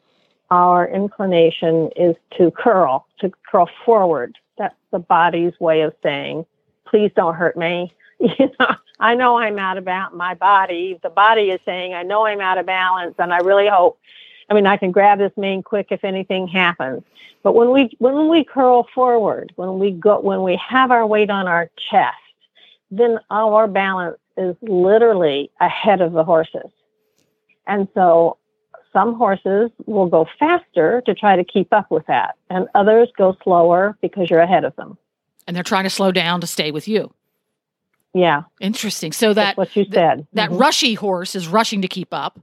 our 0.51 0.87
inclination 0.87 1.91
is 1.97 2.15
to 2.39 2.53
curl, 2.53 3.07
to 3.21 3.33
curl 3.51 3.69
forward. 3.85 4.37
That's 4.57 4.75
the 4.93 5.01
body's 5.01 5.53
way 5.59 5.81
of 5.81 5.95
saying, 6.01 6.47
please 6.87 7.11
don't 7.17 7.35
hurt 7.35 7.57
me. 7.57 7.93
You 8.39 8.51
know, 8.59 8.75
I 9.01 9.15
know 9.15 9.37
I'm 9.37 9.59
out 9.59 9.77
of 9.77 9.85
balance. 9.85 10.15
My 10.17 10.35
body, 10.35 10.99
the 11.03 11.11
body 11.11 11.51
is 11.51 11.61
saying, 11.65 11.93
I 11.95 12.03
know 12.03 12.25
I'm 12.27 12.41
out 12.41 12.59
of 12.59 12.65
balance, 12.65 13.15
and 13.19 13.35
I 13.35 13.39
really 13.39 13.69
hope. 13.69 13.99
I 14.49 14.55
mean, 14.55 14.67
I 14.67 14.77
can 14.77 14.93
grab 14.93 15.19
this 15.19 15.33
mane 15.37 15.63
quick 15.63 15.89
if 15.91 16.05
anything 16.05 16.49
happens. 16.49 17.03
But 17.43 17.55
when 17.55 17.71
we 17.71 17.95
when 17.99 18.29
we 18.29 18.45
curl 18.45 18.87
forward, 18.95 19.53
when 19.57 19.79
we 19.79 19.91
go, 19.91 20.21
when 20.21 20.43
we 20.43 20.57
have 20.57 20.91
our 20.91 21.07
weight 21.07 21.29
on 21.29 21.47
our 21.47 21.71
chest, 21.91 22.17
then 22.91 23.19
our 23.31 23.67
balance 23.67 24.19
is 24.39 24.57
literally 24.63 25.51
ahead 25.61 26.01
of 26.01 26.13
the 26.13 26.25
horses. 26.25 26.71
And 27.67 27.89
so 27.95 28.39
some 28.93 29.15
horses 29.15 29.71
will 29.87 30.07
go 30.07 30.27
faster 30.39 31.03
to 31.05 31.15
try 31.15 31.37
to 31.37 31.45
keep 31.45 31.73
up 31.73 31.91
with 31.91 32.07
that, 32.07 32.37
and 32.49 32.69
others 32.75 33.11
go 33.19 33.37
slower 33.43 33.99
because 34.01 34.31
you're 34.31 34.41
ahead 34.41 34.65
of 34.65 34.75
them. 34.77 34.97
and 35.47 35.55
they're 35.55 35.63
trying 35.63 35.85
to 35.85 35.91
slow 35.91 36.11
down 36.11 36.41
to 36.41 36.47
stay 36.47 36.71
with 36.71 36.89
you 36.89 37.13
Yeah, 38.15 38.45
interesting 38.61 39.13
so 39.13 39.35
that 39.35 39.57
that's 39.57 39.59
what 39.59 39.77
you 39.77 39.85
said. 39.93 40.27
that 40.33 40.51
Mhm. 40.51 40.61
rushy 40.61 40.95
horse 40.95 41.35
is 41.35 41.49
rushing 41.49 41.83
to 41.83 41.89
keep 41.89 42.15
up 42.15 42.39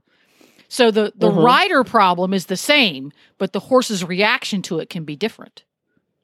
so 0.68 0.90
the 0.90 1.12
the 1.16 1.30
Mhm. 1.30 1.44
rider 1.44 1.82
problem 1.82 2.34
is 2.34 2.46
the 2.46 2.58
same 2.58 3.10
but 3.38 3.52
the 3.54 3.60
horse's 3.60 4.04
reaction 4.04 4.60
to 4.62 4.78
it 4.80 4.90
can 4.90 5.04
be 5.04 5.16
different 5.16 5.64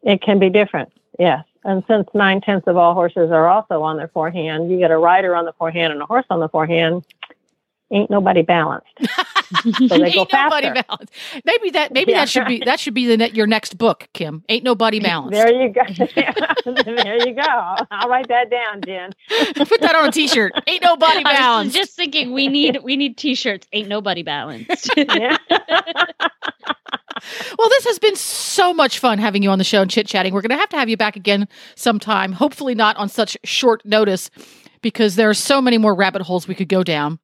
It 0.03 0.23
can 0.23 0.39
be 0.39 0.49
different, 0.51 0.93
yes. 1.19 1.45
And 1.65 1.83
since 1.89 2.09
nine 2.15 2.41
tenths 2.41 2.69
of 2.69 2.77
all 2.77 2.95
horses 2.95 3.31
are 3.33 3.49
also 3.49 3.83
on 3.83 3.97
their 3.97 4.09
forehand, 4.09 4.71
you 4.71 4.79
get 4.79 4.91
a 4.93 4.97
rider 4.99 5.35
on 5.35 5.45
the 5.45 5.53
forehand 5.55 5.93
and 5.93 6.01
a 6.01 6.07
horse 6.07 6.25
on 6.31 6.39
the 6.41 6.49
forehand. 6.49 7.05
Ain't 7.93 8.11
nobody 8.11 8.43
balanced. 8.43 8.87
So 9.49 9.71
they 9.89 10.13
go 10.13 10.27
ain't 10.27 10.33
nobody 10.33 10.67
faster. 10.67 10.83
balanced. 10.87 11.15
Maybe 11.47 11.71
that 11.71 11.91
maybe 11.95 12.13
Yeah. 12.13 12.19
that 12.19 12.29
should 12.29 12.47
be 12.47 12.59
that 12.67 12.79
should 12.79 12.93
be 12.93 13.07
the 13.07 13.17
ne- 13.17 13.31
your 13.31 13.47
next 13.47 13.79
book, 13.79 14.07
Kim. 14.13 14.45
Ain't 14.51 14.63
nobody 14.63 15.01
balanced. 15.01 15.33
There 15.33 15.51
you 15.51 15.71
go. 15.73 15.81
there 16.85 17.27
you 17.27 17.35
go. 17.35 17.43
I'll 17.91 18.11
write 18.11 18.29
that 18.29 18.51
down, 18.51 18.83
Jen. 18.85 19.13
Put 19.67 19.81
that 19.81 19.95
on 19.97 20.09
a 20.09 20.13
T-shirt. 20.13 20.53
Ain't 20.67 20.83
nobody 20.83 21.23
I 21.25 21.31
was 21.33 21.39
balanced. 21.39 21.77
just 21.77 21.97
thinking 21.97 22.35
we 22.35 22.49
need 22.49 22.81
we 22.83 22.99
need 22.99 23.17
t-shirts. 23.17 23.67
Ain't 23.73 23.89
nobody 23.89 24.23
balanced. 24.23 24.91
Well, 27.59 27.69
this 27.71 27.85
has 27.87 27.99
been 27.99 28.17
so 28.17 28.73
much 28.73 28.99
fun 29.01 29.19
having 29.19 29.43
you 29.43 29.51
on 29.51 29.59
the 29.59 29.65
show 29.65 29.83
and 29.83 29.91
chit 29.91 30.07
chatting. 30.07 30.33
We're 30.33 30.43
going 30.43 30.51
to 30.51 30.57
have 30.57 30.69
to 30.69 30.77
have 30.77 30.89
you 30.89 30.97
back 30.97 31.17
again 31.17 31.49
sometime. 31.75 32.33
Hopefully, 32.33 32.75
not 32.75 32.97
on 32.97 33.09
such 33.09 33.37
short 33.45 33.85
notice, 33.85 34.31
because 34.83 35.17
there 35.17 35.29
are 35.29 35.35
so 35.35 35.61
many 35.61 35.79
more 35.79 35.95
rabbit 35.95 36.23
holes 36.23 36.47
we 36.47 36.55
could 36.55 36.69
go 36.69 36.85
down. 36.85 37.19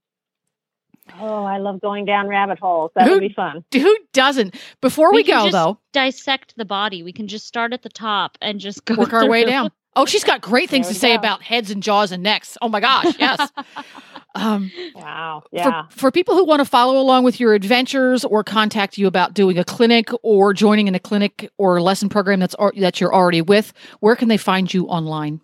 Oh, 1.21 1.45
I 1.45 1.59
love 1.59 1.81
going 1.81 2.05
down 2.05 2.27
rabbit 2.29 2.59
holes. 2.59 2.91
That 2.95 3.07
Who- 3.07 3.12
would 3.15 3.21
be 3.21 3.29
fun. 3.35 3.65
Who 3.73 3.97
doesn't? 4.12 4.55
Before 4.81 5.11
we, 5.12 5.19
We 5.19 5.25
can 5.25 5.39
go, 5.39 5.45
just 5.45 5.53
though, 5.53 5.79
Dissect 5.93 6.55
the 6.57 6.65
body. 6.65 7.03
We 7.03 7.12
can 7.12 7.29
just 7.29 7.47
start 7.47 7.73
at 7.73 7.83
the 7.83 7.89
top 7.89 8.37
and 8.41 8.59
just 8.61 8.85
go 8.85 8.95
work 8.97 9.12
our 9.12 9.29
way 9.29 9.45
down. 9.45 9.71
Oh, 9.97 10.07
she's 10.07 10.25
got 10.25 10.41
great 10.41 10.69
things 10.69 10.89
to 10.89 10.93
we 10.93 10.99
say 10.99 11.11
go. 11.11 11.21
about 11.21 11.41
heads 11.41 11.71
and 11.71 11.81
jaws 11.81 12.11
and 12.11 12.21
necks. 12.21 12.59
Oh 12.61 12.69
my 12.69 12.81
gosh, 12.81 13.15
yes. 13.17 13.49
um, 14.35 14.73
Wow. 14.97 15.45
Yeah. 15.53 15.85
for, 15.87 15.97
for 15.99 16.11
people 16.11 16.35
who 16.35 16.45
want 16.45 16.59
to 16.59 16.65
follow 16.65 16.99
along 17.01 17.23
with 17.23 17.39
your 17.39 17.55
adventures 17.55 18.25
or 18.25 18.43
contact 18.43 18.99
you 18.99 19.07
about 19.07 19.35
doing 19.35 19.57
a 19.57 19.62
clinic 19.62 20.09
or 20.25 20.53
joining 20.53 20.89
in 20.89 20.97
a 20.97 20.99
clinic 20.99 21.49
or 21.59 21.81
lesson 21.81 22.09
program 22.09 22.41
that's 22.41 22.57
al- 22.59 22.73
that 22.79 23.01
you're 23.01 23.15
already 23.15 23.41
with, 23.41 23.73
where 24.01 24.17
can 24.17 24.27
they 24.27 24.37
find 24.37 24.75
you 24.75 24.87
online? 24.89 25.41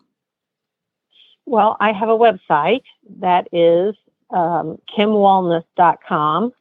Well, 1.47 1.77
I 1.79 1.93
have 1.93 2.09
a 2.09 2.19
website 2.19 2.83
that 3.21 3.47
is 3.53 3.95
um, 4.33 4.79
kimwalnes.com 4.97 6.53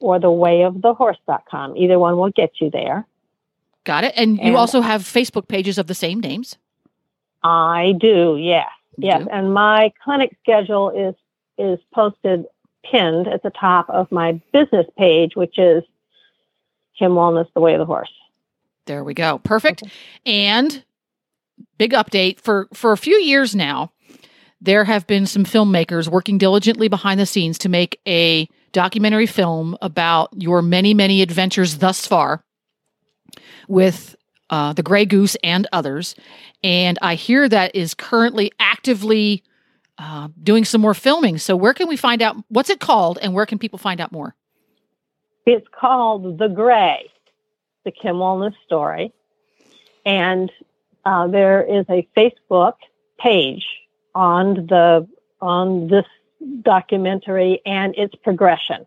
or 0.00 0.18
thewayofthehorse.com. 0.18 1.76
Either 1.76 1.98
one 1.98 2.16
will 2.16 2.30
get 2.30 2.60
you 2.60 2.70
there. 2.70 3.06
Got 3.84 4.04
it. 4.04 4.12
And 4.16 4.36
you 4.38 4.42
And- 4.44 4.56
also 4.56 4.80
have 4.80 5.02
Facebook 5.02 5.48
pages 5.48 5.78
of 5.78 5.86
the 5.86 5.94
same 5.94 6.20
names. 6.20 6.56
I 7.42 7.94
do, 7.98 8.36
yes. 8.38 8.68
You 8.98 9.08
Yes, 9.08 9.22
do? 9.24 9.28
and 9.30 9.52
my 9.54 9.92
clinic 10.04 10.36
schedule 10.42 10.90
is 10.90 11.14
is 11.58 11.78
posted 11.92 12.46
pinned 12.84 13.26
at 13.28 13.42
the 13.42 13.50
top 13.50 13.88
of 13.90 14.10
my 14.12 14.32
business 14.52 14.86
page, 14.96 15.34
which 15.36 15.58
is 15.58 15.82
Kim 16.98 17.14
Walnes, 17.14 17.46
the 17.54 17.60
way 17.60 17.74
of 17.74 17.78
the 17.78 17.84
horse. 17.84 18.12
There 18.86 19.02
we 19.04 19.14
go. 19.14 19.38
Perfect. 19.38 19.82
And 20.26 20.84
big 21.78 21.92
update 21.92 22.38
for 22.40 22.68
for 22.72 22.92
a 22.92 22.96
few 22.96 23.16
years 23.16 23.54
now, 23.56 23.92
there 24.62 24.84
have 24.84 25.06
been 25.06 25.26
some 25.26 25.44
filmmakers 25.44 26.08
working 26.08 26.38
diligently 26.38 26.88
behind 26.88 27.18
the 27.18 27.26
scenes 27.26 27.58
to 27.58 27.68
make 27.68 28.00
a 28.06 28.48
documentary 28.70 29.26
film 29.26 29.76
about 29.82 30.30
your 30.34 30.62
many 30.62 30.94
many 30.94 31.20
adventures 31.20 31.78
thus 31.78 32.06
far 32.06 32.42
with 33.68 34.14
uh, 34.50 34.72
the 34.72 34.82
Gray 34.82 35.04
Goose 35.04 35.36
and 35.42 35.66
others. 35.72 36.14
And 36.62 36.98
I 37.02 37.16
hear 37.16 37.48
that 37.48 37.74
is 37.74 37.94
currently 37.94 38.52
actively 38.60 39.42
uh, 39.98 40.28
doing 40.42 40.64
some 40.64 40.80
more 40.80 40.94
filming. 40.94 41.38
So 41.38 41.56
where 41.56 41.74
can 41.74 41.88
we 41.88 41.96
find 41.96 42.22
out? 42.22 42.36
What's 42.48 42.70
it 42.70 42.80
called, 42.80 43.18
and 43.20 43.34
where 43.34 43.46
can 43.46 43.58
people 43.58 43.78
find 43.78 44.00
out 44.00 44.12
more? 44.12 44.34
It's 45.44 45.66
called 45.72 46.38
The 46.38 46.48
Gray, 46.48 47.10
the 47.84 47.90
Kim 47.90 48.18
Walnes 48.18 48.54
story. 48.64 49.12
And 50.04 50.50
uh, 51.04 51.26
there 51.28 51.62
is 51.62 51.84
a 51.88 52.06
Facebook 52.16 52.74
page 53.18 53.64
on 54.14 54.66
the 54.66 55.08
on 55.40 55.88
this 55.88 56.06
documentary 56.62 57.60
and 57.66 57.94
its 57.96 58.14
progression. 58.16 58.86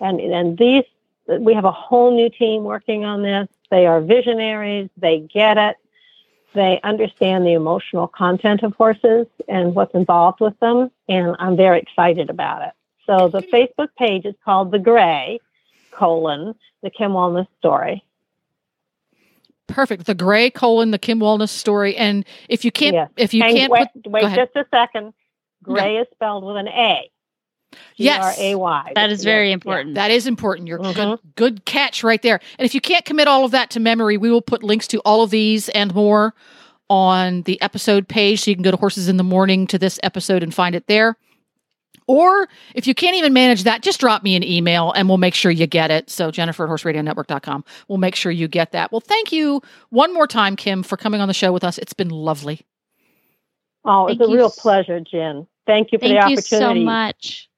And 0.00 0.20
and 0.20 0.58
these 0.58 0.84
we 1.26 1.54
have 1.54 1.64
a 1.64 1.72
whole 1.72 2.14
new 2.14 2.30
team 2.30 2.64
working 2.64 3.04
on 3.04 3.22
this. 3.22 3.48
They 3.70 3.86
are 3.86 4.00
visionaries, 4.00 4.88
they 4.96 5.20
get 5.20 5.58
it. 5.58 5.76
They 6.54 6.80
understand 6.82 7.44
the 7.44 7.52
emotional 7.52 8.08
content 8.08 8.62
of 8.62 8.74
horses 8.74 9.26
and 9.46 9.74
what's 9.74 9.94
involved 9.94 10.40
with 10.40 10.58
them, 10.60 10.90
and 11.06 11.36
I'm 11.38 11.54
very 11.56 11.78
excited 11.80 12.30
about 12.30 12.62
it. 12.62 12.72
So 13.04 13.28
the 13.28 13.42
Facebook 13.42 13.88
page 13.98 14.24
is 14.24 14.34
called 14.42 14.70
The 14.70 14.78
Gray, 14.78 15.38
colon, 15.90 16.54
the 16.82 16.90
Kim 16.90 17.12
Walnes 17.12 17.46
story. 17.58 18.02
Perfect. 19.68 20.06
The 20.06 20.14
Gray 20.14 20.50
colon, 20.50 20.90
the 20.92 20.98
Kim 20.98 21.18
Walnes 21.18 21.50
story. 21.50 21.96
And 21.96 22.24
if 22.48 22.64
you 22.64 22.70
can't, 22.70 22.94
Yes. 22.94 23.08
if 23.16 23.34
you 23.34 23.42
And 23.42 23.56
can't, 23.56 23.72
wait, 23.72 23.88
put, 24.02 24.10
wait 24.12 24.34
just 24.34 24.54
a 24.54 24.64
second. 24.72 25.12
Gray 25.62 25.96
is 25.96 26.06
spelled 26.14 26.44
with 26.44 26.56
an 26.56 26.68
A. 26.68 27.10
Yes. 27.96 28.36
G-R-A-Y. 28.36 28.92
That 28.94 29.10
is 29.10 29.24
very 29.24 29.48
Yeah. 29.48 29.54
important. 29.54 29.94
That 29.96 30.10
is 30.10 30.26
important. 30.26 30.68
You're 30.68 30.78
good, 30.78 30.96
Mhm. 30.96 31.18
good 31.34 31.64
catch 31.64 32.04
right 32.04 32.22
there. 32.22 32.40
And 32.58 32.64
if 32.64 32.74
you 32.74 32.80
can't 32.80 33.04
commit 33.04 33.26
all 33.26 33.44
of 33.44 33.50
that 33.50 33.70
to 33.70 33.80
memory, 33.80 34.16
we 34.16 34.30
will 34.30 34.40
put 34.40 34.62
links 34.62 34.86
to 34.88 35.00
all 35.00 35.22
of 35.22 35.30
these 35.30 35.68
and 35.70 35.94
more 35.94 36.34
on 36.88 37.42
the 37.42 37.60
episode 37.60 38.06
page. 38.08 38.42
So 38.42 38.50
you 38.52 38.54
can 38.56 38.62
go 38.62 38.70
to 38.70 38.76
Horses 38.76 39.08
in 39.08 39.16
the 39.16 39.24
Morning 39.24 39.66
to 39.66 39.78
this 39.78 39.98
episode 40.04 40.42
and 40.44 40.54
find 40.54 40.74
it 40.76 40.86
there. 40.86 41.16
Or 42.08 42.48
if 42.74 42.86
you 42.86 42.94
can't 42.94 43.16
even 43.16 43.32
manage 43.32 43.64
that, 43.64 43.82
just 43.82 43.98
drop 43.98 44.22
me 44.22 44.36
an 44.36 44.44
email 44.44 44.92
and 44.92 45.08
we'll 45.08 45.18
make 45.18 45.34
sure 45.34 45.50
you 45.50 45.66
get 45.66 45.90
it. 45.90 46.08
So 46.08 46.30
Jennifer 46.30 46.64
at 46.64 46.70
horseradionetwork.com. 46.70 47.64
We'll 47.88 47.98
make 47.98 48.14
sure 48.14 48.30
you 48.30 48.46
get 48.46 48.72
that. 48.72 48.92
Well, 48.92 49.00
thank 49.00 49.32
you 49.32 49.60
one 49.90 50.14
more 50.14 50.26
time, 50.28 50.54
Kim, 50.54 50.82
for 50.84 50.96
coming 50.96 51.20
on 51.20 51.26
the 51.28 51.34
show 51.34 51.52
with 51.52 51.64
us. 51.64 51.78
It's 51.78 51.92
been 51.94 52.10
lovely. 52.10 52.60
Oh, 53.84 54.06
it's 54.06 54.18
Thank 54.18 54.30
a 54.30 54.34
real 54.34 54.46
s- 54.46 54.58
pleasure, 54.58 55.00
Jen. 55.00 55.46
Thank 55.66 55.92
you 55.92 55.98
for 55.98 56.06
Thank 56.06 56.24
the 56.24 56.30
you 56.30 56.36
so 56.38 56.74
much. 56.74 57.48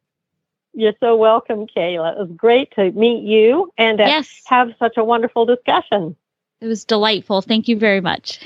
You're 0.75 0.93
so 1.01 1.17
welcome, 1.17 1.67
Kayla. 1.67 2.13
It 2.13 2.19
was 2.19 2.31
great 2.37 2.73
to 2.77 2.91
meet 2.93 3.25
you 3.25 3.73
and 3.77 3.99
to 3.99 4.05
Yes. 4.05 4.43
have 4.47 4.71
such 4.79 4.97
a 4.97 5.05
wonderful 5.05 5.45
discussion. 5.47 6.15
It 6.61 6.67
was 6.67 6.85
delightful. 6.85 7.41
Thank 7.43 7.69
you 7.69 7.77
very 7.79 8.01
much. 8.01 8.41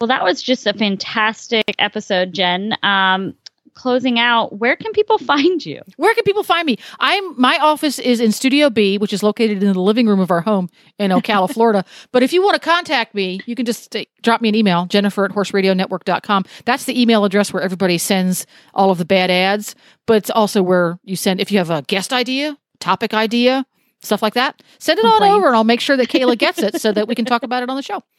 Well, 0.00 0.08
that 0.08 0.22
was 0.24 0.42
just 0.42 0.66
a 0.66 0.72
fantastic 0.72 1.64
episode, 1.78 2.32
Jen. 2.32 2.74
Um, 2.82 3.34
closing 3.80 4.18
out, 4.18 4.58
where 4.58 4.76
can 4.76 4.92
people 4.92 5.16
find 5.32 5.64
you? 5.64 5.80
Where 5.96 6.14
can 6.14 6.24
people 6.24 6.42
find 6.42 6.66
me? 6.66 6.76
I'm 6.98 7.40
my 7.40 7.56
office 7.58 7.98
is 7.98 8.20
in 8.20 8.30
Studio 8.30 8.68
B, 8.68 8.98
which 8.98 9.12
is 9.12 9.22
located 9.22 9.62
in 9.62 9.72
the 9.72 9.80
living 9.80 10.06
room 10.06 10.20
of 10.20 10.30
our 10.30 10.42
home 10.42 10.68
in 10.98 11.10
Ocala, 11.10 11.50
Florida. 11.54 11.84
But 12.12 12.22
if 12.22 12.32
you 12.34 12.42
want 12.42 12.54
to 12.54 12.60
contact 12.60 13.14
me, 13.14 13.40
you 13.46 13.54
can 13.54 13.64
just 13.64 13.96
drop 14.20 14.42
me 14.42 14.50
an 14.50 14.54
email, 14.54 14.84
Jennifer 14.84 15.24
at 15.24 15.30
horseradionetwork.com. 15.30 16.44
That's 16.66 16.84
the 16.84 17.00
email 17.00 17.24
address 17.24 17.52
where 17.54 17.62
everybody 17.62 17.96
sends 17.96 18.46
all 18.74 18.90
of 18.90 18.98
the 18.98 19.06
bad 19.06 19.30
ads, 19.30 19.74
but 20.06 20.18
it's 20.18 20.30
also 20.30 20.62
where 20.62 20.98
you 21.04 21.16
send 21.16 21.40
if 21.40 21.50
you 21.50 21.56
have 21.56 21.70
a 21.70 21.80
guest 21.82 22.12
idea, 22.12 22.58
topic 22.80 23.14
idea, 23.14 23.64
stuff 24.02 24.20
like 24.20 24.34
that. 24.34 24.62
Send 24.78 24.98
it 24.98 25.06
on 25.06 25.22
over 25.22 25.46
and 25.46 25.56
I'll 25.56 25.64
make 25.64 25.80
sure 25.80 25.96
that 25.96 26.08
Kayla 26.08 26.36
gets 26.36 26.58
it 26.58 26.80
so 26.82 26.92
that 26.92 27.08
we 27.08 27.14
can 27.14 27.24
talk 27.24 27.42
about 27.42 27.62
it 27.62 27.70
on 27.70 27.76
the 27.76 27.82
show. 27.82 28.02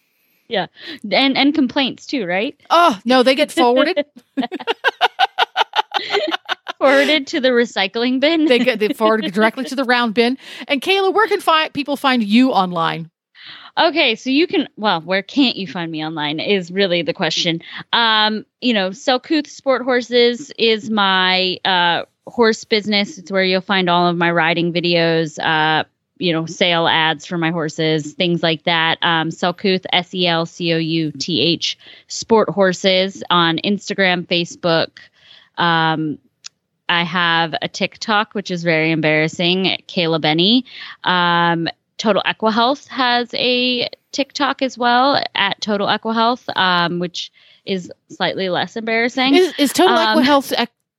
Yeah. 0.51 0.67
And 1.09 1.37
and 1.37 1.55
complaints 1.55 2.05
too, 2.05 2.25
right? 2.25 2.59
Oh, 2.69 2.99
no, 3.05 3.23
they 3.23 3.35
get 3.35 3.53
forwarded. 3.53 4.05
Forwarded 6.77 7.27
to 7.27 7.39
the 7.39 7.49
recycling 7.49 8.19
bin. 8.19 8.45
they 8.45 8.57
get 8.59 8.79
they 8.79 8.89
forwarded 8.93 9.33
directly 9.33 9.65
to 9.65 9.75
the 9.75 9.83
round 9.83 10.15
bin. 10.15 10.37
And 10.67 10.81
Kayla, 10.81 11.13
where 11.13 11.27
can 11.27 11.69
people 11.71 11.95
find 11.95 12.23
you 12.23 12.51
online? 12.51 13.11
Okay, 13.77 14.15
so 14.15 14.29
you 14.29 14.47
can 14.47 14.67
well, 14.75 15.01
where 15.01 15.21
can't 15.21 15.55
you 15.55 15.67
find 15.67 15.91
me 15.91 16.05
online 16.05 16.39
is 16.39 16.71
really 16.71 17.01
the 17.03 17.13
question. 17.13 17.61
Um, 17.93 18.45
you 18.59 18.73
know, 18.73 18.89
Selcouth 18.89 19.47
Sport 19.47 19.83
Horses 19.83 20.51
is 20.57 20.89
my 20.89 21.57
uh 21.63 22.03
horse 22.27 22.63
business. 22.63 23.17
It's 23.17 23.31
where 23.31 23.43
you'll 23.43 23.61
find 23.61 23.89
all 23.89 24.07
of 24.07 24.17
my 24.17 24.31
riding 24.31 24.73
videos, 24.73 25.39
uh, 25.39 25.85
you 26.17 26.33
know, 26.33 26.45
sale 26.45 26.87
ads 26.87 27.25
for 27.25 27.37
my 27.37 27.51
horses, 27.51 28.13
things 28.13 28.43
like 28.43 28.63
that. 28.63 28.97
Um 29.01 29.29
Selcouth 29.29 29.85
S 29.93 30.13
E 30.13 30.27
L 30.27 30.45
C 30.45 30.73
O 30.73 30.77
U 30.77 31.11
T 31.13 31.41
H 31.41 31.77
Sport 32.07 32.49
Horses 32.49 33.23
on 33.29 33.57
Instagram, 33.59 34.27
Facebook. 34.27 34.99
Um 35.61 36.17
I 36.89 37.03
have 37.03 37.55
a 37.61 37.69
TikTok, 37.69 38.33
which 38.33 38.51
is 38.51 38.63
very 38.63 38.91
embarrassing, 38.91 39.77
Kayla 39.87 40.19
Benney. 40.19 40.65
Um, 41.05 41.69
Total 41.97 42.21
EquiHealth 42.23 42.87
has 42.87 43.33
a 43.33 43.87
TikTok 44.11 44.61
as 44.61 44.77
well 44.77 45.23
at 45.33 45.61
Total 45.61 45.87
EquiHealth, 45.87 46.43
um, 46.57 46.99
which 46.99 47.31
is 47.65 47.91
slightly 48.09 48.49
less 48.49 48.75
embarrassing. 48.75 49.35
Is, 49.35 49.53
is 49.57 49.71
Total 49.71 49.95
Um, 49.95 50.07
Aqua 50.07 50.23
Health 50.23 50.51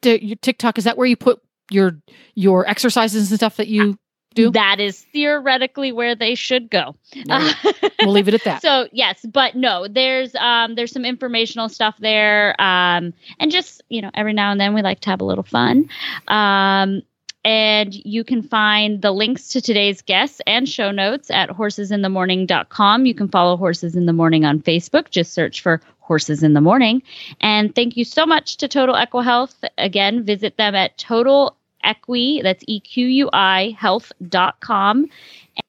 your 0.04 0.36
TikTok? 0.36 0.78
Is 0.78 0.84
that 0.84 0.96
where 0.96 1.06
you 1.06 1.16
put 1.16 1.42
your 1.70 1.98
your 2.34 2.68
exercises 2.68 3.30
and 3.30 3.38
stuff 3.38 3.56
that 3.56 3.68
you 3.68 3.98
do? 4.34 4.50
That 4.50 4.80
is 4.80 5.02
theoretically 5.12 5.92
where 5.92 6.14
they 6.14 6.34
should 6.34 6.70
go. 6.70 6.94
Right. 7.28 7.54
we'll 8.00 8.12
leave 8.12 8.28
it 8.28 8.34
at 8.34 8.44
that. 8.44 8.62
So 8.62 8.88
yes, 8.92 9.24
but 9.24 9.54
no, 9.54 9.86
there's 9.88 10.34
um 10.36 10.74
there's 10.74 10.92
some 10.92 11.04
informational 11.04 11.68
stuff 11.68 11.96
there. 11.98 12.60
Um 12.60 13.12
and 13.38 13.50
just, 13.50 13.82
you 13.88 14.02
know, 14.02 14.10
every 14.14 14.32
now 14.32 14.50
and 14.50 14.60
then 14.60 14.74
we 14.74 14.82
like 14.82 15.00
to 15.00 15.10
have 15.10 15.20
a 15.20 15.24
little 15.24 15.44
fun. 15.44 15.88
Um 16.28 17.02
and 17.44 17.94
you 17.94 18.22
can 18.22 18.42
find 18.42 19.02
the 19.02 19.10
links 19.10 19.48
to 19.48 19.60
today's 19.60 20.00
guests 20.00 20.40
and 20.46 20.68
show 20.68 20.90
notes 20.92 21.30
at 21.30 21.50
horsesinthemorning.com. 21.50 23.06
You 23.06 23.14
can 23.14 23.28
follow 23.28 23.56
Horses 23.56 23.96
in 23.96 24.06
the 24.06 24.12
Morning 24.12 24.44
on 24.44 24.60
Facebook. 24.60 25.10
Just 25.10 25.32
search 25.32 25.60
for 25.60 25.80
Horses 25.98 26.42
in 26.42 26.54
the 26.54 26.60
Morning. 26.60 27.02
And 27.40 27.74
thank 27.74 27.96
you 27.96 28.04
so 28.04 28.26
much 28.26 28.58
to 28.58 28.68
Total 28.68 28.94
EquiHealth. 28.94 29.54
Again, 29.76 30.24
visit 30.24 30.56
them 30.56 30.76
at 30.76 30.96
Total 30.98 31.56
Equi, 31.84 32.42
that's 32.42 32.64
E 32.66 32.80
Q 32.80 33.06
U 33.06 33.30
I 33.32 33.76
health.com. 33.78 35.08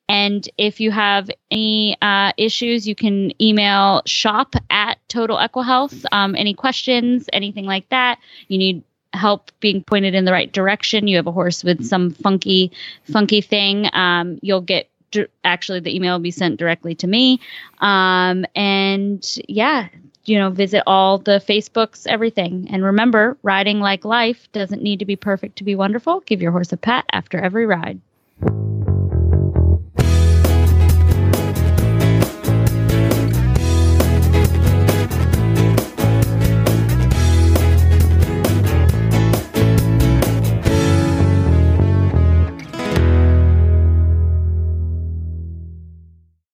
And 0.09 0.47
if 0.57 0.79
you 0.79 0.91
have 0.91 1.29
any 1.49 1.97
uh, 2.01 2.33
issues, 2.37 2.87
you 2.87 2.95
can 2.95 3.31
email 3.41 4.01
shop 4.05 4.55
at 4.69 4.97
Total 5.07 5.37
EquiHealth. 5.37 6.05
Um, 6.11 6.35
any 6.35 6.53
questions, 6.53 7.27
anything 7.33 7.65
like 7.65 7.87
that, 7.89 8.19
you 8.47 8.57
need 8.57 8.83
help 9.13 9.51
being 9.59 9.83
pointed 9.83 10.15
in 10.15 10.25
the 10.25 10.31
right 10.31 10.51
direction. 10.51 11.07
You 11.07 11.17
have 11.17 11.27
a 11.27 11.31
horse 11.31 11.63
with 11.63 11.85
some 11.85 12.11
funky, 12.11 12.71
funky 13.11 13.41
thing. 13.41 13.89
Um, 13.93 14.39
you'll 14.41 14.61
get 14.61 14.89
actually 15.43 15.79
the 15.79 15.95
email 15.95 16.15
will 16.15 16.23
be 16.23 16.31
sent 16.31 16.57
directly 16.57 16.95
to 16.95 17.07
me. 17.07 17.39
Um, 17.79 18.45
and 18.55 19.37
yeah, 19.47 19.89
you 20.25 20.37
know, 20.37 20.49
visit 20.49 20.83
all 20.87 21.17
the 21.17 21.43
Facebooks, 21.47 22.07
everything. 22.07 22.67
And 22.71 22.83
remember, 22.83 23.37
riding 23.43 23.79
like 23.79 24.05
life 24.05 24.51
doesn't 24.51 24.81
need 24.81 24.99
to 24.99 25.05
be 25.05 25.15
perfect 25.15 25.57
to 25.57 25.63
be 25.63 25.75
wonderful. 25.75 26.21
Give 26.21 26.41
your 26.41 26.51
horse 26.51 26.71
a 26.71 26.77
pat 26.77 27.05
after 27.11 27.39
every 27.39 27.65
ride. 27.65 27.99